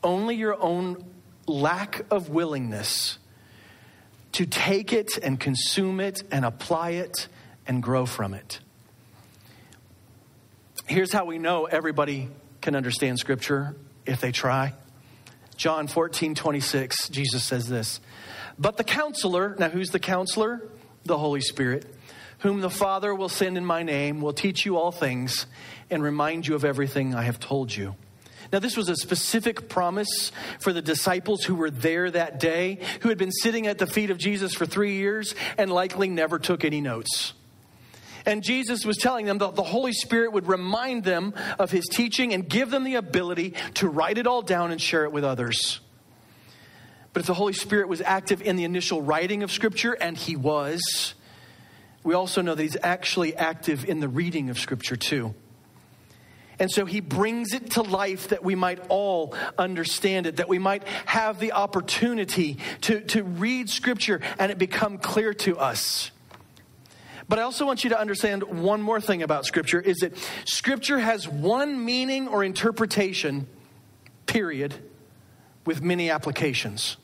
Only 0.04 0.36
your 0.36 0.62
own 0.62 1.04
lack 1.48 2.06
of 2.12 2.30
willingness 2.30 3.18
to 4.34 4.46
take 4.46 4.92
it 4.92 5.18
and 5.18 5.40
consume 5.40 6.00
it 6.00 6.24
and 6.32 6.44
apply 6.44 6.92
it 6.92 7.28
and 7.68 7.82
grow 7.82 8.06
from 8.06 8.34
it. 8.34 8.60
Here's 10.88 11.12
how 11.12 11.26
we 11.26 11.40
know 11.40 11.66
everybody 11.66 12.30
can 12.62 12.76
understand 12.76 13.18
Scripture 13.18 13.76
if 14.06 14.22
they 14.22 14.32
try. 14.32 14.74
John 15.56 15.88
14, 15.88 16.36
26, 16.36 17.10
Jesus 17.10 17.44
says 17.44 17.70
this. 17.70 18.02
But 18.60 18.78
the 18.78 18.84
counselor, 18.84 19.56
now 19.58 19.70
who's 19.70 19.92
the 19.92 20.00
counselor? 20.00 20.70
The 21.06 21.18
Holy 21.18 21.42
Spirit, 21.42 21.86
whom 22.40 22.62
the 22.62 22.70
Father 22.70 23.14
will 23.14 23.30
send 23.30 23.58
in 23.58 23.66
my 23.66 23.84
name, 23.84 24.22
will 24.22 24.34
teach 24.34 24.66
you 24.66 24.78
all 24.78 24.92
things 24.92 25.46
and 25.90 26.04
remind 26.04 26.48
you 26.48 26.56
of 26.56 26.66
everything 26.66 27.16
I 27.16 27.24
have 27.24 27.40
told 27.40 27.74
you. 27.74 27.96
Now, 28.52 28.60
this 28.60 28.78
was 28.78 28.90
a 28.90 28.96
specific 28.96 29.70
promise 29.70 30.32
for 30.60 30.72
the 30.72 30.82
disciples 30.82 31.44
who 31.44 31.56
were 31.56 31.72
there 31.72 32.10
that 32.12 32.40
day, 32.40 32.80
who 33.02 33.10
had 33.10 33.18
been 33.18 33.32
sitting 33.32 33.68
at 33.68 33.78
the 33.78 33.88
feet 33.88 34.10
of 34.10 34.18
Jesus 34.18 34.54
for 34.54 34.66
three 34.66 34.96
years 34.96 35.36
and 35.58 35.72
likely 35.72 36.10
never 36.10 36.40
took 36.40 36.64
any 36.64 36.82
notes. 36.82 37.34
And 38.26 38.44
Jesus 38.44 38.86
was 38.86 38.98
telling 38.98 39.26
them 39.26 39.38
that 39.38 39.56
the 39.56 39.64
Holy 39.64 39.94
Spirit 39.94 40.34
would 40.34 40.48
remind 40.48 41.04
them 41.04 41.34
of 41.60 41.70
his 41.70 41.86
teaching 41.86 42.34
and 42.34 42.48
give 42.48 42.72
them 42.72 42.84
the 42.84 42.96
ability 42.96 43.54
to 43.76 43.88
write 43.88 44.18
it 44.18 44.26
all 44.26 44.42
down 44.42 44.72
and 44.72 44.82
share 44.82 45.04
it 45.04 45.12
with 45.12 45.24
others. 45.24 45.80
But 47.14 47.22
if 47.22 47.28
the 47.28 47.34
Holy 47.34 47.54
Spirit 47.54 47.88
was 47.88 48.02
active 48.02 48.42
in 48.42 48.56
the 48.56 48.64
initial 48.64 49.02
writing 49.02 49.44
of 49.44 49.52
Scripture, 49.52 49.94
and 49.94 50.18
he 50.18 50.36
was, 50.36 51.14
we 52.04 52.14
also 52.14 52.42
know 52.42 52.56
that 52.56 52.62
he's 52.62 52.78
actually 52.82 53.36
active 53.36 53.86
in 53.86 54.00
the 54.00 54.10
reading 54.10 54.50
of 54.50 54.60
Scripture 54.60 54.96
too. 54.98 55.34
And 56.60 56.72
so 56.72 56.86
he 56.86 57.00
brings 57.00 57.54
it 57.54 57.72
to 57.72 57.82
life 57.82 58.30
that 58.30 58.44
we 58.44 58.56
might 58.56 58.80
all 58.90 59.36
understand 59.58 60.26
it, 60.26 60.38
that 60.38 60.50
we 60.50 60.60
might 60.60 60.84
have 61.06 61.40
the 61.40 61.52
opportunity 61.52 62.58
to, 62.82 63.02
to 63.02 63.24
read 63.24 63.70
scripture 63.70 64.22
and 64.40 64.52
it 64.52 64.58
become 64.58 64.98
clear 64.98 65.34
to 65.34 65.58
us. 65.58 66.12
But 67.28 67.40
I 67.40 67.42
also 67.42 67.66
want 67.66 67.84
you 67.84 67.90
to 67.90 68.00
understand 68.00 68.44
one 68.44 68.82
more 68.82 69.02
thing 69.02 69.24
about 69.24 69.46
scripture 69.46 69.82
is 69.82 69.98
that 69.98 70.14
scripture 70.46 71.00
has 71.00 71.28
one 71.28 71.84
meaning 71.84 72.28
or 72.28 72.44
interpretation, 72.44 73.48
period, 74.28 74.76
with 75.66 75.82
many 75.82 76.12
applications. 76.12 76.98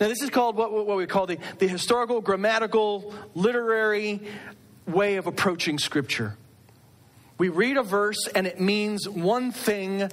Now, 0.00 0.08
this 0.08 0.22
is 0.22 0.30
called 0.30 0.56
what, 0.56 0.72
what 0.72 0.96
we 0.96 1.06
call 1.06 1.26
the, 1.26 1.38
the 1.58 1.68
historical, 1.68 2.20
grammatical, 2.22 3.14
literary 3.34 4.22
way 4.86 5.16
of 5.16 5.26
approaching 5.26 5.78
scripture. 5.78 6.36
We 7.42 7.48
read 7.48 7.76
a 7.76 7.82
verse 7.82 8.28
and 8.36 8.46
it 8.46 8.60
means 8.60 9.08
one 9.08 9.50
thing 9.50 10.08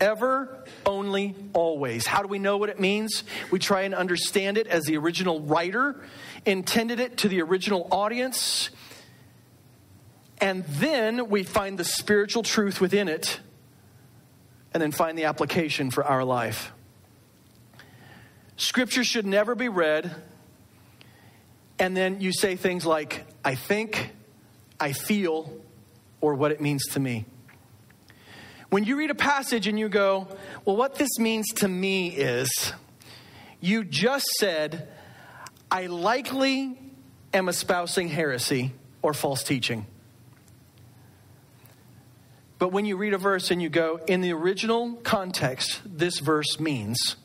ever, 0.00 0.66
only, 0.84 1.34
always. 1.54 2.04
How 2.04 2.20
do 2.20 2.28
we 2.28 2.38
know 2.38 2.58
what 2.58 2.68
it 2.68 2.78
means? 2.78 3.24
We 3.50 3.58
try 3.58 3.84
and 3.84 3.94
understand 3.94 4.58
it 4.58 4.66
as 4.66 4.84
the 4.84 4.98
original 4.98 5.40
writer 5.40 6.04
intended 6.44 7.00
it 7.00 7.16
to 7.16 7.30
the 7.30 7.40
original 7.40 7.88
audience. 7.90 8.68
And 10.42 10.66
then 10.66 11.30
we 11.30 11.42
find 11.42 11.78
the 11.78 11.84
spiritual 11.84 12.42
truth 12.42 12.82
within 12.82 13.08
it 13.08 13.40
and 14.74 14.82
then 14.82 14.92
find 14.92 15.16
the 15.16 15.24
application 15.24 15.90
for 15.90 16.04
our 16.04 16.22
life. 16.22 16.70
Scripture 18.58 19.04
should 19.04 19.24
never 19.24 19.54
be 19.54 19.70
read 19.70 20.14
and 21.78 21.96
then 21.96 22.20
you 22.20 22.30
say 22.30 22.56
things 22.56 22.84
like, 22.84 23.24
I 23.42 23.54
think, 23.54 24.10
I 24.78 24.92
feel, 24.92 25.50
or 26.24 26.34
what 26.34 26.50
it 26.50 26.58
means 26.58 26.86
to 26.86 26.98
me. 26.98 27.26
When 28.70 28.84
you 28.84 28.96
read 28.96 29.10
a 29.10 29.14
passage 29.14 29.66
and 29.66 29.78
you 29.78 29.90
go, 29.90 30.26
well, 30.64 30.74
what 30.74 30.94
this 30.94 31.18
means 31.18 31.46
to 31.56 31.68
me 31.68 32.08
is, 32.08 32.72
you 33.60 33.84
just 33.84 34.24
said, 34.38 34.88
I 35.70 35.86
likely 35.86 36.78
am 37.34 37.50
espousing 37.50 38.08
heresy 38.08 38.72
or 39.02 39.12
false 39.12 39.44
teaching. 39.44 39.86
But 42.58 42.72
when 42.72 42.86
you 42.86 42.96
read 42.96 43.12
a 43.12 43.18
verse 43.18 43.50
and 43.50 43.60
you 43.60 43.68
go, 43.68 44.00
in 44.06 44.22
the 44.22 44.32
original 44.32 44.94
context, 44.94 45.82
this 45.84 46.20
verse 46.20 46.58
means, 46.58 47.16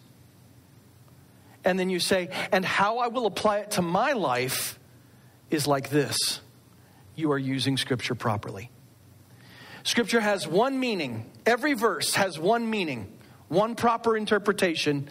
and 1.63 1.79
then 1.79 1.89
you 1.89 2.01
say, 2.01 2.29
and 2.51 2.65
how 2.65 2.97
I 2.97 3.07
will 3.07 3.27
apply 3.27 3.59
it 3.59 3.71
to 3.71 3.81
my 3.81 4.11
life 4.11 4.77
is 5.49 5.67
like 5.67 5.89
this 5.89 6.41
you 7.15 7.31
are 7.31 7.37
using 7.37 7.77
Scripture 7.77 8.15
properly. 8.15 8.71
Scripture 9.89 10.19
has 10.19 10.47
one 10.47 10.79
meaning. 10.79 11.25
Every 11.47 11.73
verse 11.73 12.13
has 12.13 12.37
one 12.37 12.69
meaning, 12.69 13.11
one 13.47 13.73
proper 13.73 14.15
interpretation 14.15 15.09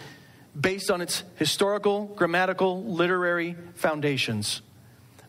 based 0.59 0.89
on 0.89 1.01
its 1.01 1.25
historical, 1.35 2.05
grammatical, 2.05 2.85
literary 2.85 3.57
foundations, 3.75 4.63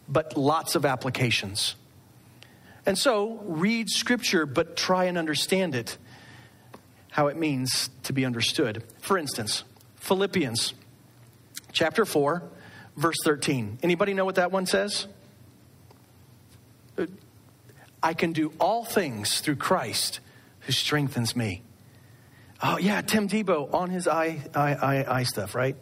but 0.08 0.38
lots 0.38 0.76
of 0.76 0.86
applications. 0.86 1.74
And 2.86 2.96
so, 2.96 3.42
read 3.44 3.90
Scripture, 3.90 4.46
but 4.46 4.78
try 4.78 5.06
and 5.06 5.18
understand 5.18 5.74
it, 5.74 5.98
how 7.10 7.26
it 7.26 7.36
means 7.36 7.90
to 8.04 8.14
be 8.14 8.26
understood. 8.26 8.84
For 9.00 9.18
instance, 9.18 9.64
Philippians 9.96 10.76
chapter 11.72 12.06
4, 12.06 12.44
verse 12.98 13.18
13. 13.26 13.80
Anybody 13.82 14.14
know 14.14 14.26
what 14.26 14.36
that 14.36 14.52
one 14.52 14.68
says? 14.68 15.08
Uh, 17.00 17.08
I 18.02 18.14
can 18.14 18.34
do 18.34 18.54
all 18.60 18.84
things 18.86 19.42
through 19.42 19.58
Christ 19.58 20.20
who 20.62 20.72
strengthens 20.72 21.36
me. 21.36 21.64
Oh, 22.62 22.78
yeah, 22.78 23.02
Tim 23.02 23.30
Tebow 23.30 23.74
on 23.74 23.90
his 23.90 24.08
I, 24.08 24.40
I, 24.54 24.74
I, 24.74 25.20
eye 25.20 25.24
stuff, 25.24 25.56
right? 25.56 25.78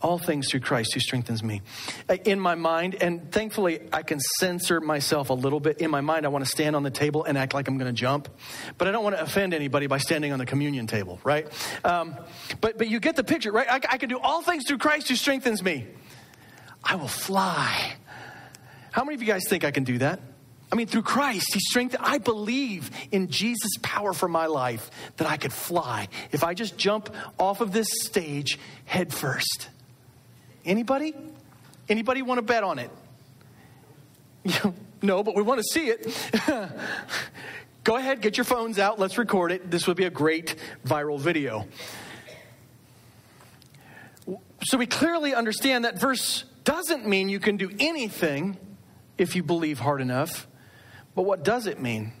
All 0.00 0.18
things 0.18 0.50
through 0.50 0.60
Christ 0.60 0.94
who 0.94 1.00
strengthens 1.00 1.44
me. 1.44 1.62
Uh, 2.08 2.16
in 2.24 2.40
my 2.40 2.56
mind, 2.56 2.96
and 3.00 3.30
thankfully 3.30 3.88
I 3.92 4.02
can 4.02 4.18
censor 4.18 4.80
myself 4.80 5.30
a 5.30 5.34
little 5.34 5.60
bit. 5.60 5.78
In 5.78 5.92
my 5.92 6.00
mind, 6.00 6.26
I 6.26 6.28
want 6.28 6.44
to 6.44 6.50
stand 6.50 6.74
on 6.74 6.82
the 6.82 6.90
table 6.90 7.22
and 7.22 7.38
act 7.38 7.54
like 7.54 7.68
I'm 7.68 7.78
going 7.78 7.92
to 7.92 7.98
jump, 7.98 8.28
but 8.78 8.88
I 8.88 8.90
don't 8.90 9.04
want 9.04 9.16
to 9.16 9.22
offend 9.22 9.54
anybody 9.54 9.86
by 9.86 9.98
standing 9.98 10.32
on 10.32 10.40
the 10.40 10.46
communion 10.46 10.88
table, 10.88 11.20
right? 11.22 11.46
Um, 11.84 12.16
but, 12.60 12.78
but 12.78 12.88
you 12.88 12.98
get 12.98 13.14
the 13.14 13.24
picture, 13.24 13.52
right? 13.52 13.68
I, 13.70 13.74
I 13.74 13.98
can 13.98 14.08
do 14.08 14.18
all 14.18 14.42
things 14.42 14.64
through 14.66 14.78
Christ 14.78 15.08
who 15.08 15.14
strengthens 15.14 15.62
me. 15.62 15.86
I 16.82 16.96
will 16.96 17.06
fly. 17.06 17.94
How 18.90 19.04
many 19.04 19.14
of 19.14 19.22
you 19.22 19.28
guys 19.28 19.42
think 19.48 19.62
I 19.62 19.70
can 19.70 19.84
do 19.84 19.98
that? 19.98 20.20
I 20.72 20.74
mean, 20.74 20.86
through 20.86 21.02
Christ, 21.02 21.52
He 21.52 21.60
strengthened. 21.60 22.02
I 22.02 22.16
believe 22.16 22.90
in 23.10 23.28
Jesus' 23.28 23.76
power 23.82 24.14
for 24.14 24.26
my 24.26 24.46
life 24.46 24.90
that 25.18 25.28
I 25.28 25.36
could 25.36 25.52
fly 25.52 26.08
if 26.32 26.42
I 26.42 26.54
just 26.54 26.78
jump 26.78 27.14
off 27.38 27.60
of 27.60 27.72
this 27.72 27.88
stage 28.04 28.58
head 28.86 29.12
first. 29.12 29.68
Anybody? 30.64 31.14
Anybody 31.90 32.22
want 32.22 32.38
to 32.38 32.42
bet 32.42 32.64
on 32.64 32.78
it? 32.78 32.90
no, 35.02 35.22
but 35.22 35.36
we 35.36 35.42
want 35.42 35.60
to 35.60 35.64
see 35.64 35.88
it. 35.88 36.30
Go 37.84 37.96
ahead, 37.96 38.22
get 38.22 38.36
your 38.38 38.44
phones 38.44 38.78
out. 38.78 38.98
Let's 38.98 39.18
record 39.18 39.52
it. 39.52 39.70
This 39.70 39.88
would 39.88 39.96
be 39.96 40.04
a 40.04 40.10
great 40.10 40.54
viral 40.86 41.20
video. 41.20 41.66
So 44.62 44.78
we 44.78 44.86
clearly 44.86 45.34
understand 45.34 45.84
that 45.84 46.00
verse 46.00 46.44
doesn't 46.62 47.06
mean 47.06 47.28
you 47.28 47.40
can 47.40 47.56
do 47.56 47.70
anything 47.80 48.56
if 49.18 49.34
you 49.34 49.42
believe 49.42 49.80
hard 49.80 50.00
enough. 50.00 50.46
But 51.14 51.22
what 51.22 51.44
does 51.44 51.66
it 51.66 51.80
mean? 51.80 52.12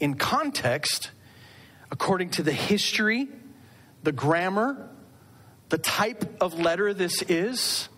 In 0.00 0.14
context, 0.14 1.10
according 1.90 2.30
to 2.30 2.42
the 2.42 2.52
history, 2.52 3.28
the 4.02 4.12
grammar, 4.12 4.88
the 5.68 5.78
type 5.78 6.36
of 6.40 6.58
letter 6.58 6.94
this 6.94 7.22
is, 7.22 7.88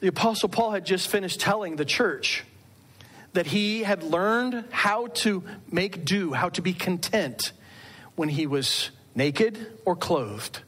the 0.00 0.08
Apostle 0.08 0.48
Paul 0.48 0.72
had 0.72 0.84
just 0.84 1.08
finished 1.08 1.40
telling 1.40 1.76
the 1.76 1.84
church 1.84 2.44
that 3.34 3.46
he 3.46 3.82
had 3.82 4.02
learned 4.02 4.64
how 4.70 5.06
to 5.06 5.42
make 5.70 6.04
do, 6.04 6.32
how 6.32 6.48
to 6.50 6.60
be 6.60 6.74
content 6.74 7.52
when 8.16 8.28
he 8.28 8.46
was 8.46 8.90
naked 9.14 9.78
or 9.84 9.96
clothed, 9.96 10.60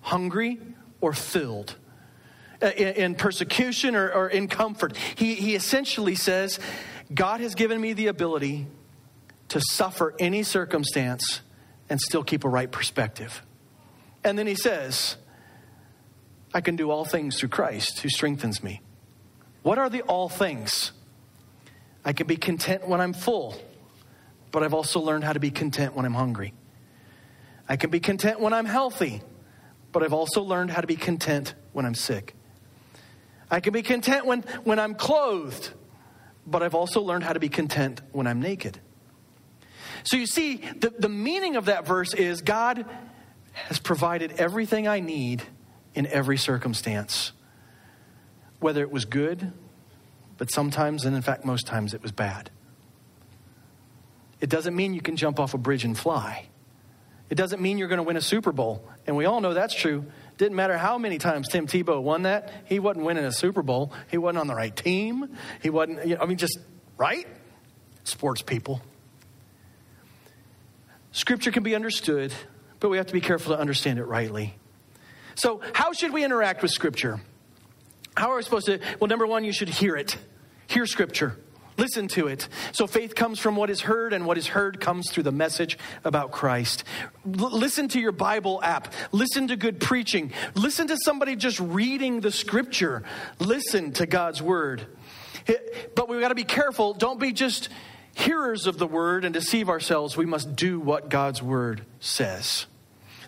hungry 0.00 0.60
or 1.00 1.12
filled, 1.12 1.76
uh, 2.62 2.66
in, 2.66 3.14
persecution 3.16 3.96
or, 3.96 4.12
or 4.12 4.28
in 4.28 4.46
comfort. 4.46 4.96
He, 5.16 5.34
he 5.34 5.54
essentially 5.56 6.14
says, 6.14 6.60
God 7.14 7.40
has 7.40 7.54
given 7.54 7.80
me 7.80 7.92
the 7.92 8.06
ability 8.06 8.66
to 9.48 9.60
suffer 9.60 10.14
any 10.18 10.42
circumstance 10.42 11.42
and 11.90 12.00
still 12.00 12.24
keep 12.24 12.44
a 12.44 12.48
right 12.48 12.70
perspective. 12.70 13.42
And 14.24 14.38
then 14.38 14.46
he 14.46 14.54
says, 14.54 15.16
I 16.54 16.60
can 16.60 16.76
do 16.76 16.90
all 16.90 17.04
things 17.04 17.38
through 17.38 17.50
Christ 17.50 18.00
who 18.00 18.08
strengthens 18.08 18.62
me. 18.62 18.80
What 19.62 19.78
are 19.78 19.90
the 19.90 20.02
all 20.02 20.28
things? 20.28 20.92
I 22.04 22.12
can 22.12 22.26
be 22.26 22.36
content 22.36 22.88
when 22.88 23.00
I'm 23.00 23.12
full, 23.12 23.54
but 24.50 24.62
I've 24.62 24.74
also 24.74 25.00
learned 25.00 25.24
how 25.24 25.32
to 25.32 25.40
be 25.40 25.50
content 25.50 25.94
when 25.94 26.04
I'm 26.04 26.14
hungry. 26.14 26.52
I 27.68 27.76
can 27.76 27.90
be 27.90 28.00
content 28.00 28.40
when 28.40 28.52
I'm 28.52 28.66
healthy, 28.66 29.22
but 29.92 30.02
I've 30.02 30.12
also 30.12 30.42
learned 30.42 30.70
how 30.70 30.80
to 30.80 30.86
be 30.86 30.96
content 30.96 31.54
when 31.72 31.86
I'm 31.86 31.94
sick. 31.94 32.34
I 33.50 33.60
can 33.60 33.72
be 33.72 33.82
content 33.82 34.26
when, 34.26 34.42
when 34.64 34.78
I'm 34.78 34.94
clothed, 34.94 35.72
but 36.46 36.62
I've 36.62 36.74
also 36.74 37.00
learned 37.00 37.24
how 37.24 37.32
to 37.32 37.40
be 37.40 37.48
content 37.48 38.00
when 38.12 38.26
I'm 38.26 38.40
naked. 38.40 38.80
So 40.04 40.16
you 40.16 40.26
see, 40.26 40.56
the, 40.56 40.92
the 40.98 41.08
meaning 41.08 41.56
of 41.56 41.66
that 41.66 41.86
verse 41.86 42.14
is 42.14 42.42
God 42.42 42.84
has 43.52 43.78
provided 43.78 44.32
everything 44.32 44.88
I 44.88 45.00
need 45.00 45.42
in 45.94 46.06
every 46.06 46.38
circumstance, 46.38 47.32
whether 48.58 48.82
it 48.82 48.90
was 48.90 49.04
good, 49.04 49.52
but 50.38 50.50
sometimes, 50.50 51.04
and 51.04 51.14
in 51.14 51.22
fact, 51.22 51.44
most 51.44 51.66
times, 51.66 51.94
it 51.94 52.02
was 52.02 52.10
bad. 52.10 52.50
It 54.40 54.50
doesn't 54.50 54.74
mean 54.74 54.92
you 54.94 55.00
can 55.00 55.16
jump 55.16 55.38
off 55.38 55.54
a 55.54 55.58
bridge 55.58 55.84
and 55.84 55.96
fly. 55.96 56.46
It 57.30 57.36
doesn't 57.36 57.62
mean 57.62 57.78
you're 57.78 57.88
going 57.88 57.98
to 57.98 58.02
win 58.02 58.16
a 58.16 58.22
Super 58.22 58.50
Bowl. 58.50 58.84
And 59.06 59.16
we 59.16 59.24
all 59.24 59.40
know 59.40 59.54
that's 59.54 59.74
true. 59.74 60.04
Didn't 60.42 60.56
matter 60.56 60.76
how 60.76 60.98
many 60.98 61.18
times 61.18 61.46
Tim 61.46 61.68
Tebow 61.68 62.02
won 62.02 62.22
that, 62.22 62.52
he 62.64 62.80
wasn't 62.80 63.06
winning 63.06 63.24
a 63.24 63.30
Super 63.30 63.62
Bowl. 63.62 63.92
He 64.10 64.18
wasn't 64.18 64.38
on 64.38 64.48
the 64.48 64.56
right 64.56 64.74
team. 64.74 65.36
He 65.62 65.70
wasn't, 65.70 66.04
you 66.04 66.16
know, 66.16 66.20
I 66.20 66.26
mean, 66.26 66.36
just, 66.36 66.58
right? 66.98 67.28
Sports 68.02 68.42
people. 68.42 68.82
Scripture 71.12 71.52
can 71.52 71.62
be 71.62 71.76
understood, 71.76 72.34
but 72.80 72.88
we 72.88 72.96
have 72.96 73.06
to 73.06 73.12
be 73.12 73.20
careful 73.20 73.54
to 73.54 73.60
understand 73.60 74.00
it 74.00 74.04
rightly. 74.04 74.56
So, 75.36 75.60
how 75.74 75.92
should 75.92 76.12
we 76.12 76.24
interact 76.24 76.60
with 76.60 76.72
Scripture? 76.72 77.20
How 78.16 78.32
are 78.32 78.36
we 78.36 78.42
supposed 78.42 78.66
to? 78.66 78.80
Well, 78.98 79.06
number 79.06 79.28
one, 79.28 79.44
you 79.44 79.52
should 79.52 79.68
hear 79.68 79.94
it. 79.94 80.16
Hear 80.66 80.86
Scripture. 80.86 81.36
Listen 81.82 82.06
to 82.06 82.28
it. 82.28 82.46
So 82.70 82.86
faith 82.86 83.16
comes 83.16 83.40
from 83.40 83.56
what 83.56 83.68
is 83.68 83.80
heard, 83.80 84.12
and 84.12 84.24
what 84.24 84.38
is 84.38 84.46
heard 84.46 84.80
comes 84.80 85.10
through 85.10 85.24
the 85.24 85.32
message 85.32 85.76
about 86.04 86.30
Christ. 86.30 86.84
L- 87.26 87.50
listen 87.50 87.88
to 87.88 87.98
your 87.98 88.12
Bible 88.12 88.60
app. 88.62 88.94
Listen 89.10 89.48
to 89.48 89.56
good 89.56 89.80
preaching. 89.80 90.32
Listen 90.54 90.86
to 90.86 90.96
somebody 90.96 91.34
just 91.34 91.58
reading 91.58 92.20
the 92.20 92.30
scripture. 92.30 93.02
Listen 93.40 93.92
to 93.94 94.06
God's 94.06 94.40
word. 94.40 94.86
But 95.96 96.08
we've 96.08 96.20
got 96.20 96.28
to 96.28 96.36
be 96.36 96.44
careful. 96.44 96.94
Don't 96.94 97.18
be 97.18 97.32
just 97.32 97.68
hearers 98.14 98.68
of 98.68 98.78
the 98.78 98.86
word 98.86 99.24
and 99.24 99.34
deceive 99.34 99.68
ourselves, 99.68 100.16
we 100.16 100.24
must 100.24 100.54
do 100.54 100.78
what 100.78 101.08
God's 101.08 101.42
word 101.42 101.84
says. 101.98 102.66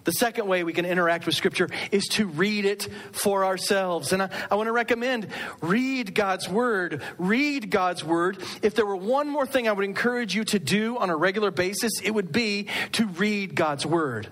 The 0.04 0.12
second 0.12 0.46
way 0.46 0.64
we 0.64 0.74
can 0.74 0.84
interact 0.84 1.24
with 1.24 1.34
Scripture 1.34 1.68
is 1.90 2.04
to 2.12 2.26
read 2.26 2.66
it 2.66 2.88
for 3.12 3.44
ourselves. 3.44 4.12
And 4.12 4.22
I, 4.22 4.28
I 4.50 4.54
want 4.54 4.68
to 4.68 4.72
recommend 4.72 5.28
read 5.62 6.14
God's 6.14 6.48
Word. 6.48 7.02
Read 7.16 7.70
God's 7.70 8.04
Word. 8.04 8.42
If 8.62 8.74
there 8.74 8.84
were 8.84 8.96
one 8.96 9.28
more 9.28 9.46
thing 9.46 9.66
I 9.66 9.72
would 9.72 9.84
encourage 9.84 10.34
you 10.34 10.44
to 10.44 10.58
do 10.58 10.98
on 10.98 11.08
a 11.08 11.16
regular 11.16 11.50
basis, 11.50 11.92
it 12.02 12.10
would 12.10 12.32
be 12.32 12.68
to 12.92 13.06
read 13.06 13.54
God's 13.54 13.86
Word. 13.86 14.28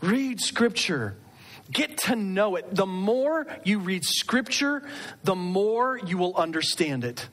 Read 0.00 0.40
Scripture. 0.40 1.16
Get 1.70 1.98
to 1.98 2.16
know 2.16 2.56
it. 2.56 2.74
The 2.74 2.86
more 2.86 3.46
you 3.64 3.78
read 3.78 4.04
Scripture, 4.04 4.82
the 5.22 5.36
more 5.36 5.96
you 5.96 6.18
will 6.18 6.36
understand 6.36 7.04
it. 7.04 7.28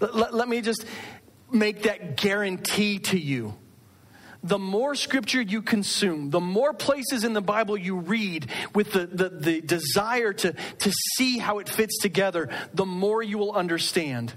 Let, 0.00 0.32
let 0.32 0.48
me 0.48 0.62
just 0.62 0.86
make 1.52 1.82
that 1.82 2.16
guarantee 2.16 2.98
to 2.98 3.18
you 3.18 3.54
the 4.42 4.58
more 4.58 4.94
scripture 4.94 5.42
you 5.42 5.62
consume, 5.62 6.30
the 6.30 6.40
more 6.40 6.72
places 6.72 7.24
in 7.24 7.32
the 7.32 7.42
Bible 7.42 7.76
you 7.76 7.96
read 7.96 8.48
with 8.74 8.92
the, 8.92 9.06
the, 9.06 9.28
the, 9.28 9.60
desire 9.60 10.32
to, 10.32 10.52
to 10.52 10.92
see 11.16 11.38
how 11.38 11.58
it 11.58 11.68
fits 11.68 11.98
together, 11.98 12.48
the 12.72 12.86
more 12.86 13.22
you 13.22 13.36
will 13.38 13.52
understand. 13.52 14.32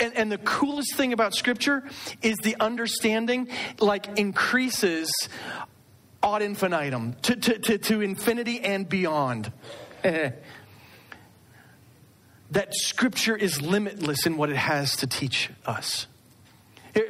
And, 0.00 0.16
and 0.16 0.32
the 0.32 0.38
coolest 0.38 0.96
thing 0.96 1.12
about 1.12 1.34
scripture 1.34 1.84
is 2.22 2.36
the 2.38 2.56
understanding 2.58 3.48
like 3.78 4.18
increases 4.18 5.10
ad 6.22 6.42
infinitum 6.42 7.14
to, 7.22 7.36
to, 7.36 7.58
to, 7.58 7.78
to 7.78 8.00
infinity 8.00 8.60
and 8.60 8.88
beyond. 8.88 9.52
that 10.02 10.34
scripture 12.72 13.36
is 13.36 13.62
limitless 13.62 14.26
in 14.26 14.36
what 14.36 14.50
it 14.50 14.56
has 14.56 14.96
to 14.96 15.06
teach 15.06 15.50
us. 15.64 16.08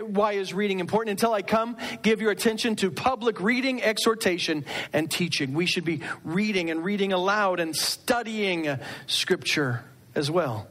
Why 0.01 0.33
is 0.33 0.53
reading 0.53 0.81
important? 0.81 1.13
Until 1.13 1.33
I 1.33 1.43
come, 1.43 1.77
give 2.03 2.21
your 2.21 2.33
attention 2.33 2.75
to 2.77 2.91
public 2.91 3.41
reading, 3.41 3.83
exhortation, 3.83 4.65
and 4.93 5.11
teaching. 5.11 5.55
We 5.55 5.67
should 5.67 5.85
be 5.85 6.01
reading 6.25 6.71
and 6.71 6.85
reading 6.85 7.13
aloud 7.13 7.61
and 7.61 7.75
studying 7.75 8.79
Scripture 9.07 9.85
as 10.15 10.31
well. 10.31 10.67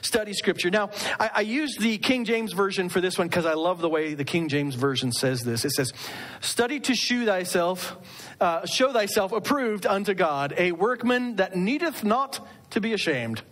Study 0.00 0.32
Scripture. 0.32 0.70
Now, 0.70 0.90
I, 1.18 1.30
I 1.36 1.40
use 1.42 1.76
the 1.76 1.98
King 1.98 2.24
James 2.24 2.52
Version 2.52 2.88
for 2.88 3.00
this 3.00 3.18
one 3.18 3.28
because 3.28 3.46
I 3.46 3.54
love 3.54 3.80
the 3.80 3.88
way 3.88 4.14
the 4.14 4.24
King 4.24 4.48
James 4.48 4.74
Version 4.74 5.12
says 5.12 5.40
this. 5.42 5.64
It 5.64 5.70
says, 5.70 5.92
Study 6.40 6.80
to 6.80 6.94
shew 6.94 7.24
thyself, 7.24 7.96
uh, 8.40 8.66
show 8.66 8.92
thyself 8.92 9.32
approved 9.32 9.86
unto 9.86 10.14
God, 10.14 10.54
a 10.56 10.72
workman 10.72 11.36
that 11.36 11.56
needeth 11.56 12.04
not 12.04 12.46
to 12.70 12.80
be 12.80 12.92
ashamed, 12.92 13.42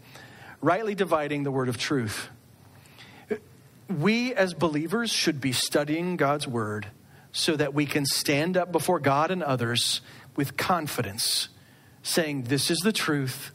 rightly 0.60 0.94
dividing 0.94 1.42
the 1.42 1.50
word 1.50 1.68
of 1.68 1.78
truth 1.78 2.28
we 3.88 4.34
as 4.34 4.54
believers 4.54 5.10
should 5.10 5.40
be 5.40 5.52
studying 5.52 6.16
God's 6.16 6.46
word 6.46 6.88
so 7.32 7.56
that 7.56 7.74
we 7.74 7.86
can 7.86 8.04
stand 8.04 8.56
up 8.56 8.72
before 8.72 9.00
God 9.00 9.30
and 9.30 9.42
others 9.42 10.00
with 10.36 10.56
confidence, 10.56 11.48
saying, 12.02 12.44
This 12.44 12.70
is 12.70 12.78
the 12.78 12.92
truth, 12.92 13.52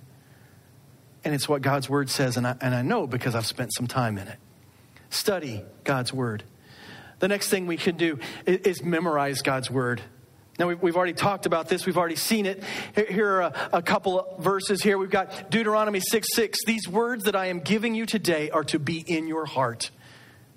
and 1.23 1.33
it's 1.33 1.47
what 1.47 1.61
God's 1.61 1.89
word 1.89 2.09
says, 2.09 2.37
and 2.37 2.47
I, 2.47 2.55
and 2.61 2.75
I 2.75 2.81
know 2.81 3.07
because 3.07 3.35
I've 3.35 3.45
spent 3.45 3.73
some 3.73 3.87
time 3.87 4.17
in 4.17 4.27
it. 4.27 4.37
Study 5.09 5.63
God's 5.83 6.11
word. 6.11 6.43
The 7.19 7.27
next 7.27 7.49
thing 7.49 7.65
we 7.67 7.77
can 7.77 7.97
do 7.97 8.19
is, 8.45 8.57
is 8.57 8.83
memorize 8.83 9.41
God's 9.41 9.71
word. 9.71 10.01
Now, 10.59 10.67
we've, 10.67 10.81
we've, 10.81 10.97
already 10.97 11.13
talked 11.13 11.45
about 11.45 11.69
this. 11.69 11.85
We've 11.85 11.97
already 11.97 12.15
seen 12.15 12.47
it. 12.47 12.63
Here 12.95 13.29
are 13.29 13.41
a, 13.41 13.69
a 13.73 13.81
couple 13.83 14.19
of 14.19 14.43
verses 14.43 14.81
here. 14.81 14.97
We've 14.97 15.09
got 15.09 15.51
Deuteronomy 15.51 15.99
6 15.99 16.27
6. 16.33 16.65
These 16.65 16.87
words 16.87 17.25
that 17.25 17.35
I 17.35 17.47
am 17.47 17.59
giving 17.59 17.93
you 17.93 18.07
today 18.07 18.49
are 18.49 18.63
to 18.65 18.79
be 18.79 18.99
in 18.99 19.27
your 19.27 19.45
heart. 19.45 19.91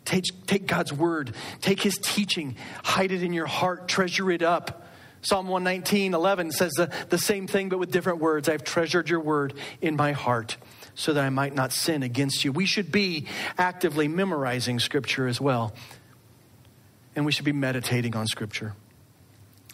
Take, 0.04 0.24
take 0.46 0.66
God's 0.66 0.92
word, 0.92 1.34
take 1.60 1.80
his 1.80 1.98
teaching, 1.98 2.56
hide 2.82 3.12
it 3.12 3.22
in 3.22 3.32
your 3.32 3.46
heart, 3.46 3.88
treasure 3.88 4.30
it 4.30 4.42
up. 4.42 4.86
Psalm 5.22 5.48
119, 5.48 6.14
11 6.14 6.52
says 6.52 6.72
the, 6.72 6.90
the 7.10 7.18
same 7.18 7.46
thing, 7.46 7.68
but 7.68 7.78
with 7.78 7.90
different 7.90 8.20
words. 8.20 8.48
I've 8.48 8.64
treasured 8.64 9.10
your 9.10 9.20
word 9.20 9.54
in 9.80 9.96
my 9.96 10.12
heart 10.12 10.56
so 10.94 11.12
that 11.12 11.22
I 11.22 11.28
might 11.30 11.54
not 11.54 11.72
sin 11.72 12.02
against 12.02 12.44
you. 12.44 12.52
We 12.52 12.66
should 12.66 12.90
be 12.90 13.26
actively 13.58 14.08
memorizing 14.08 14.80
scripture 14.80 15.28
as 15.28 15.40
well. 15.40 15.74
And 17.14 17.26
we 17.26 17.32
should 17.32 17.44
be 17.44 17.52
meditating 17.52 18.16
on 18.16 18.26
scripture. 18.26 18.74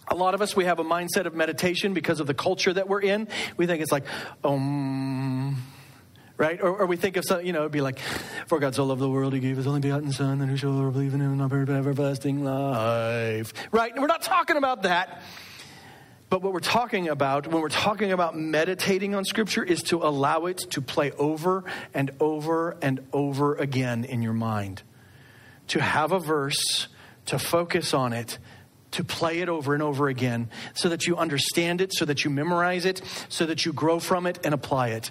A 0.09 0.15
lot 0.15 0.35
of 0.35 0.43
us, 0.43 0.55
we 0.55 0.65
have 0.65 0.79
a 0.79 0.85
mindset 0.85 1.27
of 1.27 1.35
meditation 1.35 1.93
because 1.93 2.21
of 2.21 2.27
the 2.27 2.35
culture 2.35 2.73
that 2.73 2.89
we're 2.89 3.01
in. 3.01 3.29
We 3.57 3.67
think 3.67 3.83
it's 3.83 3.93
like, 3.93 4.05
um, 4.45 5.63
right? 6.37 6.61
Or, 6.61 6.81
or, 6.81 6.87
we 6.87 6.97
think 6.97 7.17
of 7.17 7.25
something, 7.25 7.47
you 7.47 7.53
know, 7.53 7.61
it'd 7.61 7.73
be 7.73 7.81
like, 7.81 7.99
For 8.47 8.59
God 8.59 8.75
so 8.75 8.85
loved 8.85 9.01
the 9.01 9.09
world, 9.09 9.33
he 9.33 9.41
gave 9.41 9.57
his 9.57 9.67
only 9.67 9.81
begotten 9.81 10.13
Son, 10.13 10.41
and 10.41 10.51
who 10.51 10.57
shall 10.57 10.79
ever 10.79 10.91
believe 10.91 11.15
in 11.15 11.21
him 11.21 11.37
not 11.39 11.51
perish 11.51 11.67
but 11.67 11.77
everlasting 11.77 12.45
life, 12.45 13.53
right? 13.73 13.93
And 13.93 14.01
we're 14.01 14.09
not 14.09 14.23
talking 14.23 14.57
about 14.57 14.83
that. 14.83 15.23
But 16.29 16.43
what 16.43 16.53
we're 16.53 16.59
talking 16.59 17.09
about 17.09 17.47
when 17.47 17.63
we're 17.63 17.69
talking 17.69 18.11
about 18.11 18.37
meditating 18.37 19.15
on 19.15 19.25
Scripture 19.25 19.63
is 19.63 19.85
to 19.85 20.03
allow 20.03 20.47
it 20.47 20.59
to 20.71 20.83
play 20.83 21.13
over 21.13 21.65
and 21.95 22.11
over 22.19 22.77
and 22.83 23.07
over 23.13 23.55
again 23.55 24.05
in 24.05 24.23
your 24.23 24.33
mind. 24.33 24.83
To 25.69 25.81
have 25.81 26.11
a 26.11 26.19
verse, 26.19 26.89
to 27.27 27.39
focus 27.39 27.95
on 27.95 28.13
it, 28.13 28.39
to 28.97 29.05
play 29.05 29.41
it 29.41 29.49
over 29.49 29.75
and 29.75 29.83
over 29.83 30.09
again 30.09 30.49
so 30.75 30.89
that 30.89 31.07
you 31.07 31.17
understand 31.17 31.83
it, 31.83 31.93
so 31.93 32.07
that 32.07 32.25
you 32.25 32.31
memorize 32.31 32.87
it, 32.87 33.03
so 33.29 33.45
that 33.45 33.67
you 33.67 33.73
grow 33.73 34.01
from 34.01 34.27
it 34.27 34.39
and 34.43 34.55
apply 34.55 34.89
it. 34.89 35.11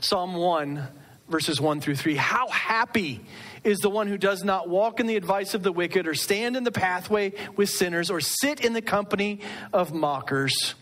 Psalm 0.00 0.34
1, 0.34 0.88
verses 1.28 1.60
1 1.60 1.82
through 1.82 1.96
3. 1.96 2.16
How 2.16 2.48
happy 2.48 3.20
is 3.62 3.78
the 3.80 3.90
one 3.90 4.06
who 4.06 4.16
does 4.16 4.42
not 4.42 4.70
walk 4.70 5.00
in 5.00 5.06
the 5.06 5.16
advice 5.16 5.52
of 5.52 5.62
the 5.62 5.72
wicked, 5.72 6.06
or 6.06 6.14
stand 6.14 6.56
in 6.56 6.64
the 6.64 6.72
pathway 6.72 7.32
with 7.56 7.68
sinners, 7.68 8.10
or 8.10 8.20
sit 8.20 8.64
in 8.64 8.72
the 8.72 8.82
company 8.82 9.40
of 9.72 9.92
mockers. 9.92 10.74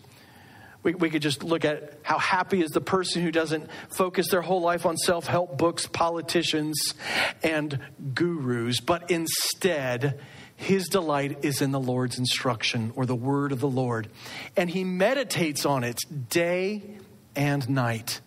We, 0.81 0.93
we 0.93 1.09
could 1.09 1.23
just 1.23 1.43
look 1.43 1.65
at 1.65 1.99
how 2.03 2.19
happy 2.19 2.61
is 2.61 2.71
the 2.71 2.79
person 2.79 3.21
who 3.21 3.31
doesn't 3.31 3.69
focus 3.89 4.29
their 4.29 4.43
whole 4.43 4.61
life 4.61 4.85
on 4.85 4.95
self 4.95 5.25
help 5.25 5.57
books, 5.57 5.87
politicians, 5.87 6.93
and 7.43 7.79
gurus, 8.13 8.79
but 8.79 9.11
instead 9.11 10.21
his 10.55 10.87
delight 10.87 11.43
is 11.43 11.61
in 11.61 11.71
the 11.71 11.79
Lord's 11.79 12.17
instruction 12.17 12.93
or 12.95 13.05
the 13.05 13.15
word 13.15 13.51
of 13.51 13.59
the 13.59 13.69
Lord. 13.69 14.09
And 14.55 14.69
he 14.69 14.83
meditates 14.83 15.65
on 15.65 15.83
it 15.83 15.99
day 16.29 16.81
and 17.35 17.67
night. 17.69 18.21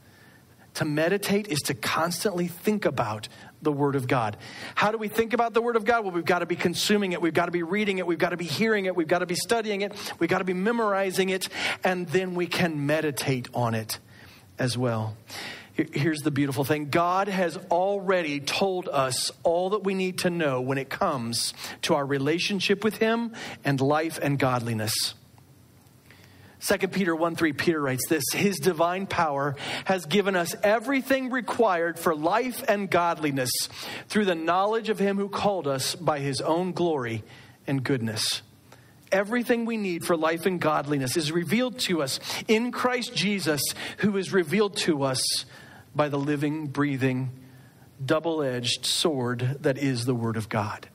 To 0.75 0.85
meditate 0.85 1.49
is 1.49 1.59
to 1.67 1.75
constantly 1.75 2.47
think 2.47 2.85
about 2.85 3.29
the 3.63 3.73
Word 3.73 3.97
of 3.97 4.07
God. 4.07 4.37
How 4.77 4.93
do 4.93 4.99
we 4.99 5.09
think 5.09 5.33
about 5.33 5.53
the 5.53 5.61
Word 5.61 5.75
of 5.75 5.85
God? 5.85 6.05
Well, 6.05 6.13
we've 6.13 6.25
got 6.25 6.39
to 6.39 6.47
be 6.47 6.55
consuming 6.55 7.11
it. 7.13 7.21
We've 7.21 7.35
got 7.35 7.47
to 7.47 7.51
be 7.53 7.65
reading 7.65 7.99
it. 7.99 8.07
We've 8.07 8.19
got 8.19 8.31
to 8.31 8.37
be 8.37 8.45
hearing 8.45 8.85
it. 8.85 8.95
We've 8.95 9.09
got 9.09 9.19
to 9.19 9.27
be 9.27 9.35
studying 9.35 9.81
it. 9.81 9.93
We've 10.21 10.31
got 10.31 10.39
to 10.39 10.45
be 10.45 10.53
memorizing 10.53 11.31
it. 11.31 11.49
And 11.83 12.07
then 12.09 12.37
we 12.37 12.47
can 12.47 12.87
meditate 12.87 13.49
on 13.55 13.75
it 13.75 13.99
as 14.59 14.79
well. 14.79 15.17
Here's 15.93 16.23
the 16.23 16.33
beautiful 16.33 16.65
thing 16.65 16.87
God 16.91 17.29
has 17.29 17.57
already 17.71 18.41
told 18.41 18.89
us 18.89 19.31
all 19.45 19.71
that 19.71 19.85
we 19.85 19.95
need 19.95 20.19
to 20.19 20.31
know 20.31 20.61
when 20.61 20.77
it 20.77 20.91
comes 20.91 21.55
to 21.83 21.95
our 21.95 22.05
relationship 22.05 22.83
with 22.83 22.97
Him 22.97 23.33
and 23.65 23.81
life 23.81 24.19
and 24.21 24.41
godliness. 24.41 25.15
2 26.67 26.89
Peter 26.89 27.15
1 27.15 27.37
3, 27.37 27.53
Peter 27.53 27.81
writes 27.81 28.09
this 28.09 28.25
His 28.35 28.59
divine 28.59 29.07
power 29.07 29.55
has 29.85 30.05
given 30.05 30.35
us 30.35 30.57
everything 30.65 31.31
required 31.31 31.97
for 31.97 32.13
life 32.13 32.65
and 32.67 32.91
godliness 32.91 33.53
through 34.09 34.25
the 34.25 34.35
knowledge 34.35 34.89
of 34.89 34.99
Him 34.99 35.17
who 35.17 35.29
called 35.29 35.69
us 35.69 35.95
by 35.95 36.19
His 36.19 36.41
own 36.41 36.73
glory 36.73 37.23
and 37.69 37.85
goodness. 37.85 38.43
Everything 39.13 39.65
we 39.65 39.77
need 39.77 40.05
for 40.05 40.17
life 40.17 40.45
and 40.45 40.61
godliness 40.61 41.17
is 41.17 41.31
revealed 41.31 41.79
to 41.79 42.03
us 42.03 42.19
in 42.49 42.73
Christ 42.73 43.15
Jesus, 43.15 43.63
who 43.99 44.17
is 44.17 44.33
revealed 44.33 44.77
to 44.79 45.05
us 45.05 45.23
by 45.95 46.09
the 46.09 46.19
living, 46.19 46.67
breathing, 46.67 47.31
double 48.05 48.43
edged 48.43 48.87
sword 48.87 49.59
that 49.61 49.79
is 49.79 50.05
the 50.05 50.15
Word 50.15 50.37
of 50.37 50.49
God. 50.49 50.89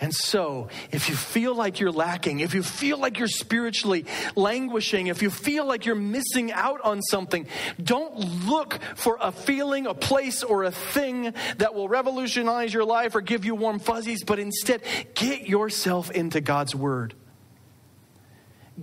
And 0.00 0.14
so, 0.14 0.68
if 0.92 1.08
you 1.08 1.16
feel 1.16 1.56
like 1.56 1.80
you're 1.80 1.90
lacking, 1.90 2.38
if 2.38 2.54
you 2.54 2.62
feel 2.62 2.98
like 2.98 3.18
you're 3.18 3.26
spiritually 3.26 4.06
languishing, 4.36 5.08
if 5.08 5.22
you 5.22 5.30
feel 5.30 5.66
like 5.66 5.86
you're 5.86 5.96
missing 5.96 6.52
out 6.52 6.80
on 6.82 7.02
something, 7.02 7.48
don't 7.82 8.46
look 8.46 8.78
for 8.94 9.18
a 9.20 9.32
feeling, 9.32 9.86
a 9.86 9.94
place, 9.94 10.44
or 10.44 10.62
a 10.62 10.70
thing 10.70 11.34
that 11.56 11.74
will 11.74 11.88
revolutionize 11.88 12.72
your 12.72 12.84
life 12.84 13.16
or 13.16 13.20
give 13.20 13.44
you 13.44 13.56
warm 13.56 13.80
fuzzies, 13.80 14.22
but 14.22 14.38
instead, 14.38 14.82
get 15.14 15.48
yourself 15.48 16.12
into 16.12 16.40
God's 16.40 16.76
Word. 16.76 17.14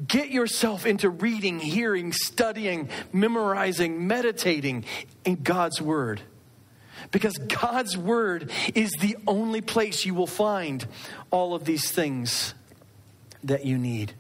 Get 0.08 0.30
yourself 0.30 0.86
into 0.86 1.10
reading, 1.10 1.60
hearing, 1.60 2.12
studying, 2.12 2.90
memorizing, 3.14 4.08
meditating 4.08 4.86
in 5.24 5.36
God's 5.42 5.82
Word. 5.82 6.22
Because 7.12 7.38
God's 7.38 7.98
Word 7.98 8.52
is 8.74 8.92
the 9.00 9.16
only 9.26 9.62
place 9.62 10.06
you 10.06 10.14
will 10.14 10.28
find 10.28 10.86
all 11.32 11.56
of 11.56 11.64
these 11.64 11.92
things 11.92 12.54
that 13.44 13.66
you 13.66 13.78
need. 13.78 14.14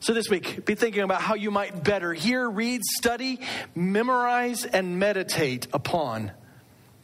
So, 0.00 0.14
this 0.14 0.28
week, 0.28 0.64
be 0.64 0.74
thinking 0.74 1.02
about 1.02 1.20
how 1.20 1.34
you 1.34 1.50
might 1.50 1.84
better 1.84 2.12
hear, 2.12 2.48
read, 2.48 2.80
study, 2.82 3.38
memorize, 3.74 4.64
and 4.64 4.98
meditate 4.98 5.68
upon 5.72 6.32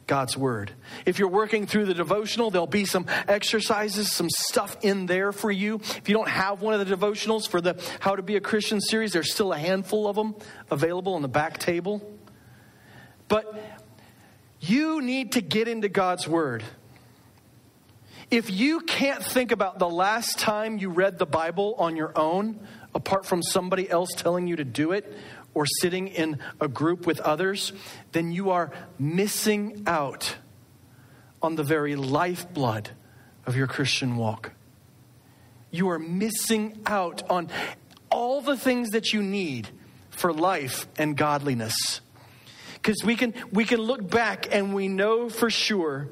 God's 0.09 0.37
Word. 0.37 0.73
If 1.07 1.21
you're 1.21 1.29
working 1.29 1.67
through 1.67 1.85
the 1.85 1.95
devotional, 1.95 2.51
there'll 2.51 2.67
be 2.67 2.85
some 2.85 3.07
exercises, 3.29 4.11
some 4.11 4.29
stuff 4.29 4.77
in 4.81 5.07
there 5.07 5.31
for 5.31 5.53
you. 5.53 5.77
If 5.77 6.09
you 6.09 6.15
don't 6.15 6.29
have 6.29 6.61
one 6.61 6.75
of 6.75 6.85
the 6.85 6.97
devotionals 6.97 7.47
for 7.47 7.61
the 7.61 7.81
How 8.01 8.17
to 8.17 8.23
Be 8.23 8.35
a 8.35 8.41
Christian 8.41 8.81
series, 8.81 9.13
there's 9.13 9.33
still 9.33 9.53
a 9.53 9.59
handful 9.59 10.09
of 10.09 10.17
them 10.17 10.35
available 10.71 11.15
on 11.15 11.23
the 11.23 11.29
back 11.29 11.59
table. 11.59 12.03
But 13.29 13.63
you 14.59 15.01
need 15.01 15.33
to 15.33 15.41
get 15.41 15.69
into 15.69 15.89
God's 15.89 16.27
Word. 16.27 16.65
If 18.31 18.51
you 18.51 18.81
can't 18.81 19.23
think 19.23 19.53
about 19.53 19.79
the 19.79 19.89
last 19.89 20.39
time 20.39 20.79
you 20.79 20.91
read 20.91 21.19
the 21.19 21.27
Bible 21.27 21.75
on 21.79 21.97
your 21.97 22.13
own, 22.19 22.67
apart 22.95 23.25
from 23.25 23.43
somebody 23.43 23.89
else 23.89 24.11
telling 24.17 24.47
you 24.47 24.57
to 24.57 24.65
do 24.65 24.93
it, 24.93 25.15
or 25.59 25.67
sitting 25.81 26.07
in 26.07 26.39
a 26.61 26.69
group 26.69 27.05
with 27.05 27.19
others, 27.19 27.73
then 28.13 28.31
you 28.31 28.51
are 28.51 28.71
missing 28.97 29.83
out 29.89 30.37
on 31.43 31.57
the 31.57 31.65
very 31.65 31.97
lifeblood 31.97 32.91
of 33.45 33.57
your 33.57 33.67
Christian 33.67 34.17
walk. 34.17 34.53
You 35.73 35.91
are 35.91 35.99
missing 35.99 36.81
out 36.87 37.29
on 37.29 37.49
all 38.09 38.41
the 38.41 38.57
things 38.57 38.91
that 38.91 39.13
you 39.13 39.21
need 39.21 39.69
for 40.11 40.33
life 40.33 40.87
and 40.97 41.17
godliness. 41.17 42.03
Because 42.75 43.03
we 43.05 43.17
can, 43.17 43.35
we 43.51 43.65
can 43.65 43.81
look 43.81 44.09
back 44.09 44.55
and 44.55 44.73
we 44.73 44.87
know 44.87 45.29
for 45.29 45.51
sure, 45.51 46.09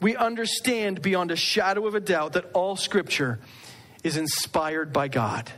we 0.00 0.16
understand 0.16 1.00
beyond 1.00 1.30
a 1.30 1.36
shadow 1.36 1.86
of 1.86 1.94
a 1.94 2.00
doubt 2.00 2.32
that 2.32 2.50
all 2.54 2.74
Scripture 2.74 3.38
is 4.02 4.16
inspired 4.16 4.92
by 4.92 5.06
God. 5.06 5.48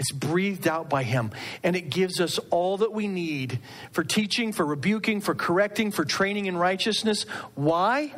It's 0.00 0.12
breathed 0.12 0.66
out 0.66 0.88
by 0.88 1.02
Him. 1.02 1.30
And 1.62 1.76
it 1.76 1.90
gives 1.90 2.20
us 2.20 2.38
all 2.48 2.78
that 2.78 2.92
we 2.92 3.06
need 3.06 3.60
for 3.92 4.02
teaching, 4.02 4.50
for 4.50 4.64
rebuking, 4.64 5.20
for 5.20 5.34
correcting, 5.34 5.90
for 5.90 6.06
training 6.06 6.46
in 6.46 6.56
righteousness. 6.56 7.24
Why? 7.54 8.14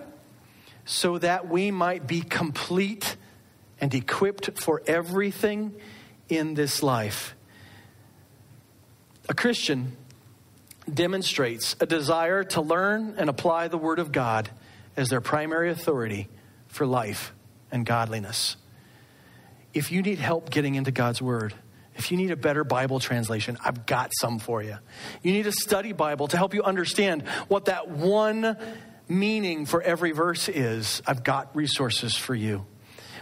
So 0.84 1.18
that 1.18 1.48
we 1.48 1.72
might 1.72 2.06
be 2.06 2.20
complete 2.20 3.16
and 3.80 3.92
equipped 3.92 4.60
for 4.60 4.80
everything 4.86 5.74
in 6.28 6.54
this 6.54 6.84
life. 6.84 7.34
A 9.28 9.34
Christian 9.34 9.96
demonstrates 10.92 11.74
a 11.80 11.86
desire 11.86 12.44
to 12.44 12.60
learn 12.60 13.16
and 13.18 13.28
apply 13.28 13.66
the 13.66 13.78
Word 13.78 13.98
of 13.98 14.12
God 14.12 14.50
as 14.96 15.08
their 15.08 15.20
primary 15.20 15.68
authority 15.68 16.28
for 16.68 16.86
life 16.86 17.32
and 17.72 17.84
godliness. 17.84 18.54
If 19.74 19.90
you 19.90 20.00
need 20.00 20.18
help 20.20 20.50
getting 20.50 20.76
into 20.76 20.92
God's 20.92 21.20
Word, 21.20 21.54
if 21.96 22.10
you 22.10 22.16
need 22.16 22.30
a 22.30 22.36
better 22.36 22.64
Bible 22.64 23.00
translation, 23.00 23.58
I've 23.64 23.86
got 23.86 24.12
some 24.18 24.38
for 24.38 24.62
you. 24.62 24.78
You 25.22 25.32
need 25.32 25.46
a 25.46 25.52
study 25.52 25.92
Bible 25.92 26.28
to 26.28 26.36
help 26.36 26.54
you 26.54 26.62
understand 26.62 27.28
what 27.48 27.66
that 27.66 27.88
one 27.88 28.56
meaning 29.08 29.66
for 29.66 29.82
every 29.82 30.12
verse 30.12 30.48
is. 30.48 31.02
I've 31.06 31.22
got 31.22 31.54
resources 31.54 32.16
for 32.16 32.34
you. 32.34 32.64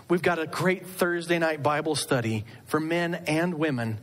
We've 0.09 0.23
got 0.23 0.39
a 0.39 0.47
great 0.47 0.87
Thursday 0.87 1.39
night 1.39 1.63
Bible 1.63 1.95
study 1.95 2.45
for 2.67 2.81
men 2.81 3.15
and 3.15 3.55
women 3.55 4.01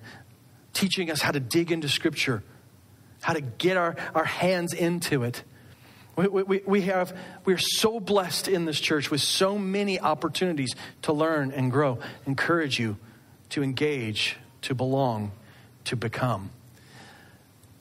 teaching 0.74 1.11
us 1.11 1.22
how 1.22 1.32
to 1.32 1.39
dig 1.39 1.72
into 1.72 1.89
Scripture, 1.89 2.43
how 3.22 3.34
to 3.34 3.41
get 3.41 3.78
our, 3.78 3.95
our 4.13 4.24
hands 4.24 4.74
into 4.74 5.24
it. 5.24 5.43
We, 6.15 6.28
we, 6.28 6.61
we 6.65 6.82
have, 6.84 7.15
we're 7.45 7.57
so 7.57 7.99
blessed 7.99 8.47
in 8.47 8.65
this 8.65 8.80
church 8.80 9.11
with 9.11 9.22
so 9.22 9.57
many 9.57 9.99
opportunities 9.99 10.76
to 11.03 11.13
learn 11.13 11.51
and 11.51 11.72
grow. 11.72 11.99
Encourage 12.26 12.80
you 12.80 12.97
to 13.49 13.63
engage 13.63 14.38
to 14.68 14.76
belong, 14.76 15.32
to 15.86 15.95
become. 15.95 16.49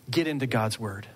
Get 0.09 0.29
into 0.29 0.47
God's 0.47 0.79
Word. 0.79 1.09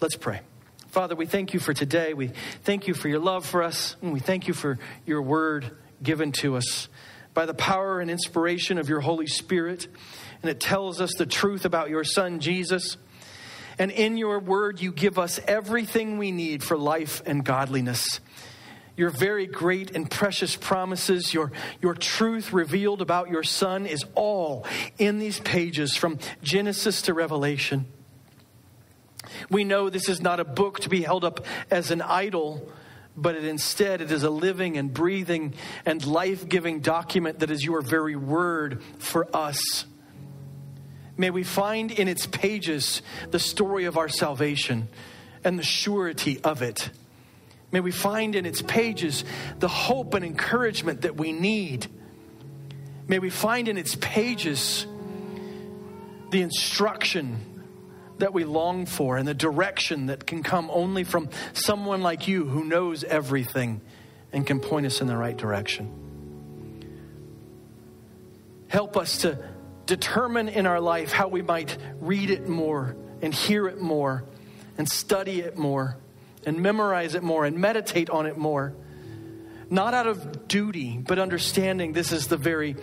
Let's 0.00 0.16
pray. 0.16 0.40
Father, 0.88 1.14
we 1.14 1.26
thank 1.26 1.52
you 1.52 1.60
for 1.60 1.74
today. 1.74 2.14
We 2.14 2.30
thank 2.64 2.88
you 2.88 2.94
for 2.94 3.08
your 3.08 3.18
love 3.18 3.44
for 3.44 3.62
us, 3.62 3.94
and 4.00 4.14
we 4.14 4.20
thank 4.20 4.48
you 4.48 4.54
for 4.54 4.78
your 5.04 5.20
Word 5.20 5.70
given 6.02 6.32
to 6.32 6.56
us 6.56 6.88
by 7.34 7.44
the 7.44 7.52
power 7.52 8.00
and 8.00 8.10
inspiration 8.10 8.78
of 8.78 8.88
your 8.88 9.00
Holy 9.00 9.26
Spirit. 9.26 9.86
And 10.40 10.50
it 10.50 10.60
tells 10.60 10.98
us 10.98 11.12
the 11.18 11.26
truth 11.26 11.66
about 11.66 11.90
your 11.90 12.04
Son, 12.04 12.40
Jesus. 12.40 12.96
And 13.78 13.90
in 13.90 14.16
your 14.16 14.38
Word, 14.38 14.80
you 14.80 14.92
give 14.92 15.18
us 15.18 15.38
everything 15.46 16.16
we 16.16 16.32
need 16.32 16.64
for 16.64 16.78
life 16.78 17.20
and 17.26 17.44
godliness 17.44 18.20
your 18.98 19.10
very 19.10 19.46
great 19.46 19.94
and 19.94 20.10
precious 20.10 20.56
promises, 20.56 21.32
your, 21.32 21.52
your 21.80 21.94
truth 21.94 22.52
revealed 22.52 23.00
about 23.00 23.30
your 23.30 23.44
Son 23.44 23.86
is 23.86 24.04
all 24.16 24.66
in 24.98 25.20
these 25.20 25.38
pages 25.40 25.96
from 25.96 26.18
Genesis 26.42 27.02
to 27.02 27.14
Revelation. 27.14 27.86
We 29.50 29.62
know 29.62 29.88
this 29.88 30.08
is 30.08 30.20
not 30.20 30.40
a 30.40 30.44
book 30.44 30.80
to 30.80 30.88
be 30.88 31.02
held 31.02 31.24
up 31.24 31.46
as 31.70 31.92
an 31.92 32.02
idol, 32.02 32.72
but 33.16 33.36
it, 33.36 33.44
instead 33.44 34.00
it 34.00 34.10
is 34.10 34.24
a 34.24 34.30
living 34.30 34.76
and 34.76 34.92
breathing 34.92 35.54
and 35.86 36.04
life 36.04 36.48
giving 36.48 36.80
document 36.80 37.38
that 37.38 37.52
is 37.52 37.64
your 37.64 37.82
very 37.82 38.16
word 38.16 38.82
for 38.98 39.28
us. 39.34 39.84
May 41.16 41.30
we 41.30 41.44
find 41.44 41.92
in 41.92 42.08
its 42.08 42.26
pages 42.26 43.02
the 43.30 43.38
story 43.38 43.84
of 43.84 43.96
our 43.96 44.08
salvation 44.08 44.88
and 45.44 45.56
the 45.56 45.64
surety 45.64 46.40
of 46.42 46.62
it. 46.62 46.90
May 47.70 47.80
we 47.80 47.90
find 47.90 48.34
in 48.34 48.46
its 48.46 48.62
pages 48.62 49.24
the 49.58 49.68
hope 49.68 50.14
and 50.14 50.24
encouragement 50.24 51.02
that 51.02 51.16
we 51.16 51.32
need. 51.32 51.86
May 53.06 53.18
we 53.18 53.30
find 53.30 53.68
in 53.68 53.76
its 53.76 53.94
pages 53.96 54.86
the 56.30 56.42
instruction 56.42 57.44
that 58.18 58.32
we 58.32 58.44
long 58.44 58.86
for 58.86 59.16
and 59.16 59.28
the 59.28 59.34
direction 59.34 60.06
that 60.06 60.26
can 60.26 60.42
come 60.42 60.70
only 60.72 61.04
from 61.04 61.28
someone 61.52 62.02
like 62.02 62.26
you 62.26 62.44
who 62.46 62.64
knows 62.64 63.04
everything 63.04 63.80
and 64.32 64.46
can 64.46 64.60
point 64.60 64.86
us 64.86 65.00
in 65.00 65.06
the 65.06 65.16
right 65.16 65.36
direction. 65.36 65.92
Help 68.68 68.96
us 68.96 69.18
to 69.18 69.38
determine 69.86 70.48
in 70.48 70.66
our 70.66 70.80
life 70.80 71.12
how 71.12 71.28
we 71.28 71.42
might 71.42 71.76
read 72.00 72.30
it 72.30 72.48
more 72.48 72.96
and 73.22 73.32
hear 73.32 73.68
it 73.68 73.80
more 73.80 74.24
and 74.76 74.88
study 74.88 75.40
it 75.40 75.56
more 75.56 75.96
and 76.46 76.60
memorize 76.60 77.14
it 77.14 77.22
more 77.22 77.44
and 77.44 77.58
meditate 77.58 78.10
on 78.10 78.26
it 78.26 78.36
more. 78.36 78.74
Not 79.70 79.94
out 79.94 80.06
of 80.06 80.48
duty, 80.48 80.96
but 80.96 81.18
understanding 81.18 81.92
this 81.92 82.12
is 82.12 82.28
the 82.28 82.36
very 82.36 82.76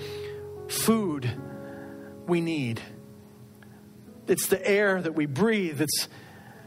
food 0.68 1.30
we 2.28 2.41
need. 2.41 2.82
It's 4.28 4.47
the 4.47 4.66
air 4.68 5.01
that 5.01 5.14
we 5.14 5.26
breathe, 5.26 5.82
it's, 5.82 6.08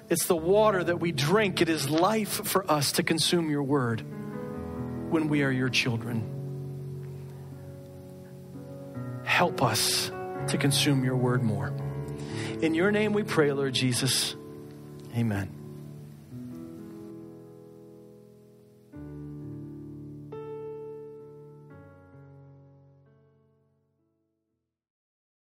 it's 0.09 0.27
the 0.27 0.37
water 0.37 0.83
that 0.83 1.01
we 1.01 1.13
drink. 1.13 1.61
It 1.61 1.69
is 1.69 1.91
life 1.91 2.47
for 2.47 2.69
us 2.71 2.93
to 2.93 3.03
consume 3.03 3.51
your 3.51 3.63
word 3.63 4.03
when 5.11 5.29
we 5.29 5.43
are 5.43 5.51
your 5.51 5.69
children. 5.69 6.35
Help 9.25 9.63
us 9.63 10.11
to 10.49 10.57
consume 10.59 11.05
your 11.05 11.17
word 11.17 11.43
more. 11.43 11.73
In 12.63 12.75
your 12.75 12.91
name 12.91 13.13
we 13.13 13.23
pray, 13.23 13.53
Lord 13.53 13.75
Jesus. 13.75 14.35
Amen. 15.15 15.58